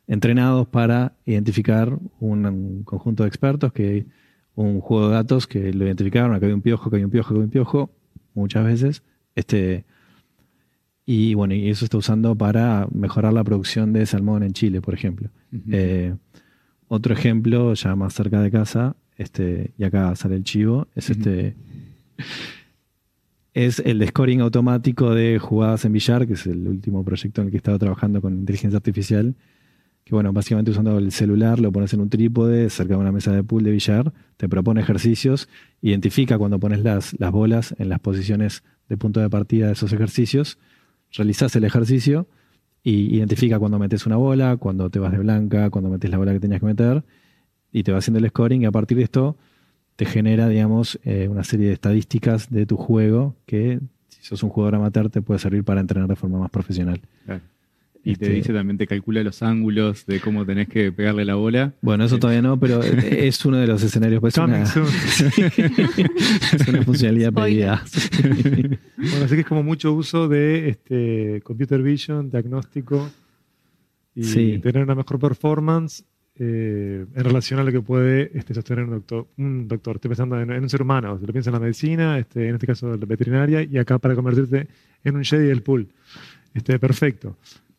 entrenados 0.09 0.67
para 0.69 1.15
identificar 1.27 1.99
un, 2.21 2.47
un 2.47 2.83
conjunto 2.85 3.23
de 3.25 3.29
expertos 3.29 3.73
que 3.73 4.07
un 4.55 4.81
juego 4.81 5.09
de 5.09 5.15
datos 5.15 5.47
que 5.47 5.73
lo 5.73 5.87
identificaron, 5.87 6.35
acá 6.35 6.47
hay 6.47 6.53
un 6.53 6.63
piojo, 6.63 6.89
acá 6.89 6.97
hay 6.99 7.05
un 7.05 7.11
piojo, 7.11 7.31
acá 7.31 7.39
hay 7.39 7.45
un 7.45 7.51
piojo, 7.51 7.91
muchas 8.35 8.65
veces, 8.65 9.03
este 9.35 9.85
y 11.05 11.35
bueno, 11.35 11.55
y 11.55 11.69
eso 11.69 11.85
está 11.85 11.97
usando 11.99 12.37
para 12.37 12.87
mejorar 12.93 13.33
la 13.33 13.43
producción 13.43 13.93
de 13.93 14.07
salmón 14.07 14.43
en 14.43 14.53
Chile, 14.53 14.81
por 14.81 14.95
ejemplo. 14.95 15.31
Eh, 15.71 16.15
otro 16.89 17.13
ejemplo, 17.13 17.75
ya 17.75 17.97
más 17.97 18.15
cerca 18.15 18.41
de 18.41 18.51
casa, 18.51 18.97
este, 19.17 19.73
y 19.79 19.85
acá 19.85 20.15
sale 20.15 20.37
el 20.37 20.45
chivo, 20.45 20.87
es 20.95 21.11
este. 21.11 21.57
Es 23.55 23.81
el 23.81 24.07
scoring 24.09 24.41
automático 24.41 25.15
de 25.15 25.39
jugadas 25.39 25.85
en 25.85 25.93
billar, 25.93 26.27
que 26.27 26.35
es 26.35 26.47
el 26.47 26.67
último 26.67 27.05
proyecto 27.05 27.43
en 27.43 27.49
el 27.49 27.51
que 27.51 27.57
he 27.57 27.59
estado 27.59 27.79
trabajando 27.79 28.23
con 28.23 28.33
inteligencia 28.33 28.79
artificial. 28.79 29.35
Que 30.05 30.15
bueno, 30.15 30.33
básicamente 30.33 30.71
usando 30.71 30.99
el 30.99 31.13
celular, 31.13 31.61
lo 31.61 31.71
pones 31.71 31.93
en 31.93 32.01
un 32.01 32.09
trípode 32.09 32.71
cerca 32.71 32.95
de 32.95 33.01
una 33.01 33.13
mesa 33.13 33.31
de 33.33 33.45
pool 33.45 33.63
de 33.63 33.71
billar, 33.71 34.13
te 34.37 34.49
propone 34.49 34.81
ejercicios, 34.81 35.49
identifica 35.83 36.39
cuando 36.39 36.59
pones 36.59 36.83
las, 36.83 37.15
las 37.21 37.31
bolas 37.31 37.75
en 37.79 37.89
las 37.89 38.01
posiciones 38.01 38.65
de 38.89 38.97
punto 38.97 39.21
de 39.21 39.29
partida 39.29 39.67
de 39.67 39.73
esos 39.75 39.93
ejercicios, 39.93 40.59
realizas 41.13 41.55
el 41.57 41.65
ejercicio 41.65 42.27
y 42.83 43.17
identifica 43.17 43.59
cuando 43.59 43.79
metes 43.79 44.07
una 44.07 44.17
bola, 44.17 44.57
cuando 44.57 44.91
te 44.91 44.99
vas 44.99 45.13
de 45.13 45.19
blanca, 45.19 45.71
cuando 45.71 45.91
metes 45.91 46.11
la 46.11 46.19
bola 46.19 46.33
que 46.33 46.41
tenías 46.41 46.61
que 46.61 46.67
meter, 46.67 47.05
y 47.71 47.85
te 47.85 47.93
va 47.93 47.99
haciendo 47.99 48.19
el 48.19 48.29
scoring, 48.29 48.63
y 48.63 48.65
a 48.67 48.73
partir 48.73 48.99
de 48.99 49.05
esto 49.05 49.37
te 49.97 50.05
genera, 50.05 50.49
digamos, 50.49 50.99
eh, 51.05 51.29
una 51.29 51.45
serie 51.45 51.69
de 51.69 51.75
estadísticas 51.75 52.51
de 52.51 52.67
tu 52.67 52.77
juego 52.77 53.37
que, 53.47 53.81
si 54.09 54.23
sos 54.25 54.43
un 54.43 54.51
jugador 54.51 54.77
amateur, 54.77 55.11
te 55.11 55.23
puede 55.23 55.39
servir 55.39 55.65
para 55.65 55.81
entrenar 55.81 56.09
de 56.09 56.17
forma 56.17 56.39
más 56.39 56.51
profesional. 56.51 57.01
Claro. 57.25 57.43
Y 58.05 58.17
te 58.17 58.25
Este- 58.25 58.35
dice 58.35 58.53
también, 58.53 58.79
te 58.79 58.87
calcula 58.89 59.23
los 59.23 59.43
ángulos 59.45 60.07
de 60.07 60.19
cómo 60.21 60.45
tenés 60.45 60.69
que 60.69 60.91
pegarle 60.91 61.25
la 61.25 61.37
bola. 61.37 61.73
Bueno, 61.83 62.05
eso 62.05 62.19
todavía 62.19 62.43
no, 62.43 62.59
pero 62.59 62.81
es 62.83 63.45
uno 63.45 63.59
de 63.59 63.67
los 63.69 63.81
escenarios. 63.83 64.21
Pues 64.21 64.37
una, 64.39 64.63
es 64.65 64.77
una 66.69 66.83
funcionalidad 66.83 67.33
pedida. 67.33 67.83
Bueno, 69.03 69.25
así 69.25 69.35
que 69.35 69.41
es 69.41 69.47
como 69.47 69.63
mucho 69.65 69.93
uso 69.93 70.29
de 70.29 70.69
este, 70.69 71.41
computer 71.43 71.83
vision, 71.83 72.31
diagnóstico 72.31 73.11
y 74.15 74.23
Sí. 74.25 74.59
tener 74.63 74.85
una 74.85 74.95
mejor 74.95 75.19
performance 75.19 76.05
eh, 76.39 77.05
en 77.15 77.25
relación 77.25 77.59
a 77.61 77.65
lo 77.65 77.73
que 77.73 77.81
puede 77.81 78.31
este, 78.35 78.55
sostener 78.55 78.85
un 78.85 78.91
doctor. 78.91 79.27
Un 79.37 79.67
doctor. 79.69 79.97
Estoy 79.97 80.09
pensando 80.11 80.41
en, 80.41 80.51
en 80.53 80.63
un 80.63 80.69
ser 80.71 80.83
humano. 80.83 81.19
Si 81.19 81.27
lo 81.27 81.33
piensa 81.33 81.51
en 81.51 81.55
la 81.55 81.61
medicina, 81.61 82.19
este, 82.19 82.49
en 82.49 82.55
este 82.55 82.67
caso 82.67 82.97
la 82.97 83.05
veterinaria, 83.07 83.63
y 83.63 83.77
acá 83.77 83.99
para 83.99 84.15
convertirte 84.15 84.69
en 85.05 85.17
un 85.17 85.25
Jedi 85.25 85.47
del 85.47 85.63
pool. 85.63 85.89
Este, 86.55 86.79
perfecto. 86.79 87.37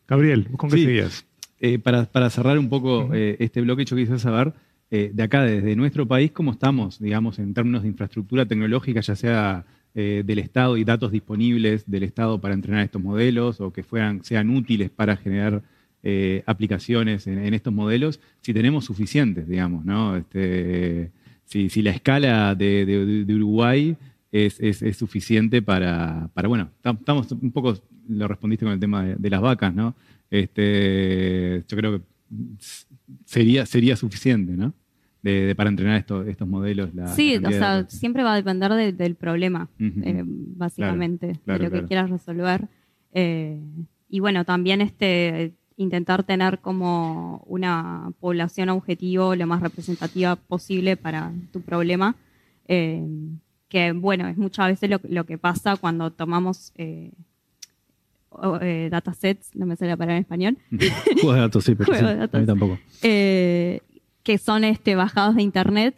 Gabriel, 0.08 0.46
¿vos 0.50 0.58
¿con 0.58 0.70
qué 0.70 0.76
Sí. 0.76 0.84
seguías? 0.84 1.26
Eh, 1.60 1.78
para, 1.78 2.04
para 2.04 2.28
cerrar 2.30 2.58
un 2.58 2.68
poco 2.68 3.10
eh, 3.14 3.36
este 3.38 3.60
bloque, 3.60 3.84
yo 3.84 3.96
quisiera 3.96 4.18
saber 4.18 4.52
eh, 4.90 5.10
de 5.14 5.22
acá, 5.22 5.42
desde 5.44 5.74
nuestro 5.76 6.06
país, 6.06 6.30
cómo 6.32 6.52
estamos, 6.52 6.98
digamos, 7.00 7.38
en 7.38 7.54
términos 7.54 7.82
de 7.82 7.88
infraestructura 7.88 8.44
tecnológica, 8.46 9.00
ya 9.00 9.16
sea 9.16 9.64
del 9.94 10.40
Estado 10.40 10.76
y 10.76 10.82
datos 10.82 11.12
disponibles 11.12 11.88
del 11.88 12.02
Estado 12.02 12.40
para 12.40 12.52
entrenar 12.54 12.82
estos 12.84 13.00
modelos 13.00 13.60
o 13.60 13.72
que 13.72 13.84
fueran, 13.84 14.24
sean 14.24 14.50
útiles 14.50 14.90
para 14.90 15.16
generar 15.16 15.62
aplicaciones 16.46 17.26
en, 17.28 17.38
en 17.38 17.54
estos 17.54 17.72
modelos, 17.72 18.18
si 18.40 18.52
tenemos 18.52 18.84
suficientes, 18.84 19.48
digamos, 19.48 19.84
¿no? 19.84 20.16
Este, 20.16 21.10
si, 21.44 21.68
si 21.70 21.82
la 21.82 21.90
escala 21.92 22.54
de, 22.56 22.84
de- 22.84 23.24
de 23.24 23.34
Uruguay 23.36 23.96
es, 24.34 24.58
es- 24.60 24.82
es 24.82 24.96
suficiente 24.96 25.62
para, 25.62 26.28
para, 26.34 26.48
bueno, 26.48 26.68
tam- 26.82 26.98
estamos 26.98 27.30
un 27.32 27.52
poco, 27.52 27.74
lo 28.08 28.26
respondiste 28.26 28.64
con 28.66 28.72
el 28.74 28.80
tema 28.80 29.04
de, 29.04 29.14
de 29.16 29.30
las 29.30 29.40
vacas, 29.40 29.72
¿no? 29.74 29.94
Este, 30.30 31.62
yo 31.68 31.76
creo 31.76 31.98
que 31.98 32.04
sería, 33.24 33.66
sería 33.66 33.96
suficiente, 33.96 34.52
¿no? 34.52 34.72
De, 35.22 35.46
de- 35.46 35.54
para 35.54 35.70
entrenar 35.70 35.96
estos, 35.98 36.26
estos 36.26 36.46
modelos. 36.48 36.94
la- 36.94 37.08
sí, 37.14 37.38
la 37.38 37.48
o 37.48 37.52
de 37.52 37.58
sea, 37.58 37.86
siempre 37.88 38.22
va 38.22 38.32
a 38.34 38.36
depender 38.36 38.72
de- 38.72 38.92
del 38.92 39.14
problema, 39.14 39.68
eh, 39.78 40.22
básicamente, 40.26 41.38
claro, 41.44 41.58
de 41.58 41.64
lo 41.64 41.70
claro. 41.70 41.82
que 41.84 41.88
quieras 41.88 42.10
resolver. 42.10 42.68
Eh, 43.12 43.60
y 44.08 44.20
bueno, 44.20 44.44
también 44.44 44.80
este 44.80 45.52
intentar 45.76 46.22
tener 46.24 46.58
como 46.60 47.42
una 47.46 48.10
población 48.20 48.68
objetivo 48.68 49.34
lo 49.34 49.46
más 49.46 49.60
representativa 49.60 50.36
posible 50.36 50.96
para 50.96 51.32
tu 51.52 51.60
problema. 51.62 52.14
eh, 52.66 53.06
que 53.74 53.90
bueno, 53.90 54.28
es 54.28 54.36
muchas 54.36 54.68
veces 54.68 54.88
lo, 54.88 55.00
lo 55.08 55.24
que 55.26 55.36
pasa 55.36 55.74
cuando 55.74 56.12
tomamos 56.12 56.72
eh, 56.76 57.10
o- 58.30 58.58
eh, 58.60 58.88
datasets, 58.88 59.50
no 59.56 59.66
me 59.66 59.74
sale 59.74 59.90
la 59.90 59.96
palabra 59.96 60.16
en 60.16 60.20
español, 60.22 60.58
Juegos 61.20 61.34
de 61.34 61.40
datos, 61.40 61.64
sí, 61.64 61.74
pero 61.74 61.92
sí, 61.92 62.00
de 62.04 62.08
a 62.10 62.14
datos. 62.16 62.40
mí 62.40 62.46
tampoco. 62.46 62.78
eh, 63.02 63.80
que 64.22 64.38
son 64.38 64.62
este, 64.62 64.94
bajados 64.94 65.34
de 65.34 65.42
internet. 65.42 65.96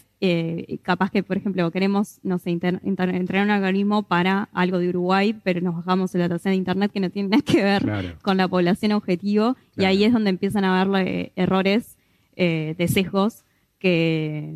capaz 0.82 1.10
que, 1.10 1.22
por 1.22 1.36
ejemplo, 1.36 1.70
queremos, 1.70 2.18
no 2.22 2.38
sé, 2.38 2.48
entrenar 2.50 3.44
un 3.44 3.50
algoritmo 3.50 4.04
para 4.04 4.48
algo 4.54 4.78
de 4.78 4.88
Uruguay, 4.88 5.38
pero 5.44 5.60
nos 5.60 5.76
bajamos 5.76 6.14
el 6.14 6.22
dataset 6.22 6.50
de 6.52 6.56
internet 6.56 6.90
que 6.92 7.00
no 7.00 7.10
tiene 7.10 7.28
nada 7.28 7.42
que 7.42 7.62
ver 7.62 7.82
Claro. 7.82 8.08
con 8.22 8.38
la 8.38 8.48
población 8.48 8.92
objetivo. 8.92 9.54
Y 9.76 9.84
ahí 9.84 10.02
es 10.04 10.14
donde 10.14 10.30
empiezan 10.30 10.64
a 10.64 10.80
haber 10.80 11.30
errores 11.36 11.96
de 12.34 12.86
sesgos 12.88 13.44
que, 13.78 14.54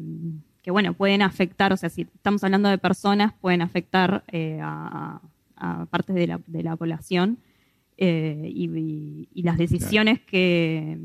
que, 0.62 0.70
bueno, 0.70 0.92
pueden 0.94 1.22
afectar, 1.22 1.72
o 1.72 1.76
sea, 1.76 1.88
si 1.88 2.02
estamos 2.02 2.44
hablando 2.44 2.68
de 2.68 2.78
personas, 2.78 3.32
pueden 3.40 3.62
afectar 3.62 4.24
eh, 4.28 4.58
a, 4.62 5.20
a 5.56 5.86
partes 5.86 6.14
de 6.14 6.26
la, 6.26 6.40
de 6.46 6.62
la 6.62 6.76
población. 6.76 7.38
eh, 8.02 8.50
y, 8.52 8.64
y- 8.78 9.28
y 9.34 9.42
las 9.42 9.58
decisiones 9.58 10.20
que, 10.20 10.98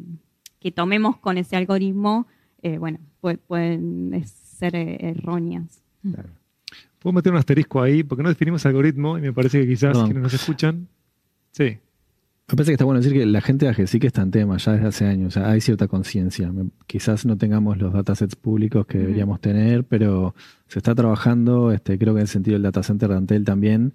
que 0.60 0.72
tomemos 0.72 1.18
con 1.18 1.38
ese 1.38 1.56
algoritmo, 1.58 2.26
eh, 2.62 2.78
bueno, 2.78 2.99
pue- 3.22 3.38
pueden 3.38 4.24
ser 4.26 4.76
eh, 4.78 4.97
erróneas. 5.01 5.82
Puedo 6.99 7.14
meter 7.14 7.32
un 7.34 7.38
asterisco 7.38 7.82
ahí, 7.82 8.01
porque 8.03 8.24
no 8.24 8.30
definimos 8.30 8.66
algoritmo 8.66 9.18
y 9.18 9.22
me 9.22 9.34
parece 9.34 9.60
que 9.62 9.68
quizás 9.68 9.89
Perdón. 9.89 10.06
quienes 10.06 10.24
nos 10.24 10.34
escuchan. 10.34 10.88
Sí. 11.51 11.78
Me 12.48 12.56
parece 12.56 12.72
que 12.72 12.74
está 12.74 12.86
bueno 12.86 13.02
decir 13.02 13.14
que 13.14 13.26
la 13.26 13.41
gente 13.41 13.66
de 13.66 13.72
AGESIC 13.72 14.04
está 14.04 14.22
en 14.22 14.30
tema 14.30 14.58
ya 14.58 14.74
desde 14.74 14.88
hace 14.88 15.06
años. 15.06 15.36
O 15.36 15.39
sea, 15.39 15.50
hay 15.50 15.62
cierta 15.62 15.88
conciencia. 15.88 16.52
Quizás 16.86 17.26
no 17.26 17.38
tengamos 17.38 17.80
los 17.80 17.91
datasets 17.91 18.36
públicos 18.36 18.86
que 18.86 19.00
deberíamos 19.00 19.41
tener, 19.41 19.84
pero 19.84 20.36
se 20.68 20.78
está 20.78 20.93
trabajando. 20.93 21.72
Este, 21.72 21.98
creo 21.98 22.14
que 22.14 22.20
en 22.20 22.24
el 22.24 22.28
sentido 22.28 22.54
del 22.54 22.62
data 22.62 22.84
center 22.84 23.10
de 23.10 23.16
Antel 23.16 23.46
también 23.46 23.93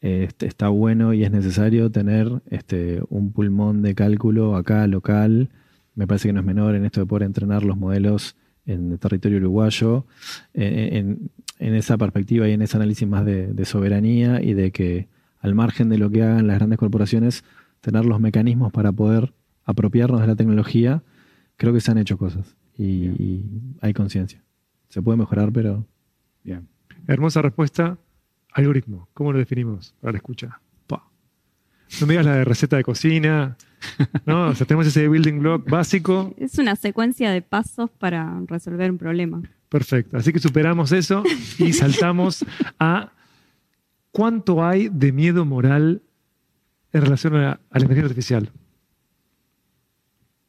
eh, 0.00 0.24
este, 0.28 0.46
está 0.46 0.68
bueno 0.68 1.12
y 1.12 1.24
es 1.24 1.30
necesario 1.30 1.90
tener 1.90 2.40
este, 2.48 3.02
un 3.10 3.32
pulmón 3.32 3.82
de 3.82 3.94
cálculo 3.94 4.56
acá 4.56 4.86
local. 4.86 5.50
Me 5.94 6.06
parece 6.06 6.28
que 6.28 6.32
no 6.32 6.40
es 6.40 6.46
menor 6.46 6.76
en 6.76 6.86
esto 6.86 7.00
de 7.00 7.06
poder 7.06 7.24
entrenar 7.24 7.62
los 7.62 7.76
modelos 7.76 8.36
en 8.64 8.92
el 8.92 8.98
territorio 8.98 9.36
uruguayo, 9.36 10.06
en, 10.54 11.30
en 11.58 11.74
esa 11.74 11.98
perspectiva 11.98 12.48
y 12.48 12.52
en 12.52 12.62
ese 12.62 12.78
análisis 12.78 13.06
más 13.06 13.26
de, 13.26 13.48
de 13.48 13.64
soberanía 13.66 14.40
y 14.42 14.54
de 14.54 14.70
que 14.70 15.08
al 15.40 15.54
margen 15.54 15.88
de 15.88 15.98
lo 15.98 16.10
que 16.10 16.22
hagan 16.22 16.46
las 16.46 16.56
grandes 16.56 16.78
corporaciones, 16.78 17.44
tener 17.80 18.04
los 18.04 18.20
mecanismos 18.20 18.72
para 18.72 18.92
poder 18.92 19.32
apropiarnos 19.64 20.20
de 20.20 20.26
la 20.26 20.36
tecnología, 20.36 21.02
creo 21.56 21.72
que 21.72 21.80
se 21.80 21.90
han 21.90 21.98
hecho 21.98 22.18
cosas 22.18 22.56
y, 22.76 22.84
y 23.06 23.44
hay 23.80 23.92
conciencia. 23.92 24.42
Se 24.88 25.02
puede 25.02 25.18
mejorar, 25.18 25.52
pero 25.52 25.86
Bien. 26.46 26.68
Hermosa 27.08 27.42
respuesta. 27.42 27.98
Algoritmo. 28.52 29.08
¿Cómo 29.14 29.32
lo 29.32 29.38
definimos 29.38 29.96
para 30.00 30.12
la 30.12 30.18
escucha? 30.18 30.60
Pa. 30.86 31.02
No 32.00 32.06
me 32.06 32.12
digas 32.12 32.24
la 32.24 32.36
de 32.36 32.44
receta 32.44 32.76
de 32.76 32.84
cocina. 32.84 33.56
No, 34.24 34.48
o 34.48 34.54
sea, 34.54 34.64
tenemos 34.66 34.86
ese 34.86 35.08
building 35.08 35.40
block 35.40 35.68
básico. 35.68 36.32
Es 36.38 36.58
una 36.58 36.76
secuencia 36.76 37.32
de 37.32 37.42
pasos 37.42 37.90
para 37.90 38.40
resolver 38.46 38.90
un 38.92 38.98
problema. 38.98 39.42
Perfecto. 39.68 40.16
Así 40.16 40.32
que 40.32 40.38
superamos 40.38 40.92
eso 40.92 41.24
y 41.58 41.72
saltamos 41.72 42.44
a 42.78 43.12
cuánto 44.12 44.64
hay 44.64 44.88
de 44.88 45.10
miedo 45.10 45.44
moral 45.44 46.02
en 46.96 47.02
relación 47.04 47.36
a, 47.36 47.52
a 47.52 47.78
la 47.78 47.80
inteligencia 47.80 48.04
artificial. 48.04 48.50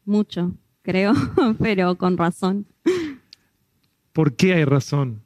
Mucho, 0.04 0.54
creo, 0.82 1.12
pero 1.60 1.96
con 1.96 2.16
razón. 2.16 2.66
¿Por 4.12 4.34
qué 4.34 4.54
hay 4.54 4.64
razón? 4.64 5.22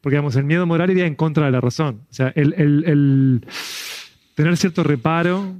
Porque, 0.00 0.14
digamos, 0.16 0.36
el 0.36 0.44
miedo 0.44 0.66
moral 0.66 0.90
iría 0.90 1.06
en 1.06 1.14
contra 1.14 1.46
de 1.46 1.52
la 1.52 1.60
razón. 1.60 2.02
O 2.10 2.14
sea, 2.14 2.28
el, 2.36 2.54
el- 2.54 2.84
el 2.86 3.46
tener 4.34 4.56
cierto 4.56 4.82
reparo 4.84 5.54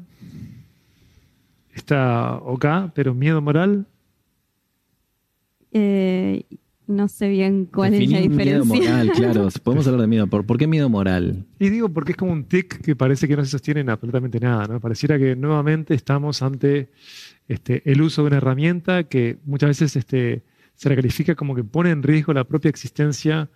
está 1.74 2.36
ok, 2.36 2.66
pero 2.94 3.14
miedo 3.14 3.40
moral, 3.40 3.86
Eh, 5.72 6.44
no 6.88 7.06
sé 7.06 7.28
bien 7.28 7.66
cuál 7.66 7.94
es 7.94 8.10
la 8.10 8.18
definir 8.18 8.30
miedo 8.30 8.62
diferencia. 8.62 8.90
moral, 8.90 9.12
claro. 9.14 9.48
Podemos 9.62 9.86
hablar 9.86 10.00
de 10.00 10.06
miedo. 10.06 10.26
¿Por, 10.26 10.46
por 10.46 10.58
qué 10.58 10.66
miedo 10.66 10.88
moral? 10.88 11.46
Y 11.58 11.68
digo 11.68 11.88
porque 11.90 12.12
es 12.12 12.16
como 12.16 12.32
un 12.32 12.44
tic 12.44 12.80
que 12.80 12.96
parece 12.96 13.28
que 13.28 13.36
no 13.36 13.44
se 13.44 13.50
sostiene 13.50 13.80
en 13.80 13.90
absolutamente 13.90 14.40
nada, 14.40 14.66
¿no? 14.66 14.80
Pareciera 14.80 15.18
que 15.18 15.36
nuevamente 15.36 15.94
estamos 15.94 16.42
ante 16.42 16.90
este, 17.46 17.88
el 17.90 18.00
uso 18.02 18.22
de 18.22 18.28
una 18.28 18.36
herramienta 18.38 19.04
que 19.04 19.38
muchas 19.44 19.68
veces 19.68 19.96
este, 19.96 20.42
se 20.74 20.88
la 20.88 20.96
califica 20.96 21.34
como 21.34 21.54
que 21.54 21.64
pone 21.64 21.90
en 21.90 22.02
riesgo 22.02 22.32
la 22.32 22.44
propia 22.44 22.70
existencia. 22.70 23.50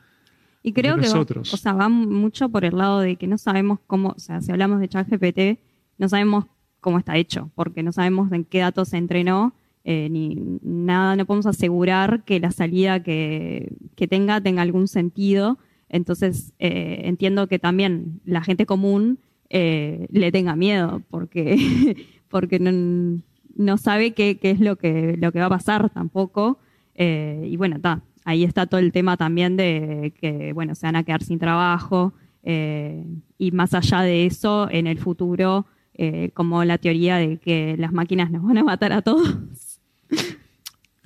Y 0.63 0.73
creo 0.73 0.97
de 0.97 1.03
que 1.03 1.09
va, 1.09 1.15
nosotros. 1.15 1.55
o 1.55 1.57
sea, 1.57 1.73
va 1.73 1.89
mucho 1.89 2.49
por 2.49 2.65
el 2.65 2.77
lado 2.77 3.01
de 3.01 3.17
que 3.17 3.27
no 3.27 3.39
sabemos 3.39 3.81
cómo, 3.87 4.11
o 4.11 4.19
sea, 4.19 4.41
si 4.41 4.53
hablamos 4.53 4.79
de 4.81 4.89
ChatGPT, 4.89 5.61
no 5.99 6.09
sabemos 6.09 6.47
cómo 6.81 6.99
está 6.99 7.17
hecho, 7.17 7.51
porque 7.55 7.83
no 7.83 7.93
sabemos 7.93 8.31
en 8.33 8.45
qué 8.45 8.59
datos 8.59 8.89
se 8.91 8.99
entrenó, 8.99 9.55
eh, 9.85 10.09
ni 10.11 10.37
nada, 10.63 11.17
no 11.17 11.27
podemos 11.27 11.47
asegurar 11.47 12.25
que 12.25 12.41
la 12.41 12.51
salida 12.51 13.03
que, 13.03 13.73
que 13.97 14.07
tenga 14.07 14.41
tenga 14.41 14.63
algún 14.63 14.89
sentido. 14.89 15.59
Entonces, 15.89 16.53
eh, 16.59 17.03
entiendo 17.05 17.49
que 17.49 17.59
también 17.59 18.21
la 18.25 18.43
gente 18.43 18.65
común 18.65 19.19
eh, 19.55 20.07
le 20.11 20.33
tenga 20.33 20.57
miedo, 20.57 21.03
porque, 21.11 21.97
porque 22.29 22.59
no, 22.59 23.21
no 23.55 23.77
sabe 23.77 24.13
qué, 24.13 24.39
qué 24.39 24.51
es 24.51 24.61
lo 24.61 24.77
que, 24.77 25.17
lo 25.19 25.31
que 25.31 25.41
va 25.41 25.47
a 25.47 25.51
pasar 25.51 25.91
tampoco. 25.91 26.59
Eh, 26.95 27.47
y 27.51 27.57
bueno, 27.59 27.77
está. 27.77 28.03
Ahí 28.25 28.45
está 28.45 28.67
todo 28.67 28.81
el 28.81 28.93
tema 28.93 29.17
también 29.17 29.57
de 29.57 30.15
que, 30.19 30.53
bueno, 30.55 30.75
se 30.75 30.87
van 30.87 30.97
a 30.97 31.05
quedar 31.05 31.23
sin 31.23 31.39
trabajo. 31.39 32.15
eh, 32.45 33.05
y 33.37 33.51
más 33.51 33.75
allá 33.75 34.01
de 34.01 34.27
eso, 34.27 34.69
en 34.71 34.87
el 34.87 34.99
futuro, 34.99 35.67
como 36.35 36.65
la 36.65 36.79
teoría 36.79 37.17
de 37.17 37.39
que 37.39 37.77
las 37.77 37.93
máquinas 37.93 38.31
nos 38.31 38.43
van 38.45 38.59
a 38.59 38.65
matar 38.65 38.93
a 38.93 39.03
todos. 39.03 39.72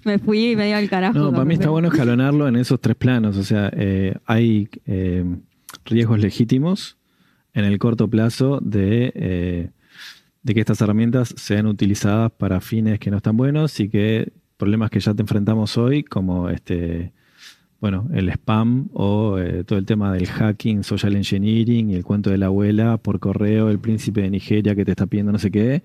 Me 0.04 0.18
fui 0.18 0.54
medio 0.54 0.76
al 0.76 0.88
carajo. 0.88 1.18
No, 1.18 1.32
para 1.32 1.44
mí 1.44 1.54
está 1.54 1.68
bueno 1.68 1.88
escalonarlo 1.88 2.46
en 2.46 2.56
esos 2.56 2.80
tres 2.80 2.96
planos. 2.96 3.36
O 3.36 3.42
sea, 3.42 3.70
eh, 3.74 4.14
hay 4.24 4.68
eh, 4.86 5.24
riesgos 5.84 6.20
legítimos 6.20 6.96
en 7.54 7.64
el 7.64 7.78
corto 7.78 8.08
plazo 8.08 8.60
de, 8.62 9.12
eh, 9.14 9.70
de 10.42 10.54
que 10.54 10.60
estas 10.60 10.80
herramientas 10.80 11.34
sean 11.36 11.66
utilizadas 11.66 12.30
para 12.30 12.60
fines 12.60 13.00
que 13.00 13.10
no 13.10 13.16
están 13.16 13.36
buenos 13.36 13.80
y 13.80 13.88
que 13.88 14.32
problemas 14.56 14.90
que 14.90 15.00
ya 15.00 15.14
te 15.14 15.22
enfrentamos 15.22 15.76
hoy, 15.76 16.04
como 16.04 16.50
este, 16.50 17.12
bueno, 17.80 18.08
el 18.12 18.28
spam 18.30 18.88
o 18.92 19.38
eh, 19.38 19.64
todo 19.64 19.78
el 19.78 19.86
tema 19.86 20.12
del 20.12 20.26
hacking, 20.26 20.82
social 20.82 21.16
engineering 21.16 21.90
y 21.90 21.94
el 21.94 22.04
cuento 22.04 22.30
de 22.30 22.38
la 22.38 22.46
abuela 22.46 22.96
por 22.96 23.20
correo, 23.20 23.70
el 23.70 23.78
príncipe 23.78 24.22
de 24.22 24.30
Nigeria 24.30 24.74
que 24.74 24.84
te 24.84 24.92
está 24.92 25.06
pidiendo 25.06 25.32
no 25.32 25.38
sé 25.38 25.50
qué, 25.50 25.82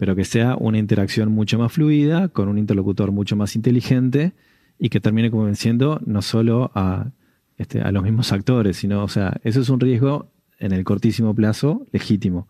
pero 0.00 0.16
que 0.16 0.24
sea 0.24 0.56
una 0.56 0.78
interacción 0.78 1.30
mucho 1.30 1.58
más 1.58 1.72
fluida, 1.72 2.28
con 2.28 2.48
un 2.48 2.56
interlocutor 2.56 3.12
mucho 3.12 3.36
más 3.36 3.54
inteligente 3.54 4.32
y 4.78 4.88
que 4.88 4.98
termine 4.98 5.30
convenciendo 5.30 6.00
no 6.06 6.22
solo 6.22 6.70
a, 6.74 7.10
este, 7.58 7.82
los 7.92 8.02
mismos 8.02 8.32
actores, 8.32 8.78
sino, 8.78 9.04
o 9.04 9.08
sea, 9.08 9.38
eso 9.44 9.60
es 9.60 9.68
un 9.68 9.78
riesgo 9.78 10.30
en 10.58 10.72
el 10.72 10.84
cortísimo 10.84 11.34
plazo 11.34 11.84
legítimo. 11.92 12.48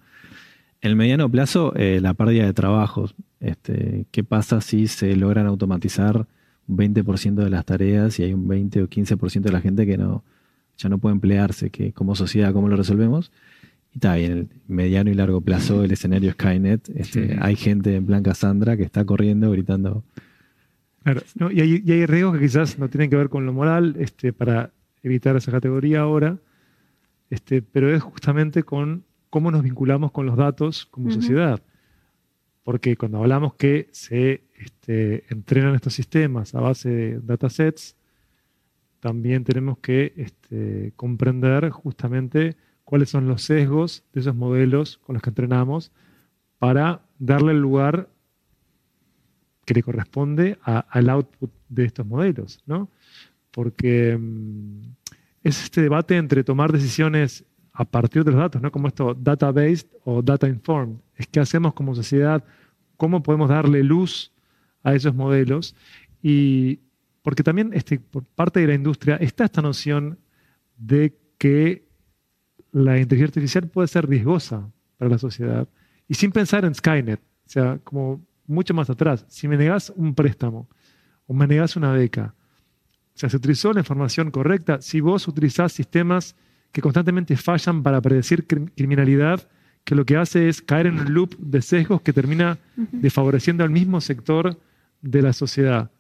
En 0.81 0.91
el 0.91 0.97
mediano 0.97 1.29
plazo, 1.29 1.75
eh, 1.75 1.99
la 2.01 2.15
pérdida 2.15 2.45
de 2.45 2.53
trabajos. 2.53 3.17
Este, 3.41 4.07
¿Qué 4.13 4.23
pasa 4.23 4.61
si 4.61 4.87
se 4.87 5.17
logran 5.17 5.47
automatizar 5.47 6.29
un 6.69 6.77
20% 6.77 7.35
de 7.35 7.51
las 7.51 7.65
tareas 7.65 8.21
y 8.21 8.23
hay 8.23 8.33
un 8.33 8.47
20 8.47 8.85
o 8.85 8.89
15% 8.89 9.41
de 9.41 9.53
la 9.53 9.61
gente 9.61 9.87
que 9.87 9.99
no, 9.99 10.23
ya 10.79 10.89
no 10.89 10.99
puede 10.99 11.15
emplearse? 11.15 11.71
Que 11.71 11.93
como 11.93 12.15
sociedad, 12.15 12.53
¿cómo 12.53 12.69
lo 12.69 12.77
resolvemos? 12.77 13.33
Y 13.93 13.97
está 13.97 14.15
bien, 14.15 14.33
en 14.33 14.39
el 14.39 14.49
mediano 14.69 15.11
y 15.11 15.15
largo 15.15 15.41
plazo, 15.41 15.83
el 15.83 15.93
escenario 15.93 16.33
Skynet, 16.33 16.89
este, 16.95 17.37
hay 17.41 17.57
gente 17.57 17.97
en 17.97 18.07
plan 18.07 18.23
Cassandra 18.23 18.77
que 18.77 18.85
está 18.85 19.05
corriendo, 19.05 19.51
gritando. 19.51 20.05
Claro, 21.03 21.23
no, 21.35 21.51
y, 21.51 21.61
hay, 21.61 21.83
y 21.85 21.93
hay 21.93 22.07
riesgos 22.07 22.35
que 22.35 22.45
quizás 22.45 22.79
no 22.79 22.89
tienen 22.89 23.11
que 23.11 23.17
ver 23.17 23.29
con 23.29 23.47
lo 23.47 23.53
moral, 23.53 23.97
este, 23.99 24.33
para 24.33 24.71
evitar 25.03 25.35
esa 25.37 25.51
categoría 25.51 26.01
ahora, 26.01 26.39
este, 27.31 27.63
pero 27.63 27.93
es 27.95 28.03
justamente 28.03 28.63
con 28.63 29.05
cómo 29.31 29.51
nos 29.51 29.63
vinculamos 29.63 30.13
con 30.13 30.27
los 30.27 30.37
datos 30.37 30.87
como 30.87 31.07
Ujú. 31.07 31.15
sociedad. 31.21 31.63
Porque 32.63 32.97
cuando 32.97 33.19
hablamos 33.19 33.55
que 33.55 33.89
se 33.93 34.43
este, 34.59 35.25
entrenan 35.31 35.75
estos 35.75 35.95
sistemas 35.95 36.55
a 36.55 36.61
base 36.61 36.89
de 36.91 37.21
datasets, 37.21 37.97
también 39.01 39.45
tenemos 39.45 39.79
que 39.79 40.13
este, 40.17 40.93
comprender 40.95 41.71
justamente 41.71 42.57
cuáles 42.91 43.09
son 43.09 43.29
los 43.29 43.43
sesgos 43.43 44.03
de 44.13 44.21
esos 44.21 44.35
modelos 44.35 44.99
con 44.99 45.15
los 45.15 45.23
que 45.23 45.31
entrenamos 45.31 45.93
para 46.59 47.03
darle 47.21 47.53
el 47.53 47.61
lugar 47.61 48.09
que 49.65 49.75
le 49.75 49.85
corresponde 49.85 50.59
al 50.65 51.09
output 51.09 51.53
de 51.69 51.85
estos 51.85 52.05
modelos, 52.05 52.61
¿no? 52.67 52.91
Porque 53.53 54.19
mm, 54.21 54.81
es 55.45 55.63
este 55.63 55.83
debate 55.83 56.17
entre 56.17 56.43
tomar 56.43 56.73
decisiones 56.73 57.45
a 57.73 57.85
partir 57.85 58.25
de 58.25 58.33
los 58.33 58.41
datos, 58.41 58.61
¿no? 58.61 58.73
Como 58.73 58.89
esto 58.89 59.15
data-based 59.15 59.87
o 60.03 60.21
data-informed. 60.21 60.97
Es 61.15 61.29
qué 61.29 61.39
hacemos 61.39 61.75
como 61.75 61.95
sociedad, 61.95 62.43
cómo 62.97 63.23
podemos 63.23 63.51
darle 63.51 63.85
luz 63.85 64.33
a 64.83 64.97
esos 64.97 65.15
modelos 65.15 65.77
y 66.25 66.81
porque 67.23 67.45
también 67.45 67.71
este, 67.73 68.01
por 68.01 68.25
parte 68.25 68.59
de 68.59 68.67
la 68.67 68.75
industria 68.75 69.15
está 69.15 69.45
esta 69.45 69.63
noción 69.63 70.19
de 70.77 71.17
que 71.39 71.90
la 72.73 72.99
inteligencia 72.99 73.27
artificial 73.41 73.69
puede 73.69 73.89
ser 73.89 74.09
riesgosa 74.09 74.69
para 74.99 75.11
la 75.11 75.19
sociedad 75.19 75.67
y 76.09 76.15
sin 76.15 76.31
pensar 76.33 76.65
en 76.65 76.75
Skynet, 76.75 77.21
o 77.21 77.49
sea, 77.49 77.79
como 77.83 78.21
mucho 78.47 78.75
más 78.75 78.91
atrás. 78.91 79.25
Si 79.29 79.49
me 79.49 79.57
negas 79.57 79.93
un 79.97 80.15
préstamo 80.15 80.69
o 81.27 81.35
me 81.35 81.47
negas 81.47 81.77
una 81.77 81.93
beca, 81.93 82.35
o 83.15 83.19
sea, 83.21 83.29
se 83.29 83.37
utilizó 83.37 83.73
la 83.73 83.81
información 83.81 84.31
correcta. 84.31 84.81
Si 84.81 85.01
vos 85.01 85.29
utilizás 85.29 85.73
sistemas 85.73 86.35
que 86.73 86.81
constantemente 86.81 87.37
fallan 87.37 87.83
para 87.83 88.01
predecir 88.01 88.47
crim- 88.47 88.69
criminalidad, 88.77 89.49
que 89.85 89.95
lo 89.95 90.05
que 90.05 90.17
hace 90.17 90.49
es 90.49 90.63
caer 90.63 90.87
en 90.87 91.01
un 91.01 91.13
loop 91.15 91.37
de 91.39 91.63
sesgos 91.63 92.01
que 92.03 92.13
termina 92.13 92.59
desfavoreciendo 92.77 93.65
al 93.65 93.71
mismo 93.71 94.01
sector 94.01 94.59
de 95.03 95.23
la 95.23 95.33
sociedad. 95.33 95.91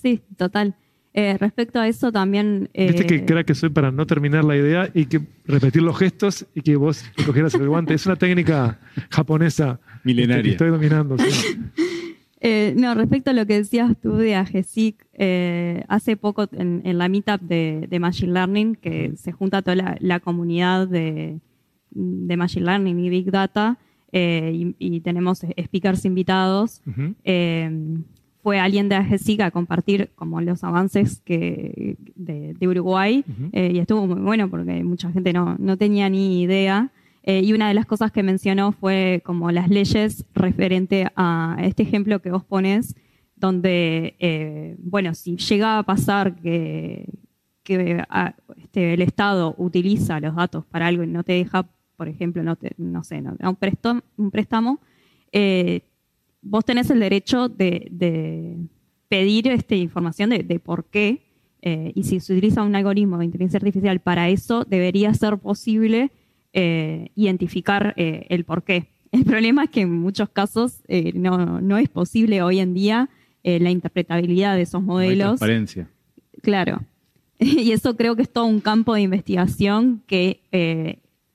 Sí, 0.00 0.22
total. 0.36 0.74
Eh, 1.18 1.38
respecto 1.38 1.80
a 1.80 1.88
eso 1.88 2.12
también... 2.12 2.68
eh, 2.74 2.88
Viste 2.88 3.06
que 3.06 3.24
crack 3.24 3.46
que 3.46 3.54
soy 3.54 3.70
para 3.70 3.90
no 3.90 4.04
terminar 4.06 4.44
la 4.44 4.54
idea 4.54 4.90
y 4.92 5.06
que 5.06 5.22
repetir 5.46 5.80
los 5.80 5.96
gestos 5.98 6.46
y 6.54 6.60
que 6.60 6.76
vos 6.76 7.02
cogieras 7.24 7.54
el 7.54 7.66
guante. 7.68 7.94
Es 7.94 8.04
una 8.04 8.16
técnica 8.16 8.78
japonesa 9.08 9.80
que 9.82 9.98
Milenaria. 10.04 10.52
estoy 10.52 10.68
dominando. 10.70 11.16
sí. 11.18 11.26
Eh, 12.38 12.74
no, 12.76 12.94
respecto 12.94 13.30
a 13.30 13.32
lo 13.32 13.46
que 13.46 13.54
decías 13.54 13.92
tú 14.00 14.12
de 14.16 14.34
AGESIC, 14.36 15.06
eh, 15.14 15.82
hace 15.88 16.18
poco 16.18 16.46
en, 16.52 16.82
en 16.84 16.98
la 16.98 17.08
meetup 17.08 17.40
de, 17.40 17.86
de 17.88 17.98
Machine 17.98 18.30
Learning, 18.34 18.74
que 18.76 19.12
se 19.16 19.32
junta 19.32 19.62
toda 19.62 19.74
la, 19.74 19.96
la 20.00 20.20
comunidad 20.20 20.86
de, 20.86 21.40
de 21.90 22.36
Machine 22.36 22.66
Learning 22.66 22.98
y 23.00 23.08
Big 23.08 23.30
Data, 23.30 23.78
eh, 24.12 24.52
y, 24.54 24.76
y 24.78 25.00
tenemos 25.00 25.40
speakers 25.64 26.04
invitados, 26.04 26.82
eh, 27.24 27.70
fue 28.46 28.60
alguien 28.60 28.88
de 28.88 28.94
AGESIC 28.94 29.40
a 29.40 29.50
compartir 29.50 30.10
como 30.14 30.40
los 30.40 30.62
avances 30.62 31.20
que, 31.24 31.96
de, 32.14 32.54
de 32.54 32.68
Uruguay, 32.68 33.24
eh, 33.52 33.72
y 33.74 33.78
estuvo 33.80 34.06
muy 34.06 34.20
bueno 34.20 34.48
porque 34.48 34.84
mucha 34.84 35.10
gente 35.10 35.32
no, 35.32 35.56
no 35.58 35.76
tenía 35.76 36.08
ni 36.08 36.42
idea. 36.42 36.92
Eh, 37.24 37.40
y 37.42 37.52
una 37.54 37.66
de 37.66 37.74
las 37.74 37.86
cosas 37.86 38.12
que 38.12 38.22
mencionó 38.22 38.70
fue 38.70 39.20
como 39.24 39.50
las 39.50 39.68
leyes 39.68 40.24
referente 40.32 41.08
a 41.16 41.56
este 41.60 41.82
ejemplo 41.82 42.20
que 42.22 42.30
vos 42.30 42.44
pones, 42.44 42.94
donde, 43.34 44.14
eh, 44.20 44.76
bueno, 44.78 45.12
si 45.14 45.36
llega 45.36 45.78
a 45.78 45.82
pasar 45.82 46.36
que, 46.36 47.08
que 47.64 48.00
ah, 48.08 48.32
este, 48.58 48.94
el 48.94 49.02
Estado 49.02 49.56
utiliza 49.58 50.20
los 50.20 50.36
datos 50.36 50.64
para 50.66 50.86
algo 50.86 51.02
y 51.02 51.08
no 51.08 51.24
te 51.24 51.32
deja, 51.32 51.66
por 51.96 52.06
ejemplo, 52.06 52.44
no, 52.44 52.54
te- 52.54 52.74
no 52.78 53.02
sé, 53.02 53.20
no, 53.22 53.34
un, 53.42 53.56
préstamo, 53.56 54.02
un 54.16 54.30
préstamo, 54.30 54.78
eh, 55.32 55.80
vos 56.48 56.64
tenés 56.64 56.90
el 56.90 57.00
derecho 57.00 57.48
de, 57.48 57.88
de 57.90 58.56
pedir 59.08 59.48
esta 59.48 59.74
información 59.74 60.30
de, 60.30 60.38
de 60.42 60.58
por 60.58 60.84
qué, 60.86 61.22
eh, 61.62 61.92
y 61.94 62.04
si 62.04 62.20
se 62.20 62.32
utiliza 62.32 62.62
un 62.62 62.74
algoritmo 62.76 63.18
de 63.18 63.24
inteligencia 63.24 63.58
artificial 63.58 64.00
para 64.00 64.28
eso, 64.28 64.64
debería 64.64 65.12
ser 65.14 65.38
posible 65.38 66.10
eh, 66.52 67.10
identificar 67.16 67.94
eh, 67.96 68.26
el 68.28 68.44
por 68.44 68.62
qué. 68.62 68.86
El 69.12 69.24
problema 69.24 69.64
es 69.64 69.70
que 69.70 69.80
en 69.82 69.92
muchos 69.92 70.28
casos 70.28 70.82
no, 71.14 71.60
no 71.60 71.78
es 71.78 71.88
posible 71.88 72.42
hoy 72.42 72.58
en 72.58 72.74
día 72.74 73.08
la 73.44 73.70
interpretabilidad 73.70 74.56
de 74.56 74.62
esos 74.62 74.82
No 74.82 74.98
hay 74.98 75.06
modelos. 75.08 75.26
transparencia. 75.38 75.88
Claro. 76.42 76.82
Y 77.38 77.70
eso 77.72 77.96
creo 77.96 78.16
que 78.16 78.22
es 78.22 78.30
todo 78.32 78.46
un 78.46 78.60
campo 78.60 78.94
de 78.94 79.02
investigación 79.02 80.02
que 80.06 80.40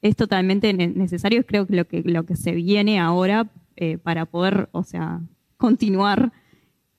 es 0.01 0.15
totalmente 0.15 0.73
ne- 0.73 0.87
necesario. 0.89 1.45
Creo 1.45 1.65
que 1.65 1.75
lo 1.75 1.85
que, 1.87 2.01
lo 2.03 2.23
que 2.25 2.35
se 2.35 2.51
viene 2.53 2.99
ahora 2.99 3.49
eh, 3.75 3.97
para 3.97 4.25
poder, 4.25 4.69
o 4.71 4.83
sea, 4.83 5.21
continuar 5.57 6.31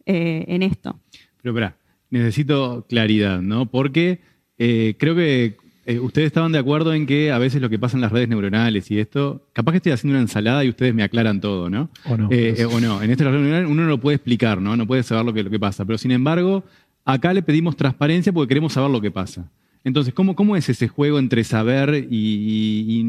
eh, 0.07 0.45
en 0.49 0.63
esto. 0.63 0.99
Pero 1.43 1.53
espera, 1.55 1.77
necesito 2.11 2.87
claridad, 2.89 3.41
¿no? 3.41 3.67
Porque 3.67 4.21
eh, 4.59 4.95
creo 4.99 5.15
que 5.15 5.57
eh, 5.87 5.99
ustedes 5.99 6.27
estaban 6.29 6.53
de 6.53 6.59
acuerdo 6.59 6.95
en 6.95 7.07
que 7.07 7.33
a 7.33 7.39
veces 7.39 7.61
lo 7.61 7.69
que 7.69 7.79
pasa 7.79 7.97
en 7.97 8.03
las 8.03 8.13
redes 8.13 8.29
neuronales 8.29 8.91
y 8.91 8.99
esto, 9.01 9.49
capaz 9.53 9.73
que 9.73 9.77
estoy 9.79 9.93
haciendo 9.93 10.15
una 10.17 10.23
ensalada 10.23 10.65
y 10.65 10.69
ustedes 10.69 10.95
me 10.95 11.03
aclaran 11.03 11.41
todo, 11.41 11.69
¿no? 11.71 11.91
¿O 12.09 12.17
no? 12.17 12.29
Eh, 12.31 12.55
eh, 12.59 12.65
o 12.65 12.81
no, 12.81 13.03
en 13.03 13.11
esta 13.11 13.25
redes 13.25 13.41
neuronales 13.41 13.69
uno 13.71 13.83
no 13.83 13.89
lo 13.89 13.99
puede 13.99 14.17
explicar, 14.17 14.61
¿no? 14.61 14.77
No 14.77 14.87
puede 14.87 15.03
saber 15.03 15.25
lo 15.25 15.33
que, 15.33 15.43
lo 15.43 15.51
que 15.51 15.59
pasa. 15.59 15.85
Pero 15.85 15.99
sin 15.99 16.13
embargo, 16.13 16.63
acá 17.05 17.33
le 17.35 17.43
pedimos 17.43 17.77
transparencia 17.77 18.33
porque 18.33 18.49
queremos 18.51 18.73
saber 18.75 18.91
lo 18.91 19.01
que 19.01 19.11
pasa. 19.11 19.51
Entonces, 19.85 20.15
¿cómo, 20.15 20.37
cómo 20.37 20.55
es 20.55 20.69
ese 20.69 20.87
juego 20.87 21.19
entre 21.19 21.43
saber 21.43 22.07
y, 22.09 22.17
y- 22.17 23.01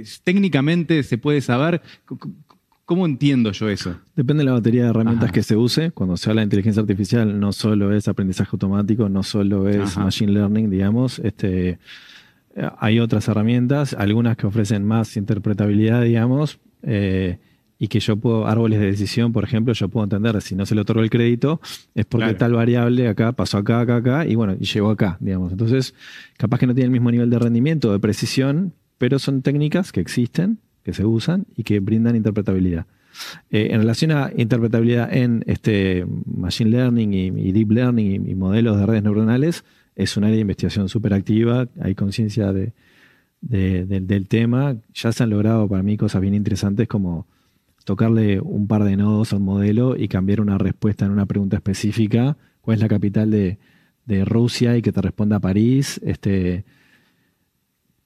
y, 0.00 0.02
técnicamente 0.24 1.02
se 1.02 1.18
puede 1.18 1.42
saber? 1.42 1.82
¿Cómo 2.84 3.06
entiendo 3.06 3.50
yo 3.52 3.68
eso? 3.70 3.96
Depende 4.14 4.42
de 4.42 4.46
la 4.46 4.52
batería 4.52 4.84
de 4.84 4.90
herramientas 4.90 5.24
Ajá. 5.24 5.32
que 5.32 5.42
se 5.42 5.56
use. 5.56 5.90
Cuando 5.90 6.16
se 6.18 6.28
habla 6.28 6.40
de 6.42 6.44
inteligencia 6.44 6.80
artificial, 6.82 7.40
no 7.40 7.52
solo 7.52 7.92
es 7.94 8.08
aprendizaje 8.08 8.50
automático, 8.52 9.08
no 9.08 9.22
solo 9.22 9.68
es 9.68 9.92
Ajá. 9.92 10.04
machine 10.04 10.32
learning, 10.32 10.68
digamos. 10.68 11.18
Este, 11.20 11.70
eh, 11.70 11.78
hay 12.78 13.00
otras 13.00 13.26
herramientas, 13.28 13.94
algunas 13.94 14.36
que 14.36 14.46
ofrecen 14.46 14.84
más 14.84 15.16
interpretabilidad, 15.16 16.02
digamos, 16.02 16.58
eh, 16.82 17.38
y 17.78 17.88
que 17.88 18.00
yo 18.00 18.16
puedo, 18.16 18.46
árboles 18.46 18.78
de 18.80 18.86
decisión, 18.86 19.32
por 19.32 19.44
ejemplo, 19.44 19.72
yo 19.72 19.88
puedo 19.88 20.04
entender 20.04 20.40
si 20.42 20.54
no 20.54 20.66
se 20.66 20.74
le 20.74 20.82
otorgó 20.82 21.02
el 21.02 21.10
crédito, 21.10 21.60
es 21.94 22.04
porque 22.04 22.24
Claro. 22.26 22.38
tal 22.38 22.52
variable 22.52 23.08
acá 23.08 23.32
pasó 23.32 23.58
acá, 23.58 23.80
acá, 23.80 23.96
acá, 23.96 24.26
y 24.26 24.34
bueno, 24.34 24.56
y 24.60 24.64
llegó 24.66 24.90
acá, 24.90 25.16
digamos. 25.20 25.52
Entonces, 25.52 25.94
capaz 26.36 26.58
que 26.58 26.66
no 26.66 26.74
tiene 26.74 26.86
el 26.86 26.92
mismo 26.92 27.10
nivel 27.10 27.30
de 27.30 27.38
rendimiento, 27.38 27.90
de 27.92 27.98
precisión, 27.98 28.74
pero 28.98 29.18
son 29.18 29.42
técnicas 29.42 29.90
que 29.90 30.00
existen, 30.00 30.58
que 30.84 30.92
se 30.92 31.04
usan 31.04 31.46
y 31.56 31.64
que 31.64 31.80
brindan 31.80 32.14
interpretabilidad. 32.14 32.86
Eh, 33.50 33.68
en 33.70 33.80
relación 33.80 34.10
a 34.12 34.30
interpretabilidad 34.36 35.12
en 35.12 35.42
este 35.46 36.04
machine 36.26 36.70
learning 36.70 37.12
y, 37.14 37.52
deep 37.52 37.70
learning 37.70 38.28
y, 38.28 38.34
modelos 38.34 38.76
de 38.78 38.86
redes 38.86 39.02
neuronales, 39.02 39.64
es 39.96 40.16
un 40.16 40.24
área 40.24 40.34
de 40.34 40.40
investigación 40.42 40.88
súper 40.88 41.14
activa, 41.14 41.68
hay 41.80 41.94
conciencia 41.94 42.52
de, 42.52 42.72
de- 43.40 43.86
del- 43.86 44.06
del 44.06 44.26
tema. 44.28 44.76
Ya 44.92 45.12
se 45.12 45.22
han 45.22 45.30
logrado 45.30 45.68
para 45.68 45.82
mí 45.82 45.96
cosas 45.96 46.20
bien 46.20 46.34
interesantes 46.34 46.88
como 46.88 47.26
tocarle 47.84 48.40
un 48.40 48.66
par 48.66 48.82
de 48.84 48.96
nodos 48.96 49.32
a 49.32 49.36
un 49.36 49.44
modelo 49.44 49.96
y 49.96 50.08
cambiar 50.08 50.40
una 50.40 50.58
respuesta 50.58 51.04
en 51.04 51.12
una 51.12 51.26
pregunta 51.26 51.56
específica, 51.56 52.36
cuál 52.62 52.76
es 52.76 52.80
la 52.82 52.88
capital 52.88 53.30
de, 53.30 53.58
de 54.06 54.24
Rusia 54.24 54.76
y 54.76 54.82
que 54.82 54.90
te 54.90 55.00
responda 55.02 55.38
París. 55.38 56.00
Este, 56.04 56.64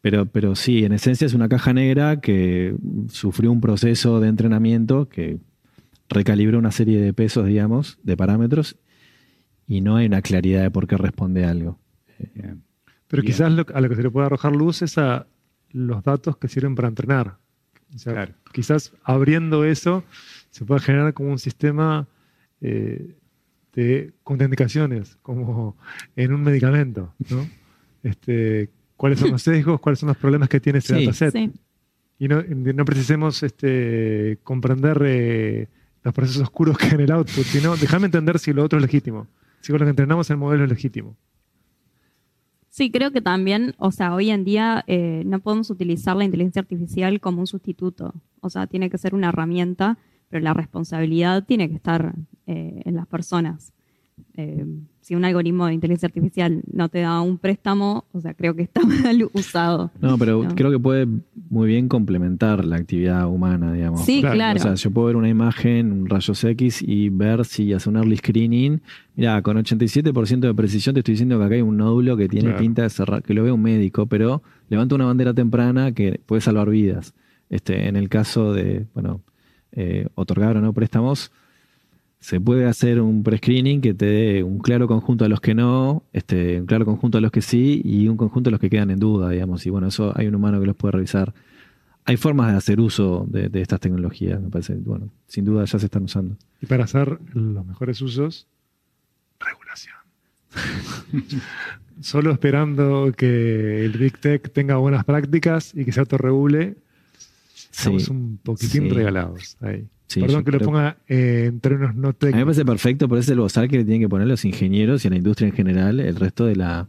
pero, 0.01 0.27
pero 0.27 0.55
sí, 0.55 0.85
en 0.85 0.93
esencia 0.93 1.27
es 1.27 1.35
una 1.35 1.49
caja 1.49 1.73
negra 1.73 2.21
que 2.21 2.75
sufrió 3.09 3.51
un 3.53 3.61
proceso 3.61 4.21
de 4.21 4.29
entrenamiento 4.29 5.09
que 5.09 5.39
recalibró 6.09 6.59
una 6.59 6.71
serie 6.73 7.01
de 7.01 7.13
pesos, 7.13 7.47
digamos, 7.47 7.99
de 8.03 8.17
parámetros, 8.17 8.77
y 9.67 9.81
no 9.83 9.97
hay 9.97 10.07
una 10.07 10.23
claridad 10.23 10.63
de 10.63 10.71
por 10.71 10.87
qué 10.87 10.97
responde 10.97 11.45
algo. 11.45 11.79
Bien. 12.35 12.63
Pero 13.09 13.23
Bien. 13.23 13.33
quizás 13.33 13.53
lo- 13.53 13.67
a 13.75 13.81
lo 13.81 13.89
que 13.89 13.97
se 13.97 14.03
le 14.03 14.11
puede 14.11 14.27
arrojar 14.27 14.55
luz 14.57 14.83
es 14.83 14.97
a 14.99 15.27
los 15.71 16.03
datos 16.03 16.37
que 16.39 16.49
sirven 16.49 16.75
para 16.75 16.89
entrenar. 16.89 17.37
O 17.95 17.99
sea, 17.99 18.13
Claro. 18.15 18.35
quizás 18.53 18.93
abriendo 19.05 19.65
eso 19.65 20.05
se 20.51 20.65
puede 20.65 20.81
generar 20.81 21.13
como 21.15 21.31
un 21.31 21.39
sistema 21.39 22.07
eh, 22.61 23.15
de 23.75 24.13
contraindicaciones, 24.25 25.17
como 25.23 25.77
en 26.17 26.33
un 26.33 26.43
medicamento, 26.43 27.15
¿no? 27.31 27.47
Este, 28.03 28.71
¿Cuáles 28.99 29.21
son 29.21 29.31
los 29.31 29.43
sesgos? 29.43 29.81
¿Cuáles 29.81 30.01
son 30.01 30.09
los 30.09 30.17
problemas 30.19 30.49
que 30.51 30.61
tiene 30.61 30.81
ese 30.81 30.95
Sí. 30.99 31.05
dataset? 31.07 31.33
Sí. 31.33 31.53
Y 32.19 32.27
no, 32.29 32.43
no 32.43 32.85
precisemos 32.85 33.43
este, 33.45 34.39
comprender 34.43 35.01
eh, 35.07 35.69
los 36.03 36.13
procesos 36.13 36.43
oscuros 36.43 36.77
que 36.77 36.87
hay 36.87 36.93
en 36.95 37.01
el 37.03 37.13
output, 37.13 37.45
sino 37.45 37.77
déjame 37.77 38.07
entender 38.07 38.39
si 38.41 38.53
lo 38.53 38.65
otro 38.65 38.79
es 38.79 38.83
legítimo. 38.83 39.29
Si 39.61 39.71
con 39.73 39.79
lo 39.79 39.87
que 39.87 39.91
entrenamos 39.91 40.29
el 40.31 40.37
modelo 40.37 40.65
es 40.65 40.71
legítimo. 40.71 41.17
Sí, 42.71 42.91
creo 42.91 43.11
que 43.13 43.21
también, 43.21 43.75
o 43.79 43.91
sea, 43.93 44.15
hoy 44.15 44.31
en 44.31 44.45
día 44.45 44.85
eh, 44.87 45.23
no 45.27 45.41
podemos 45.41 45.71
utilizar 45.71 46.17
la 46.17 46.25
inteligencia 46.25 46.61
artificial 46.61 47.21
como 47.21 47.41
un 47.41 47.47
sustituto. 47.47 48.15
O 48.41 48.51
sea, 48.51 48.67
tiene 48.67 48.91
que 48.91 48.99
ser 48.99 49.15
una 49.15 49.29
herramienta, 49.31 49.97
pero 50.29 50.43
la 50.43 50.55
responsabilidad 50.55 51.45
tiene 51.45 51.69
que 51.69 51.77
estar 51.77 52.15
eh, 52.47 52.83
en 52.85 52.95
las 52.97 53.07
personas. 53.07 53.73
Eh, 54.41 54.65
si 55.01 55.17
un 55.17 55.25
algoritmo 55.25 55.67
de 55.67 55.75
inteligencia 55.75 56.07
artificial 56.07 56.63
no 56.73 56.89
te 56.89 57.01
da 57.01 57.21
un 57.23 57.39
préstamo, 57.39 58.05
o 58.13 58.21
sea, 58.21 58.35
creo 58.35 58.55
que 58.55 58.63
está 58.63 58.81
mal 58.87 59.29
usado. 59.33 59.91
No, 60.01 60.17
pero 60.17 60.45
No. 60.45 60.55
creo 60.55 60.71
que 60.71 60.79
puede 60.79 61.09
muy 61.51 61.67
bien 61.67 61.89
complementar 61.89 62.65
la 62.65 62.77
actividad 62.77 63.27
humana, 63.27 63.73
digamos. 63.73 64.05
Sí, 64.05 64.21
claro, 64.21 64.37
claro. 64.37 64.61
O 64.61 64.63
sea, 64.63 64.75
yo 64.75 64.91
puedo 64.93 65.09
ver 65.09 65.17
una 65.17 65.29
imagen, 65.29 65.91
un 65.91 66.09
rayos 66.09 66.45
X 66.45 66.83
y 66.87 67.09
ver 67.09 67.45
si 67.47 67.73
hace 67.73 67.89
un 67.89 67.97
early 67.97 68.17
screening. 68.17 68.81
Mira, 69.17 69.43
con 69.43 69.57
87% 69.57 70.39
de 70.47 70.55
precisión 70.55 70.95
te 70.95 71.01
estoy 71.01 71.15
diciendo 71.15 71.37
que 71.41 71.45
acá 71.47 71.55
hay 71.57 71.63
un 71.63 71.77
nódulo 71.77 72.17
que 72.17 72.29
tiene 72.29 72.51
Claro. 72.51 72.61
pinta 72.61 72.83
de 72.83 72.91
cerrar, 72.91 73.25
que 73.25 73.35
lo 73.35 73.43
ve 73.43 73.51
un 73.51 73.63
médico, 73.63 74.07
pero 74.07 74.43
levanta 74.69 74.95
una 74.95 75.07
bandera 75.07 75.35
temprana 75.35 75.91
que 75.91 76.21
puede 76.27 76.43
salvar 76.43 76.71
vidas. 76.71 77.13
Este, 77.51 77.89
en 77.89 77.97
el 77.97 78.09
caso 78.09 78.53
de, 78.53 78.87
bueno, 78.95 79.21
eh, 79.73 80.07
otorgar 80.15 80.57
o 80.57 80.61
no 80.61 80.73
préstamos, 80.73 81.33
se 82.21 82.41
puede 82.41 82.67
hacer 82.67 83.01
un 83.01 83.23
pre-screening 83.23 83.81
que 83.81 83.95
te 83.95 84.07
dé 84.07 84.43
un 84.43 84.59
claro 84.59 84.89
conjunto 84.89 85.25
a 85.25 85.29
los 85.29 85.41
que 85.41 85.55
no, 85.55 86.03
este, 86.13 86.61
un 86.61 86.67
claro 86.67 86.85
conjunto 86.85 87.19
a 87.19 87.21
los 87.21 87.31
que 87.31 87.43
sí 87.43 87.81
y 87.85 88.09
un 88.09 88.17
conjunto 88.17 88.51
a 88.51 88.53
los 88.53 88.61
que 88.61 88.71
quedan 88.71 88.91
en 88.91 88.99
duda, 88.99 89.31
digamos. 89.31 89.65
Y 89.67 89.71
bueno, 89.71 89.87
eso 89.87 90.13
hay 90.17 90.27
un 90.27 90.35
humano 90.35 90.61
que 90.61 90.67
los 90.67 90.77
puede 90.77 90.93
revisar. 90.93 91.33
Hay 92.05 92.17
formas 92.17 92.51
de 92.51 92.59
hacer 92.59 92.81
uso 92.81 93.27
de, 93.29 93.49
de 93.49 93.61
estas 93.61 93.81
tecnologías, 93.81 94.41
me 94.41 94.49
parece. 94.49 94.75
Bueno, 94.75 95.11
sin 95.27 95.45
duda 95.45 95.65
ya 95.65 95.79
se 95.79 95.87
están 95.87 96.05
usando. 96.05 96.37
Y 96.61 96.67
para 96.67 96.85
hacer 96.85 97.19
los 97.35 97.65
mejores 97.65 98.01
usos, 98.01 98.49
regulación. 99.39 99.97
Solo 102.01 102.31
esperando 102.33 103.13
que 103.17 103.85
el 103.85 103.93
Big 103.93 104.19
Tech 104.19 104.53
tenga 104.53 104.77
buenas 104.77 105.05
prácticas 105.05 105.75
y 105.75 105.85
que 105.85 105.93
se 105.93 106.01
autorregule, 106.01 106.77
estamos 107.79 108.09
un 108.09 108.39
poquitín 108.43 108.85
Sí. 108.85 108.89
regalados 108.91 109.57
ahí. 109.61 109.85
Sí, 110.07 110.21
Perdón 110.21 110.43
que 110.45 110.53
lo 110.53 110.61
ponga 110.61 110.97
eh, 111.07 111.45
en 111.49 111.61
términos 111.61 111.95
no 111.95 112.09
A 112.09 112.11
mí 112.13 112.17
me 112.17 112.19
técnicos. 112.19 112.45
parece 112.47 112.65
perfecto, 112.65 113.09
pero 113.09 113.21
ese 113.21 113.27
es 113.31 113.33
el 113.33 113.41
bozal 113.41 113.69
que 113.69 113.77
le 113.79 113.85
tienen 113.85 114.01
que 114.01 114.09
poner 114.09 114.27
los 114.27 114.45
ingenieros 114.45 115.05
y 115.05 115.09
a 115.09 115.11
la 115.11 115.17
industria 115.19 115.49
en 115.49 115.55
general, 115.55 116.01
el 116.01 116.17
resto 116.17 116.47
de 116.47 116.57
la, 116.57 116.89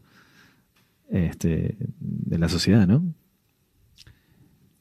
este, 1.12 1.76
de 2.00 2.38
la 2.40 2.48
sociedad, 2.48 2.88
¿no? 2.88 3.04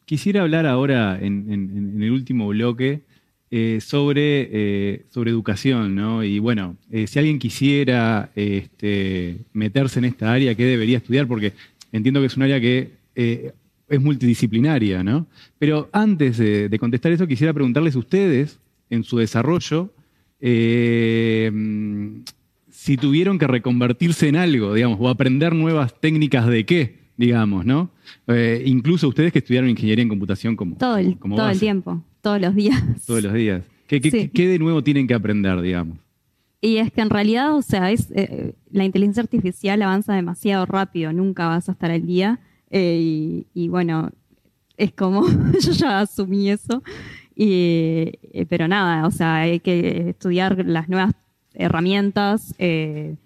Quisiera 0.04 0.42
hablar 0.42 0.66
ahora, 0.66 1.18
en, 1.20 1.52
en- 1.52 1.76
en 1.96 2.02
el 2.02 2.10
último 2.12 2.48
bloque, 2.48 3.02
eh, 3.50 3.78
sobre, 3.80 4.48
eh, 4.52 5.06
sobre 5.10 5.30
educación, 5.30 5.94
¿no? 5.94 6.22
Y 6.22 6.38
bueno, 6.38 6.76
eh, 6.90 7.06
si 7.06 7.18
alguien 7.18 7.38
quisiera 7.38 8.30
este, 8.36 9.38
meterse 9.52 9.98
en 9.98 10.04
esta 10.06 10.32
área, 10.32 10.54
¿qué 10.54 10.64
debería 10.64 10.98
estudiar? 10.98 11.26
Porque 11.26 11.52
entiendo 11.92 12.20
que 12.20 12.26
es 12.26 12.36
un 12.36 12.42
área 12.44 12.60
que 12.60 12.92
eh, 13.16 13.52
es 13.88 14.00
multidisciplinaria, 14.00 15.02
¿no? 15.02 15.26
Pero 15.58 15.88
antes 15.92 16.38
de, 16.38 16.68
de 16.68 16.78
contestar 16.78 17.12
eso, 17.12 17.26
quisiera 17.26 17.52
preguntarles 17.52 17.94
a 17.96 17.98
ustedes, 17.98 18.58
en 18.90 19.04
su 19.04 19.18
desarrollo, 19.18 19.92
eh, 20.40 21.50
si 22.70 22.96
tuvieron 22.96 23.38
que 23.38 23.46
reconvertirse 23.46 24.28
en 24.28 24.36
algo, 24.36 24.74
digamos, 24.74 24.98
o 25.00 25.08
aprender 25.08 25.54
nuevas 25.54 25.98
técnicas 26.00 26.46
de 26.46 26.64
qué, 26.64 26.98
digamos, 27.16 27.64
¿no? 27.66 27.90
Eh, 28.28 28.62
incluso 28.66 29.08
ustedes 29.08 29.32
que 29.32 29.40
estudiaron 29.40 29.68
ingeniería 29.70 30.02
en 30.02 30.08
computación 30.08 30.56
como, 30.56 30.76
Todo 30.76 30.96
el, 30.98 31.18
como 31.18 31.36
todo 31.36 31.50
el 31.50 31.58
tiempo, 31.58 32.02
todos 32.20 32.40
los 32.40 32.54
días. 32.54 32.82
todos 33.06 33.22
los 33.22 33.32
días. 33.34 33.62
¿Qué, 33.86 34.00
qué- 34.00 34.10
Sí. 34.10 34.28
qué 34.32 34.46
de 34.48 34.58
nuevo 34.58 34.82
tienen 34.82 35.06
que 35.06 35.14
aprender, 35.14 35.60
digamos? 35.60 35.98
Y 36.60 36.76
es 36.78 36.90
que 36.92 37.00
en 37.00 37.10
realidad, 37.10 37.54
o 37.54 37.62
sea, 37.62 37.90
es, 37.92 38.10
eh, 38.14 38.54
la 38.70 38.84
inteligencia 38.84 39.22
artificial 39.22 39.80
avanza 39.82 40.14
demasiado 40.14 40.66
rápido, 40.66 41.12
nunca 41.12 41.46
vas 41.48 41.68
a 41.68 41.72
estar 41.72 41.90
al 41.90 42.04
día. 42.06 42.40
Eh, 42.70 42.98
y, 43.00 43.46
y 43.54 43.68
bueno, 43.68 44.10
es 44.76 44.92
como, 44.92 45.26
yo 45.60 45.72
ya 45.72 46.00
asumí 46.00 46.50
eso. 46.50 46.82
Y, 47.34 48.12
eh, 48.32 48.46
pero 48.48 48.68
nada, 48.68 49.06
o 49.06 49.10
sea, 49.10 49.36
hay 49.36 49.60
que 49.60 50.10
estudiar 50.10 50.64
las 50.66 50.88
nuevas 50.88 51.12
herramientas 51.54 52.54
eh, 52.58 53.16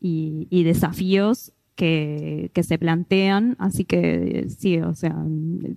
y, 0.00 0.46
y 0.50 0.64
desafíos 0.64 1.52
que, 1.74 2.50
que 2.52 2.62
se 2.62 2.78
plantean. 2.78 3.56
Así 3.58 3.84
que 3.84 4.46
sí, 4.48 4.78
o 4.78 4.94
sea, 4.94 5.16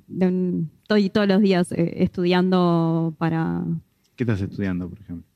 estoy 0.09 1.09
todos 1.09 1.27
los 1.27 1.41
días 1.41 1.71
estudiando 1.71 3.15
para, 3.17 3.63
¿Qué 4.17 4.23
estás 4.23 4.41
estudiando, 4.41 4.89
por 4.89 4.99
ejemplo? 4.99 5.27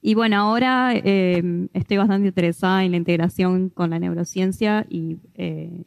y 0.00 0.14
bueno, 0.14 0.36
ahora 0.36 0.92
eh, 0.94 1.68
estoy 1.72 1.96
bastante 1.96 2.28
interesada 2.28 2.84
en 2.84 2.92
la 2.92 2.96
integración 2.98 3.68
con 3.70 3.90
la 3.90 3.98
neurociencia 3.98 4.86
y 4.88 5.16
eh, 5.34 5.84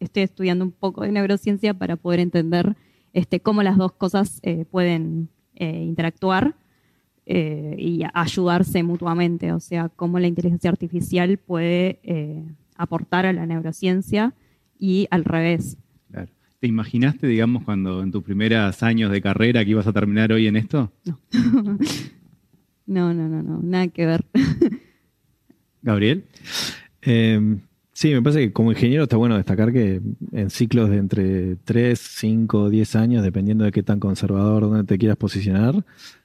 estoy 0.00 0.24
estudiando 0.24 0.64
un 0.64 0.72
poco 0.72 1.02
de 1.02 1.12
neurociencia 1.12 1.74
para 1.74 1.96
poder 1.96 2.20
entender 2.20 2.76
este, 3.12 3.40
cómo 3.40 3.62
las 3.62 3.76
dos 3.76 3.92
cosas 3.92 4.40
eh, 4.42 4.64
pueden 4.70 5.28
eh, 5.54 5.82
interactuar 5.82 6.56
eh, 7.32 7.76
y 7.78 8.02
ayudarse 8.12 8.82
mutuamente. 8.82 9.52
O 9.52 9.60
sea, 9.60 9.88
cómo 9.88 10.18
la 10.18 10.26
inteligencia 10.26 10.68
artificial 10.68 11.38
puede 11.38 12.00
eh, 12.02 12.42
aportar 12.76 13.24
a 13.24 13.32
la 13.32 13.46
neurociencia 13.46 14.34
y 14.80 15.06
al 15.10 15.24
revés. 15.24 15.76
Claro. 16.10 16.32
¿Te 16.58 16.66
imaginaste, 16.66 17.28
digamos, 17.28 17.62
cuando 17.62 18.02
en 18.02 18.10
tus 18.10 18.24
primeros 18.24 18.82
años 18.82 19.12
de 19.12 19.22
carrera 19.22 19.64
que 19.64 19.70
ibas 19.70 19.86
a 19.86 19.92
terminar 19.92 20.32
hoy 20.32 20.48
en 20.48 20.56
esto? 20.56 20.92
No, 21.04 21.20
no, 23.14 23.14
no, 23.14 23.42
no, 23.42 23.60
nada 23.62 23.86
que 23.86 24.06
ver. 24.06 24.24
Gabriel. 25.82 26.24
Eh, 27.02 27.58
sí, 28.00 28.14
me 28.14 28.22
parece 28.22 28.40
que 28.46 28.52
como 28.54 28.72
ingeniero 28.72 29.02
está 29.02 29.18
bueno 29.18 29.36
destacar 29.36 29.74
que 29.74 30.00
en 30.32 30.48
ciclos 30.48 30.88
de 30.88 30.96
entre 30.96 31.56
3, 31.56 31.98
5, 32.00 32.70
10 32.70 32.96
años, 32.96 33.22
dependiendo 33.22 33.64
de 33.64 33.72
qué 33.72 33.82
tan 33.82 34.00
conservador, 34.00 34.62
dónde 34.62 34.84
te 34.84 34.96
quieras 34.96 35.18
posicionar, 35.18 35.84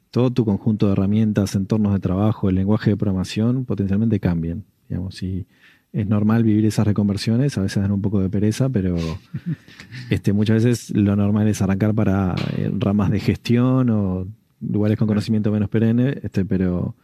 todo 0.09 0.31
tu 0.31 0.45
conjunto 0.45 0.85
de 0.85 0.93
herramientas, 0.93 1.53
entornos 1.53 1.91
de 1.91 1.99
trabajo, 1.99 2.47
el 2.47 2.55
lenguaje 2.55 2.91
de 2.91 2.95
programación 2.95 3.65
potencialmente 3.65 4.21
cambian. 4.21 4.63
Digamos, 4.87 5.21
y 5.21 5.47
es 5.91 6.07
normal 6.07 6.45
vivir 6.45 6.65
esas 6.65 6.87
reconversiones, 6.87 7.57
a 7.57 7.61
veces 7.61 7.83
dan 7.83 7.91
un 7.91 8.01
poco 8.01 8.21
de 8.21 8.29
pereza, 8.29 8.69
pero 8.69 8.95
este, 10.09 10.31
muchas 10.31 10.63
veces 10.63 10.95
lo 10.95 11.17
normal 11.17 11.49
es 11.49 11.61
arrancar 11.61 11.93
para 11.93 12.35
eh, 12.55 12.71
ramas 12.79 13.11
de 13.11 13.19
gestión 13.19 13.89
o 13.89 14.27
lugares 14.61 14.97
con 14.97 15.09
conocimiento 15.09 15.51
menos 15.51 15.67
perenne, 15.67 16.21
este, 16.23 16.45
pero 16.45 16.95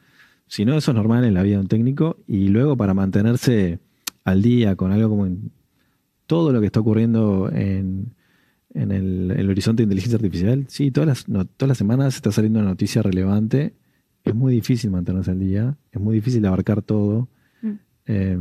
si 0.48 0.64
no, 0.64 0.78
eso 0.78 0.92
es 0.92 0.96
normal 0.96 1.26
en 1.26 1.34
la 1.34 1.44
vida 1.44 1.56
de 1.56 1.62
un 1.62 1.68
técnico. 1.68 2.20
Y 2.26 2.48
luego 2.48 2.78
para 2.78 2.94
mantenerse 2.94 3.80
al 4.24 4.42
día 4.42 4.76
con 4.76 4.92
algo 4.92 5.10
como 5.10 5.26
en 5.26 5.52
todo 6.28 6.52
lo 6.52 6.60
que 6.60 6.68
está 6.68 6.80
ocurriendo 6.80 7.50
en, 7.52 8.14
en 8.74 8.92
el, 8.92 9.32
el 9.32 9.50
horizonte 9.50 9.82
de 9.82 9.86
inteligencia 9.86 10.18
artificial, 10.18 10.66
sí, 10.70 10.92
todas 10.92 11.08
las, 11.08 11.30
no, 11.30 11.46
todas 11.46 11.70
las 11.70 11.78
semanas 11.78 12.16
está 12.16 12.32
saliendo 12.32 12.60
una 12.60 12.70
noticia 12.70 13.02
relevante. 13.02 13.74
Es 14.24 14.36
muy 14.36 14.54
difícil 14.54 14.92
mantenerse 14.92 15.32
al 15.32 15.40
día, 15.40 15.78
es 15.92 16.00
muy 16.00 16.16
difícil 16.16 16.46
abarcar 16.46 16.82
todo. 16.82 17.28
Mm. 17.62 17.72
Eh, 18.06 18.40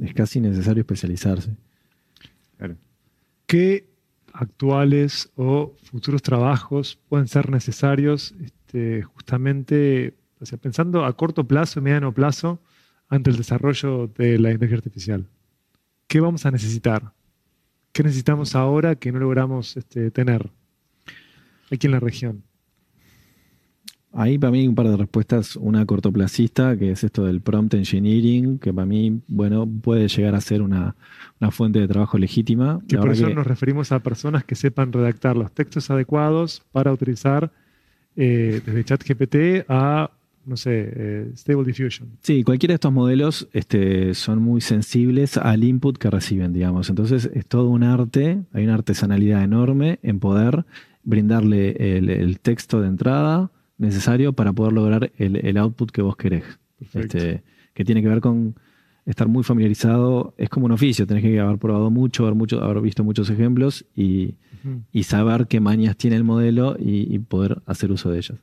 es 0.00 0.14
casi 0.14 0.40
necesario 0.40 0.80
especializarse. 0.80 1.54
Claro. 2.58 2.76
¿Qué 3.46 3.88
actuales 4.32 5.30
o 5.36 5.74
futuros 5.82 6.22
trabajos 6.22 6.98
pueden 7.08 7.28
ser 7.28 7.50
necesarios 7.50 8.34
este, 8.42 9.02
justamente, 9.02 10.14
o 10.40 10.46
sea, 10.46 10.58
pensando 10.58 11.04
a 11.04 11.16
corto 11.16 11.44
plazo 11.44 11.80
y 11.80 11.82
mediano 11.82 12.12
plazo 12.12 12.60
ante 13.12 13.30
el 13.30 13.36
desarrollo 13.36 14.08
de 14.08 14.38
la 14.38 14.50
inteligencia 14.52 14.76
artificial? 14.78 15.26
¿Qué 16.06 16.18
vamos 16.20 16.46
a 16.46 16.50
necesitar? 16.50 17.12
¿Qué 17.92 18.02
necesitamos 18.02 18.54
ahora 18.54 18.94
que 18.96 19.12
no 19.12 19.18
logramos 19.18 19.76
este, 19.76 20.10
tener 20.10 20.50
aquí 21.70 21.86
en 21.86 21.92
la 21.92 22.00
región? 22.00 22.42
Ahí 24.14 24.38
para 24.38 24.50
mí 24.50 24.60
hay 24.60 24.68
un 24.68 24.74
par 24.74 24.88
de 24.88 24.96
respuestas, 24.96 25.56
una 25.56 25.84
cortoplacista, 25.86 26.76
que 26.76 26.90
es 26.90 27.02
esto 27.04 27.24
del 27.24 27.40
prompt 27.40 27.72
engineering, 27.74 28.58
que 28.58 28.72
para 28.72 28.84
mí, 28.86 29.20
bueno, 29.26 29.66
puede 29.66 30.06
llegar 30.08 30.34
a 30.34 30.40
ser 30.42 30.60
una, 30.60 30.94
una 31.40 31.50
fuente 31.50 31.80
de 31.80 31.88
trabajo 31.88 32.18
legítima. 32.18 32.80
Que 32.88 32.96
La 32.96 33.02
por 33.02 33.12
eso 33.12 33.26
que- 33.28 33.34
nos 33.34 33.46
referimos 33.46 33.90
a 33.92 34.00
personas 34.00 34.44
que 34.44 34.54
sepan 34.54 34.92
redactar 34.92 35.36
los 35.36 35.50
textos 35.52 35.90
adecuados 35.90 36.62
para 36.72 36.92
utilizar 36.92 37.50
eh, 38.16 38.60
desde 38.64 38.84
ChatGPT 38.84 39.64
a, 39.68 40.10
no 40.44 40.56
sé, 40.56 40.92
eh, 40.94 41.32
Stable 41.36 41.64
Diffusion. 41.64 42.08
Sí, 42.22 42.42
cualquiera 42.44 42.72
de 42.72 42.76
estos 42.76 42.92
modelos 42.92 43.48
este, 43.52 44.14
son 44.14 44.42
muy 44.42 44.60
sensibles 44.60 45.36
al 45.36 45.64
input 45.64 45.98
que 45.98 46.10
reciben, 46.10 46.52
digamos. 46.52 46.90
Entonces 46.90 47.30
es 47.32 47.46
todo 47.46 47.68
un 47.68 47.82
arte, 47.82 48.42
hay 48.52 48.64
una 48.64 48.74
artesanalidad 48.74 49.42
enorme 49.42 49.98
en 50.02 50.18
poder 50.20 50.64
brindarle 51.04 51.96
el, 51.96 52.10
el 52.10 52.40
texto 52.40 52.80
de 52.80 52.88
entrada 52.88 53.50
necesario 53.78 54.32
para 54.32 54.52
poder 54.52 54.72
lograr 54.72 55.12
el, 55.16 55.36
el 55.36 55.56
output 55.56 55.90
que 55.90 56.02
vos 56.02 56.16
querés. 56.16 56.44
Este, 56.94 57.42
que 57.74 57.84
tiene 57.84 58.02
que 58.02 58.08
ver 58.08 58.20
con 58.20 58.54
estar 59.06 59.28
muy 59.28 59.42
familiarizado. 59.42 60.34
Es 60.36 60.48
como 60.48 60.66
un 60.66 60.72
oficio, 60.72 61.06
tenés 61.06 61.22
que 61.22 61.38
haber 61.40 61.58
probado 61.58 61.90
mucho, 61.90 62.24
haber, 62.24 62.34
mucho, 62.34 62.62
haber 62.62 62.80
visto 62.80 63.04
muchos 63.04 63.30
ejemplos 63.30 63.84
y, 63.94 64.34
y 64.92 65.04
saber 65.04 65.46
qué 65.46 65.60
mañas 65.60 65.96
tiene 65.96 66.16
el 66.16 66.24
modelo 66.24 66.76
y, 66.78 67.14
y 67.14 67.18
poder 67.18 67.62
hacer 67.66 67.90
uso 67.92 68.10
de 68.10 68.18
ellas. 68.18 68.38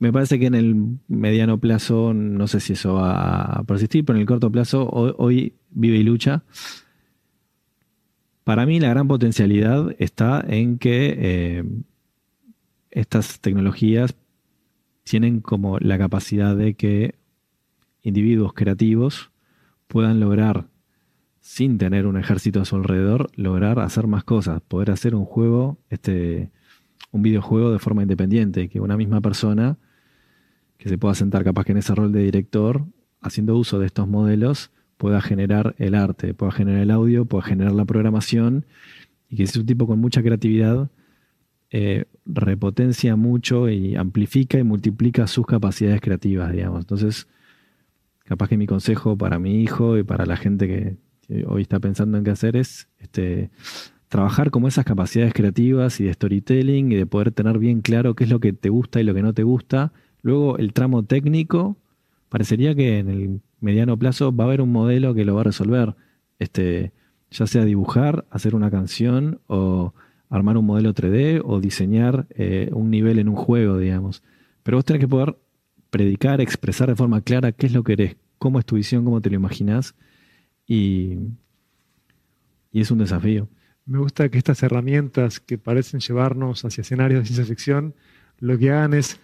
Me 0.00 0.14
parece 0.14 0.38
que 0.38 0.46
en 0.46 0.54
el 0.54 0.98
mediano 1.08 1.58
plazo, 1.58 2.14
no 2.14 2.48
sé 2.48 2.60
si 2.60 2.72
eso 2.72 2.94
va 2.94 3.42
a 3.42 3.62
persistir, 3.64 4.02
pero 4.02 4.16
en 4.16 4.22
el 4.22 4.26
corto 4.26 4.50
plazo, 4.50 4.88
hoy, 4.88 5.52
vive 5.68 5.98
y 5.98 6.02
lucha. 6.02 6.42
Para 8.42 8.64
mí 8.64 8.80
la 8.80 8.88
gran 8.88 9.06
potencialidad 9.06 9.94
está 9.98 10.42
en 10.48 10.78
que 10.78 11.16
eh, 11.18 11.64
estas 12.90 13.40
tecnologías 13.40 14.16
tienen 15.04 15.40
como 15.40 15.78
la 15.78 15.98
capacidad 15.98 16.56
de 16.56 16.72
que 16.72 17.14
individuos 18.02 18.54
creativos 18.54 19.30
puedan 19.86 20.18
lograr, 20.18 20.66
sin 21.40 21.76
tener 21.76 22.06
un 22.06 22.16
ejército 22.16 22.62
a 22.62 22.64
su 22.64 22.76
alrededor, 22.76 23.30
lograr 23.36 23.78
hacer 23.80 24.06
más 24.06 24.24
cosas, 24.24 24.62
poder 24.62 24.92
hacer 24.92 25.14
un 25.14 25.26
juego, 25.26 25.76
este, 25.90 26.50
un 27.10 27.20
videojuego 27.20 27.70
de 27.70 27.78
forma 27.78 28.00
independiente, 28.00 28.70
que 28.70 28.80
una 28.80 28.96
misma 28.96 29.20
persona 29.20 29.76
que 30.80 30.88
se 30.88 30.96
pueda 30.96 31.14
sentar 31.14 31.44
capaz 31.44 31.64
que 31.64 31.72
en 31.72 31.78
ese 31.78 31.94
rol 31.94 32.10
de 32.10 32.22
director, 32.22 32.86
haciendo 33.20 33.54
uso 33.56 33.78
de 33.78 33.84
estos 33.84 34.08
modelos, 34.08 34.70
pueda 34.96 35.20
generar 35.20 35.74
el 35.78 35.94
arte, 35.94 36.32
pueda 36.32 36.52
generar 36.52 36.80
el 36.80 36.90
audio, 36.90 37.26
pueda 37.26 37.44
generar 37.44 37.72
la 37.72 37.84
programación, 37.84 38.64
y 39.28 39.36
que 39.36 39.42
es 39.42 39.54
un 39.56 39.66
tipo 39.66 39.86
con 39.86 39.98
mucha 39.98 40.22
creatividad, 40.22 40.90
eh, 41.70 42.06
repotencia 42.24 43.14
mucho 43.14 43.68
y 43.68 43.94
amplifica 43.94 44.58
y 44.58 44.64
multiplica 44.64 45.26
sus 45.26 45.46
capacidades 45.46 46.00
creativas, 46.00 46.50
digamos. 46.50 46.80
Entonces, 46.80 47.28
capaz 48.24 48.48
que 48.48 48.56
mi 48.56 48.66
consejo 48.66 49.18
para 49.18 49.38
mi 49.38 49.62
hijo 49.62 49.98
y 49.98 50.02
para 50.02 50.24
la 50.24 50.38
gente 50.38 50.66
que, 50.66 50.96
que 51.28 51.44
hoy 51.46 51.60
está 51.60 51.78
pensando 51.78 52.16
en 52.16 52.24
qué 52.24 52.30
hacer 52.30 52.56
es 52.56 52.88
este, 52.98 53.50
trabajar 54.08 54.50
como 54.50 54.66
esas 54.66 54.86
capacidades 54.86 55.34
creativas 55.34 56.00
y 56.00 56.04
de 56.04 56.14
storytelling 56.14 56.90
y 56.90 56.96
de 56.96 57.04
poder 57.04 57.32
tener 57.32 57.58
bien 57.58 57.82
claro 57.82 58.14
qué 58.14 58.24
es 58.24 58.30
lo 58.30 58.40
que 58.40 58.54
te 58.54 58.70
gusta 58.70 58.98
y 58.98 59.04
lo 59.04 59.12
que 59.12 59.22
no 59.22 59.34
te 59.34 59.42
gusta. 59.42 59.92
Luego, 60.22 60.58
el 60.58 60.72
tramo 60.72 61.04
técnico, 61.04 61.76
parecería 62.28 62.74
que 62.74 62.98
en 62.98 63.08
el 63.08 63.40
mediano 63.60 63.98
plazo 63.98 64.34
va 64.34 64.44
a 64.44 64.46
haber 64.48 64.60
un 64.60 64.72
modelo 64.72 65.14
que 65.14 65.24
lo 65.24 65.34
va 65.34 65.42
a 65.42 65.44
resolver. 65.44 65.94
Este, 66.38 66.92
ya 67.30 67.46
sea 67.46 67.64
dibujar, 67.64 68.24
hacer 68.30 68.54
una 68.54 68.70
canción 68.70 69.40
o 69.46 69.94
armar 70.28 70.56
un 70.56 70.66
modelo 70.66 70.94
3D 70.94 71.42
o 71.44 71.60
diseñar 71.60 72.26
eh, 72.30 72.70
un 72.72 72.90
nivel 72.90 73.18
en 73.18 73.28
un 73.28 73.36
juego, 73.36 73.78
digamos. 73.78 74.22
Pero 74.62 74.78
vos 74.78 74.84
tenés 74.84 75.00
que 75.00 75.08
poder 75.08 75.36
predicar, 75.90 76.40
expresar 76.40 76.88
de 76.88 76.96
forma 76.96 77.20
clara 77.20 77.52
qué 77.52 77.66
es 77.66 77.72
lo 77.72 77.82
que 77.82 77.94
eres, 77.94 78.16
cómo 78.38 78.58
es 78.58 78.64
tu 78.64 78.76
visión, 78.76 79.04
cómo 79.04 79.20
te 79.20 79.30
lo 79.30 79.36
imaginas. 79.36 79.94
Y, 80.66 81.16
y 82.72 82.80
es 82.80 82.90
un 82.90 82.98
desafío. 82.98 83.48
Me 83.86 83.98
gusta 83.98 84.28
que 84.28 84.38
estas 84.38 84.62
herramientas 84.62 85.40
que 85.40 85.58
parecen 85.58 86.00
llevarnos 86.00 86.64
hacia 86.64 86.82
escenarios 86.82 87.22
de 87.22 87.26
ciencia 87.26 87.44
ficción, 87.44 87.94
lo 88.38 88.56
que 88.56 88.70
hagan 88.70 88.94
es 88.94 89.18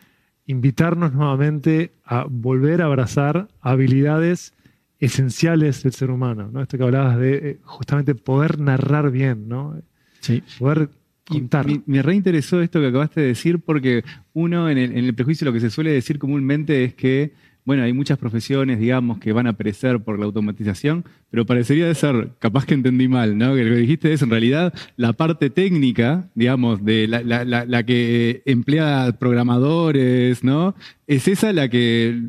invitarnos 0.46 1.12
nuevamente 1.12 1.92
a 2.04 2.26
volver 2.28 2.82
a 2.82 2.86
abrazar 2.86 3.48
habilidades 3.60 4.52
esenciales 5.00 5.82
del 5.82 5.92
ser 5.92 6.10
humano, 6.10 6.48
¿no? 6.52 6.62
Esto 6.62 6.78
que 6.78 6.84
hablabas 6.84 7.18
de 7.18 7.34
eh, 7.34 7.58
justamente 7.64 8.14
poder 8.14 8.58
narrar 8.58 9.10
bien, 9.10 9.48
¿no? 9.48 9.80
Sí. 10.20 10.42
Poder 10.58 10.88
contar. 11.26 11.66
Me, 11.66 11.82
me 11.86 12.02
reinteresó 12.02 12.62
esto 12.62 12.80
que 12.80 12.88
acabaste 12.88 13.20
de 13.20 13.26
decir 13.28 13.60
porque 13.60 14.04
uno 14.32 14.70
en 14.70 14.78
el, 14.78 14.92
en 14.96 15.04
el 15.04 15.14
prejuicio 15.14 15.44
lo 15.44 15.52
que 15.52 15.60
se 15.60 15.70
suele 15.70 15.90
decir 15.90 16.18
comúnmente 16.18 16.84
es 16.84 16.94
que, 16.94 17.32
bueno, 17.66 17.82
hay 17.82 17.92
muchas 17.92 18.16
profesiones, 18.16 18.78
digamos, 18.78 19.18
que 19.18 19.32
van 19.32 19.46
a 19.46 19.52
perecer 19.52 20.00
por 20.00 20.18
la 20.18 20.24
automatización, 20.24 21.04
pero 21.30 21.44
parecería 21.44 21.86
de 21.86 21.94
ser, 21.94 22.30
capaz 22.38 22.64
que 22.64 22.72
entendí 22.74 23.08
mal, 23.08 23.36
¿no? 23.36 23.54
Que 23.54 23.64
lo 23.64 23.74
que 23.74 23.80
dijiste 23.80 24.12
es 24.12 24.22
en 24.22 24.30
realidad 24.30 24.72
la 24.96 25.12
parte 25.12 25.50
técnica, 25.50 26.30
digamos, 26.34 26.82
de 26.84 27.08
la, 27.08 27.22
la- 27.22 27.44
la- 27.44 27.66
la 27.66 27.82
que 27.84 28.42
emplea 28.46 29.16
programadores, 29.18 30.44
¿no? 30.44 30.74
Es 31.06 31.28
esa 31.28 31.52
la 31.52 31.68
que 31.68 32.20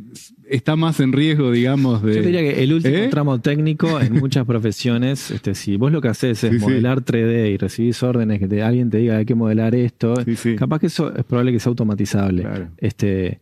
está 0.49 0.75
más 0.75 0.99
en 0.99 1.11
riesgo, 1.13 1.51
digamos, 1.51 2.01
de... 2.03 2.15
Yo 2.15 2.21
diría 2.21 2.41
que 2.41 2.63
el 2.63 2.73
último 2.73 2.95
¿Eh? 2.95 3.07
tramo 3.09 3.39
técnico 3.41 3.99
en 3.99 4.13
muchas 4.13 4.45
profesiones, 4.47 5.31
este, 5.31 5.55
si 5.55 5.77
vos 5.77 5.91
lo 5.91 6.01
que 6.01 6.07
haces 6.09 6.43
es 6.43 6.51
Sí, 6.51 6.57
sí. 6.59 6.63
modelar 6.65 7.03
3D 7.03 7.51
y 7.53 7.57
recibís 7.57 8.01
órdenes 8.03 8.39
que 8.39 8.47
te- 8.47 8.61
alguien 8.63 8.89
te 8.89 8.97
diga 8.99 9.17
hay 9.17 9.25
que 9.25 9.35
modelar 9.35 9.75
esto, 9.75 10.15
sí. 10.35 10.55
capaz 10.55 10.79
que 10.79 10.87
eso 10.87 11.13
es 11.15 11.23
probable 11.25 11.51
que 11.51 11.59
sea 11.59 11.69
automatizable. 11.71 12.43
Claro. 12.43 12.67
Este, 12.77 13.39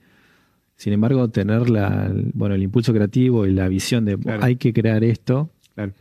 sin 0.76 0.93
embargo, 0.93 1.30
tener 1.30 1.69
la, 1.69 2.11
bueno, 2.34 2.55
el 2.55 2.63
impulso 2.63 2.93
creativo 2.93 3.45
y 3.45 3.51
la 3.53 3.67
visión 3.67 4.05
de 4.05 4.17
Claro. 4.17 4.43
hay 4.43 4.55
que 4.57 4.73
crear 4.73 5.03
esto, 5.03 5.49
Claro. 5.73 5.91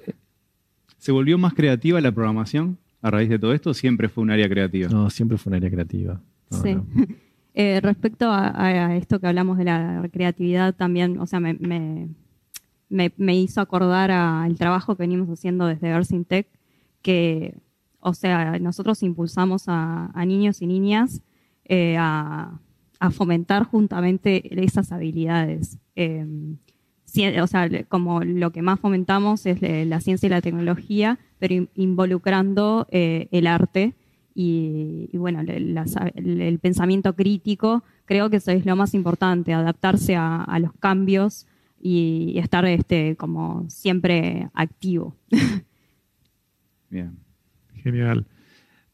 ¿Se 0.98 1.12
volvió 1.12 1.36
más 1.36 1.52
creativa 1.54 2.00
la 2.00 2.12
programación 2.12 2.78
a 3.02 3.10
raíz 3.10 3.28
de 3.28 3.38
todo 3.38 3.52
esto? 3.52 3.70
o 3.70 3.74
Siempre 3.74 4.08
fue 4.08 4.22
un 4.22 4.30
área 4.30 4.48
creativa. 4.48 4.88
no, 4.88 5.10
siempre 5.10 5.36
fue 5.36 5.50
un 5.50 5.56
área 5.56 5.70
creativa. 5.70 6.20
No, 6.50 6.62
Sí. 6.62 6.74
no. 6.74 6.86
Eh, 7.56 7.80
respecto 7.80 8.28
a, 8.32 8.52
a 8.60 8.96
esto 8.96 9.20
que 9.20 9.28
hablamos 9.28 9.58
de 9.58 9.64
la 9.64 10.08
creatividad 10.12 10.74
también, 10.74 11.20
o 11.20 11.26
sea, 11.28 11.38
me, 11.38 11.54
me- 11.54 12.08
me- 12.88 13.12
me 13.16 13.36
hizo 13.38 13.60
acordar 13.60 14.10
al 14.10 14.56
trabajo 14.56 14.96
que 14.96 15.04
venimos 15.04 15.28
haciendo 15.28 15.66
desde 15.66 15.86
Earthing 15.88 16.24
Tech, 16.24 16.48
que, 17.00 17.54
o 18.00 18.12
sea, 18.12 18.58
nosotros 18.58 19.04
impulsamos 19.04 19.68
a, 19.68 20.06
a 20.14 20.26
niños 20.26 20.62
y 20.62 20.66
niñas 20.66 21.22
eh, 21.64 21.96
a, 21.96 22.58
a 23.07 23.11
fomentar 23.11 23.64
juntamente 23.64 24.42
esas 24.62 24.92
habilidades. 24.92 25.78
Eh, 25.96 26.26
ci- 27.07 27.38
o 27.40 27.46
sea, 27.46 27.68
como 27.88 28.22
lo 28.24 28.50
que 28.50 28.62
más 28.62 28.80
fomentamos 28.80 29.46
es 29.46 29.61
la 29.62 30.00
ciencia 30.00 30.26
y 30.26 30.30
la 30.30 30.40
tecnología, 30.40 31.18
pero 31.38 31.55
in- 31.55 31.68
involucrando 31.74 32.86
eh, 32.90 33.28
el 33.30 33.46
arte 33.46 33.94
y, 34.34 35.09
y 35.12 35.16
bueno, 35.18 35.40
el, 35.40 35.78
el 36.16 36.59
pensamiento 36.59 37.14
crítico, 37.14 37.84
creo 38.05 38.30
que 38.30 38.36
eso 38.38 38.50
es 38.50 38.66
lo 38.66 38.74
más 38.74 38.94
importante, 38.94 39.52
adaptarse 39.55 40.16
a, 40.16 40.42
a 40.42 40.59
los 40.59 40.72
cambios 40.80 41.46
y, 41.80 42.32
y 42.34 42.38
estar 42.38 42.64
este, 42.64 43.14
como 43.16 43.68
siempre 43.68 44.48
activo. 44.55 45.14
Bien. 46.90 47.16
Genial. 47.82 48.26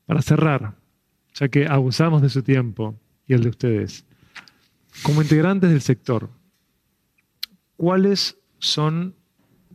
Para 0.06 0.20
cerrar, 0.22 0.74
ya 1.34 1.48
que 1.48 1.66
abusamos 1.66 2.20
de 2.22 2.28
su 2.28 2.42
tiempo 2.42 2.96
y 3.30 3.32
el 3.32 3.44
de 3.44 3.50
ustedes, 3.50 4.04
como 5.04 5.22
integrantes 5.22 5.70
del 5.70 5.82
sector, 5.82 6.30
¿cuáles 7.76 8.38
son 8.58 9.14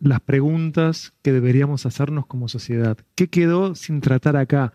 las 0.01 0.19
preguntas 0.19 1.13
que 1.21 1.31
deberíamos 1.31 1.85
hacernos 1.85 2.25
como 2.25 2.49
sociedad? 2.49 2.97
¿Qué 3.15 3.29
quedó 3.29 3.73
sin 3.73 4.01
tratar 4.01 4.35
acá? 4.35 4.73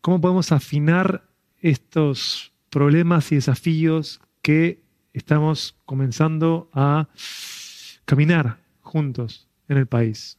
¿Cómo 0.00 0.22
podemos 0.22 0.52
afinar 0.52 1.28
estos 1.58 2.54
problemas 2.70 3.30
y 3.30 3.34
desafíos 3.34 4.22
que 4.40 4.82
estamos 5.12 5.76
comenzando 5.84 6.70
a 6.72 7.08
caminar 8.06 8.58
juntos 8.80 9.50
en 9.68 9.76
el 9.76 9.86
país? 9.86 10.37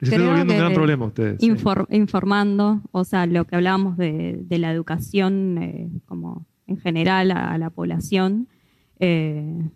Les 0.00 0.10
estoy 0.10 0.26
volviendo 0.26 0.52
un 0.54 0.58
gran 0.58 0.72
problema 0.74 1.04
a 1.04 1.08
ustedes. 1.08 1.40
Infor- 1.42 1.86
informando, 1.90 2.80
o 2.92 3.04
sea, 3.04 3.26
lo 3.26 3.44
que 3.46 3.56
hablábamos 3.56 3.96
de, 3.96 4.40
de 4.42 4.58
la 4.58 4.72
educación 4.72 5.58
eh, 5.60 5.88
como 6.06 6.46
en 6.66 6.78
general 6.78 7.30
a, 7.32 7.52
a 7.52 7.58
la 7.58 7.70
población, 7.70 8.48
eh, 8.98 9.68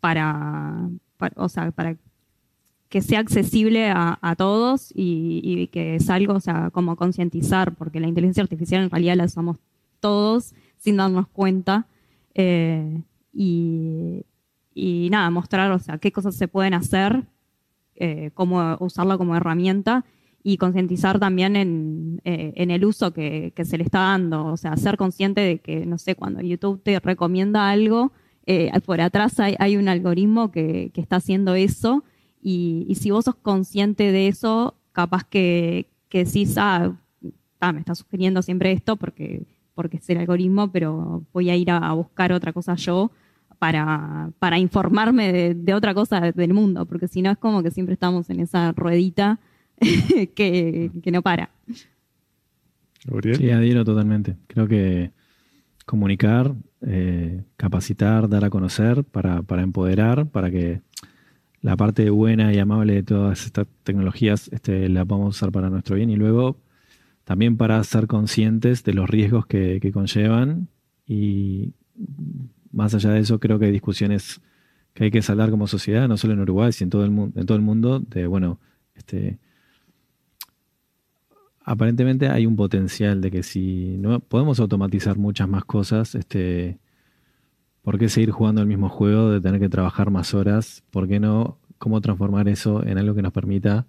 para, 0.00 0.88
para- 1.16 1.34
o 1.36 1.48
sea, 1.48 1.70
para 1.70 1.96
que 2.88 3.02
sea 3.02 3.20
accesible 3.20 3.90
a, 3.90 4.18
a 4.22 4.34
todos 4.34 4.90
y, 4.94 5.40
y 5.44 5.66
que 5.68 5.96
es 5.96 6.08
algo, 6.08 6.34
o 6.34 6.40
sea, 6.40 6.70
como 6.70 6.96
concientizar, 6.96 7.74
porque 7.74 8.00
la 8.00 8.08
inteligencia 8.08 8.42
artificial 8.42 8.82
en 8.82 8.90
realidad 8.90 9.16
la 9.16 9.24
usamos 9.26 9.58
todos 10.00 10.54
sin 10.78 10.96
darnos 10.96 11.28
cuenta. 11.28 11.86
eh, 12.34 13.02
y, 13.32 14.24
y 14.74 15.08
nada, 15.10 15.28
mostrar, 15.30 15.70
o 15.72 15.78
sea, 15.78 15.98
qué 15.98 16.10
cosas 16.12 16.34
se 16.34 16.48
pueden 16.48 16.72
hacer 16.74 17.24
eh, 18.00 18.30
cómo 18.34 18.76
usarla 18.80 19.18
como 19.18 19.36
herramienta 19.36 20.04
y 20.42 20.56
concientizar 20.56 21.18
también 21.18 21.56
en, 21.56 22.20
eh, 22.24 22.52
el 22.56 22.84
uso 22.84 23.12
que, 23.12 23.52
se 23.64 23.76
le 23.76 23.84
está 23.84 24.00
dando. 24.00 24.46
O 24.46 24.56
sea, 24.56 24.76
ser 24.76 24.96
consciente 24.96 25.40
de 25.40 25.58
que, 25.58 25.84
no 25.84 25.98
sé, 25.98 26.14
cuando 26.14 26.40
YouTube 26.40 26.80
te 26.82 26.98
recomienda 27.00 27.68
algo, 27.68 28.12
eh, 28.46 28.70
por 28.86 29.00
atrás 29.00 29.40
hay, 29.40 29.76
un 29.76 29.88
algoritmo 29.88 30.50
que, 30.50 30.92
está 30.94 31.16
haciendo 31.16 31.54
eso 31.54 32.04
y, 32.40 32.94
si 32.98 33.10
vos 33.10 33.24
sos 33.24 33.34
consciente 33.34 34.12
de 34.12 34.28
eso, 34.28 34.74
capaz 34.92 35.24
que, 35.24 35.90
que 36.08 36.24
decís, 36.24 36.54
ah, 36.56 36.94
me 37.60 37.80
está 37.80 37.94
sugiriendo 37.94 38.42
siempre 38.42 38.72
esto 38.72 38.96
porque, 38.96 39.42
es 39.92 40.10
el 40.10 40.18
algoritmo, 40.18 40.70
pero 40.70 41.24
voy 41.32 41.50
a 41.50 41.56
ir 41.56 41.70
a 41.70 41.92
buscar 41.92 42.32
otra 42.32 42.52
cosa 42.52 42.74
yo 42.74 43.10
para, 43.58 44.30
para 44.38 44.58
informarme 44.58 45.32
de, 45.32 45.54
de 45.54 45.74
otra 45.74 45.94
cosa 45.94 46.20
del 46.20 46.54
mundo, 46.54 46.86
porque 46.86 47.08
si 47.08 47.22
no 47.22 47.30
es 47.30 47.38
como 47.38 47.62
que 47.62 47.70
siempre 47.70 47.94
estamos 47.94 48.30
en 48.30 48.40
esa 48.40 48.72
ruedita 48.72 49.38
que, 49.78 50.90
que 51.02 51.10
no 51.10 51.22
para. 51.22 51.50
Gabriel. 53.04 53.36
Sí, 53.36 53.50
adhiero 53.50 53.84
totalmente. 53.84 54.36
Creo 54.46 54.66
que 54.66 55.12
comunicar, 55.86 56.54
eh, 56.82 57.42
capacitar, 57.56 58.28
dar 58.28 58.44
a 58.44 58.50
conocer 58.50 59.04
para, 59.04 59.42
para 59.42 59.62
empoderar, 59.62 60.26
para 60.26 60.50
que 60.50 60.82
la 61.60 61.76
parte 61.76 62.10
buena 62.10 62.52
y 62.52 62.58
amable 62.58 62.94
de 62.94 63.02
todas 63.02 63.46
estas 63.46 63.66
tecnologías 63.82 64.48
este, 64.52 64.88
la 64.88 65.04
podamos 65.04 65.36
usar 65.36 65.50
para 65.50 65.70
nuestro 65.70 65.96
bien 65.96 66.10
y 66.10 66.16
luego 66.16 66.58
también 67.24 67.56
para 67.56 67.82
ser 67.84 68.06
conscientes 68.06 68.84
de 68.84 68.94
los 68.94 69.08
riesgos 69.08 69.46
que, 69.46 69.80
que 69.80 69.90
conllevan 69.90 70.68
y 71.06 71.72
más 72.72 72.94
allá 72.94 73.10
de 73.10 73.20
eso 73.20 73.38
creo 73.38 73.58
que 73.58 73.66
hay 73.66 73.72
discusiones 73.72 74.40
que 74.94 75.04
hay 75.04 75.10
que 75.10 75.22
saldar 75.22 75.50
como 75.50 75.66
sociedad, 75.66 76.08
no 76.08 76.16
solo 76.16 76.32
en 76.34 76.40
Uruguay, 76.40 76.72
sino 76.72 76.86
en 76.86 76.90
todo 76.90 77.04
el 77.04 77.10
mundo, 77.10 77.40
en 77.40 77.46
todo 77.46 77.56
el 77.56 77.62
mundo 77.62 78.00
de 78.00 78.26
bueno, 78.26 78.58
este 78.94 79.38
aparentemente 81.64 82.28
hay 82.28 82.46
un 82.46 82.56
potencial 82.56 83.20
de 83.20 83.30
que 83.30 83.42
si 83.42 83.96
no 83.98 84.20
podemos 84.20 84.58
automatizar 84.58 85.18
muchas 85.18 85.48
más 85.48 85.64
cosas, 85.64 86.14
este 86.14 86.78
¿por 87.82 87.98
qué 87.98 88.08
seguir 88.08 88.30
jugando 88.30 88.60
el 88.60 88.66
mismo 88.66 88.88
juego 88.88 89.30
de 89.30 89.40
tener 89.40 89.60
que 89.60 89.68
trabajar 89.68 90.10
más 90.10 90.34
horas? 90.34 90.82
¿Por 90.90 91.08
qué 91.08 91.20
no 91.20 91.58
cómo 91.78 92.00
transformar 92.00 92.48
eso 92.48 92.84
en 92.84 92.98
algo 92.98 93.14
que 93.14 93.22
nos 93.22 93.32
permita 93.32 93.86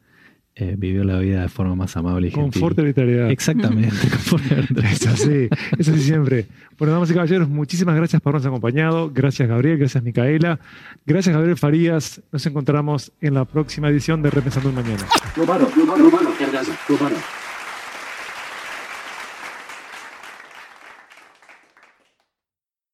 eh, 0.59 0.75
vivir 0.77 1.05
la 1.05 1.19
vida 1.19 1.41
de 1.43 1.49
forma 1.49 1.73
más 1.73 1.95
amable 1.95 2.27
y 2.27 2.31
gentil? 2.31 2.61
Confort 2.61 2.79
y 2.79 2.83
vitalidad. 2.83 3.31
Exactamente, 3.31 3.95
confort. 4.09 4.43
Es 4.83 5.07
así, 5.07 5.47
es 5.77 5.87
así 5.87 6.01
siempre. 6.01 6.47
Bueno, 6.77 6.93
damas 6.93 7.09
y 7.09 7.13
caballeros, 7.13 7.47
muchísimas 7.47 7.95
gracias 7.95 8.21
por 8.21 8.31
habernos 8.31 8.47
acompañado. 8.47 9.09
Gracias, 9.13 9.47
Gabriel. 9.47 9.77
Gracias, 9.77 10.03
Micaela. 10.03 10.59
Gracias, 11.05 11.33
Gabriel 11.33 11.57
Farías. 11.57 12.21
Nos 12.31 12.45
encontramos 12.45 13.11
en 13.21 13.33
la 13.35 13.45
próxima 13.45 13.89
edición 13.89 14.21
de 14.21 14.29
Repensando 14.31 14.69
el 14.69 14.75
Mañana. 14.75 15.05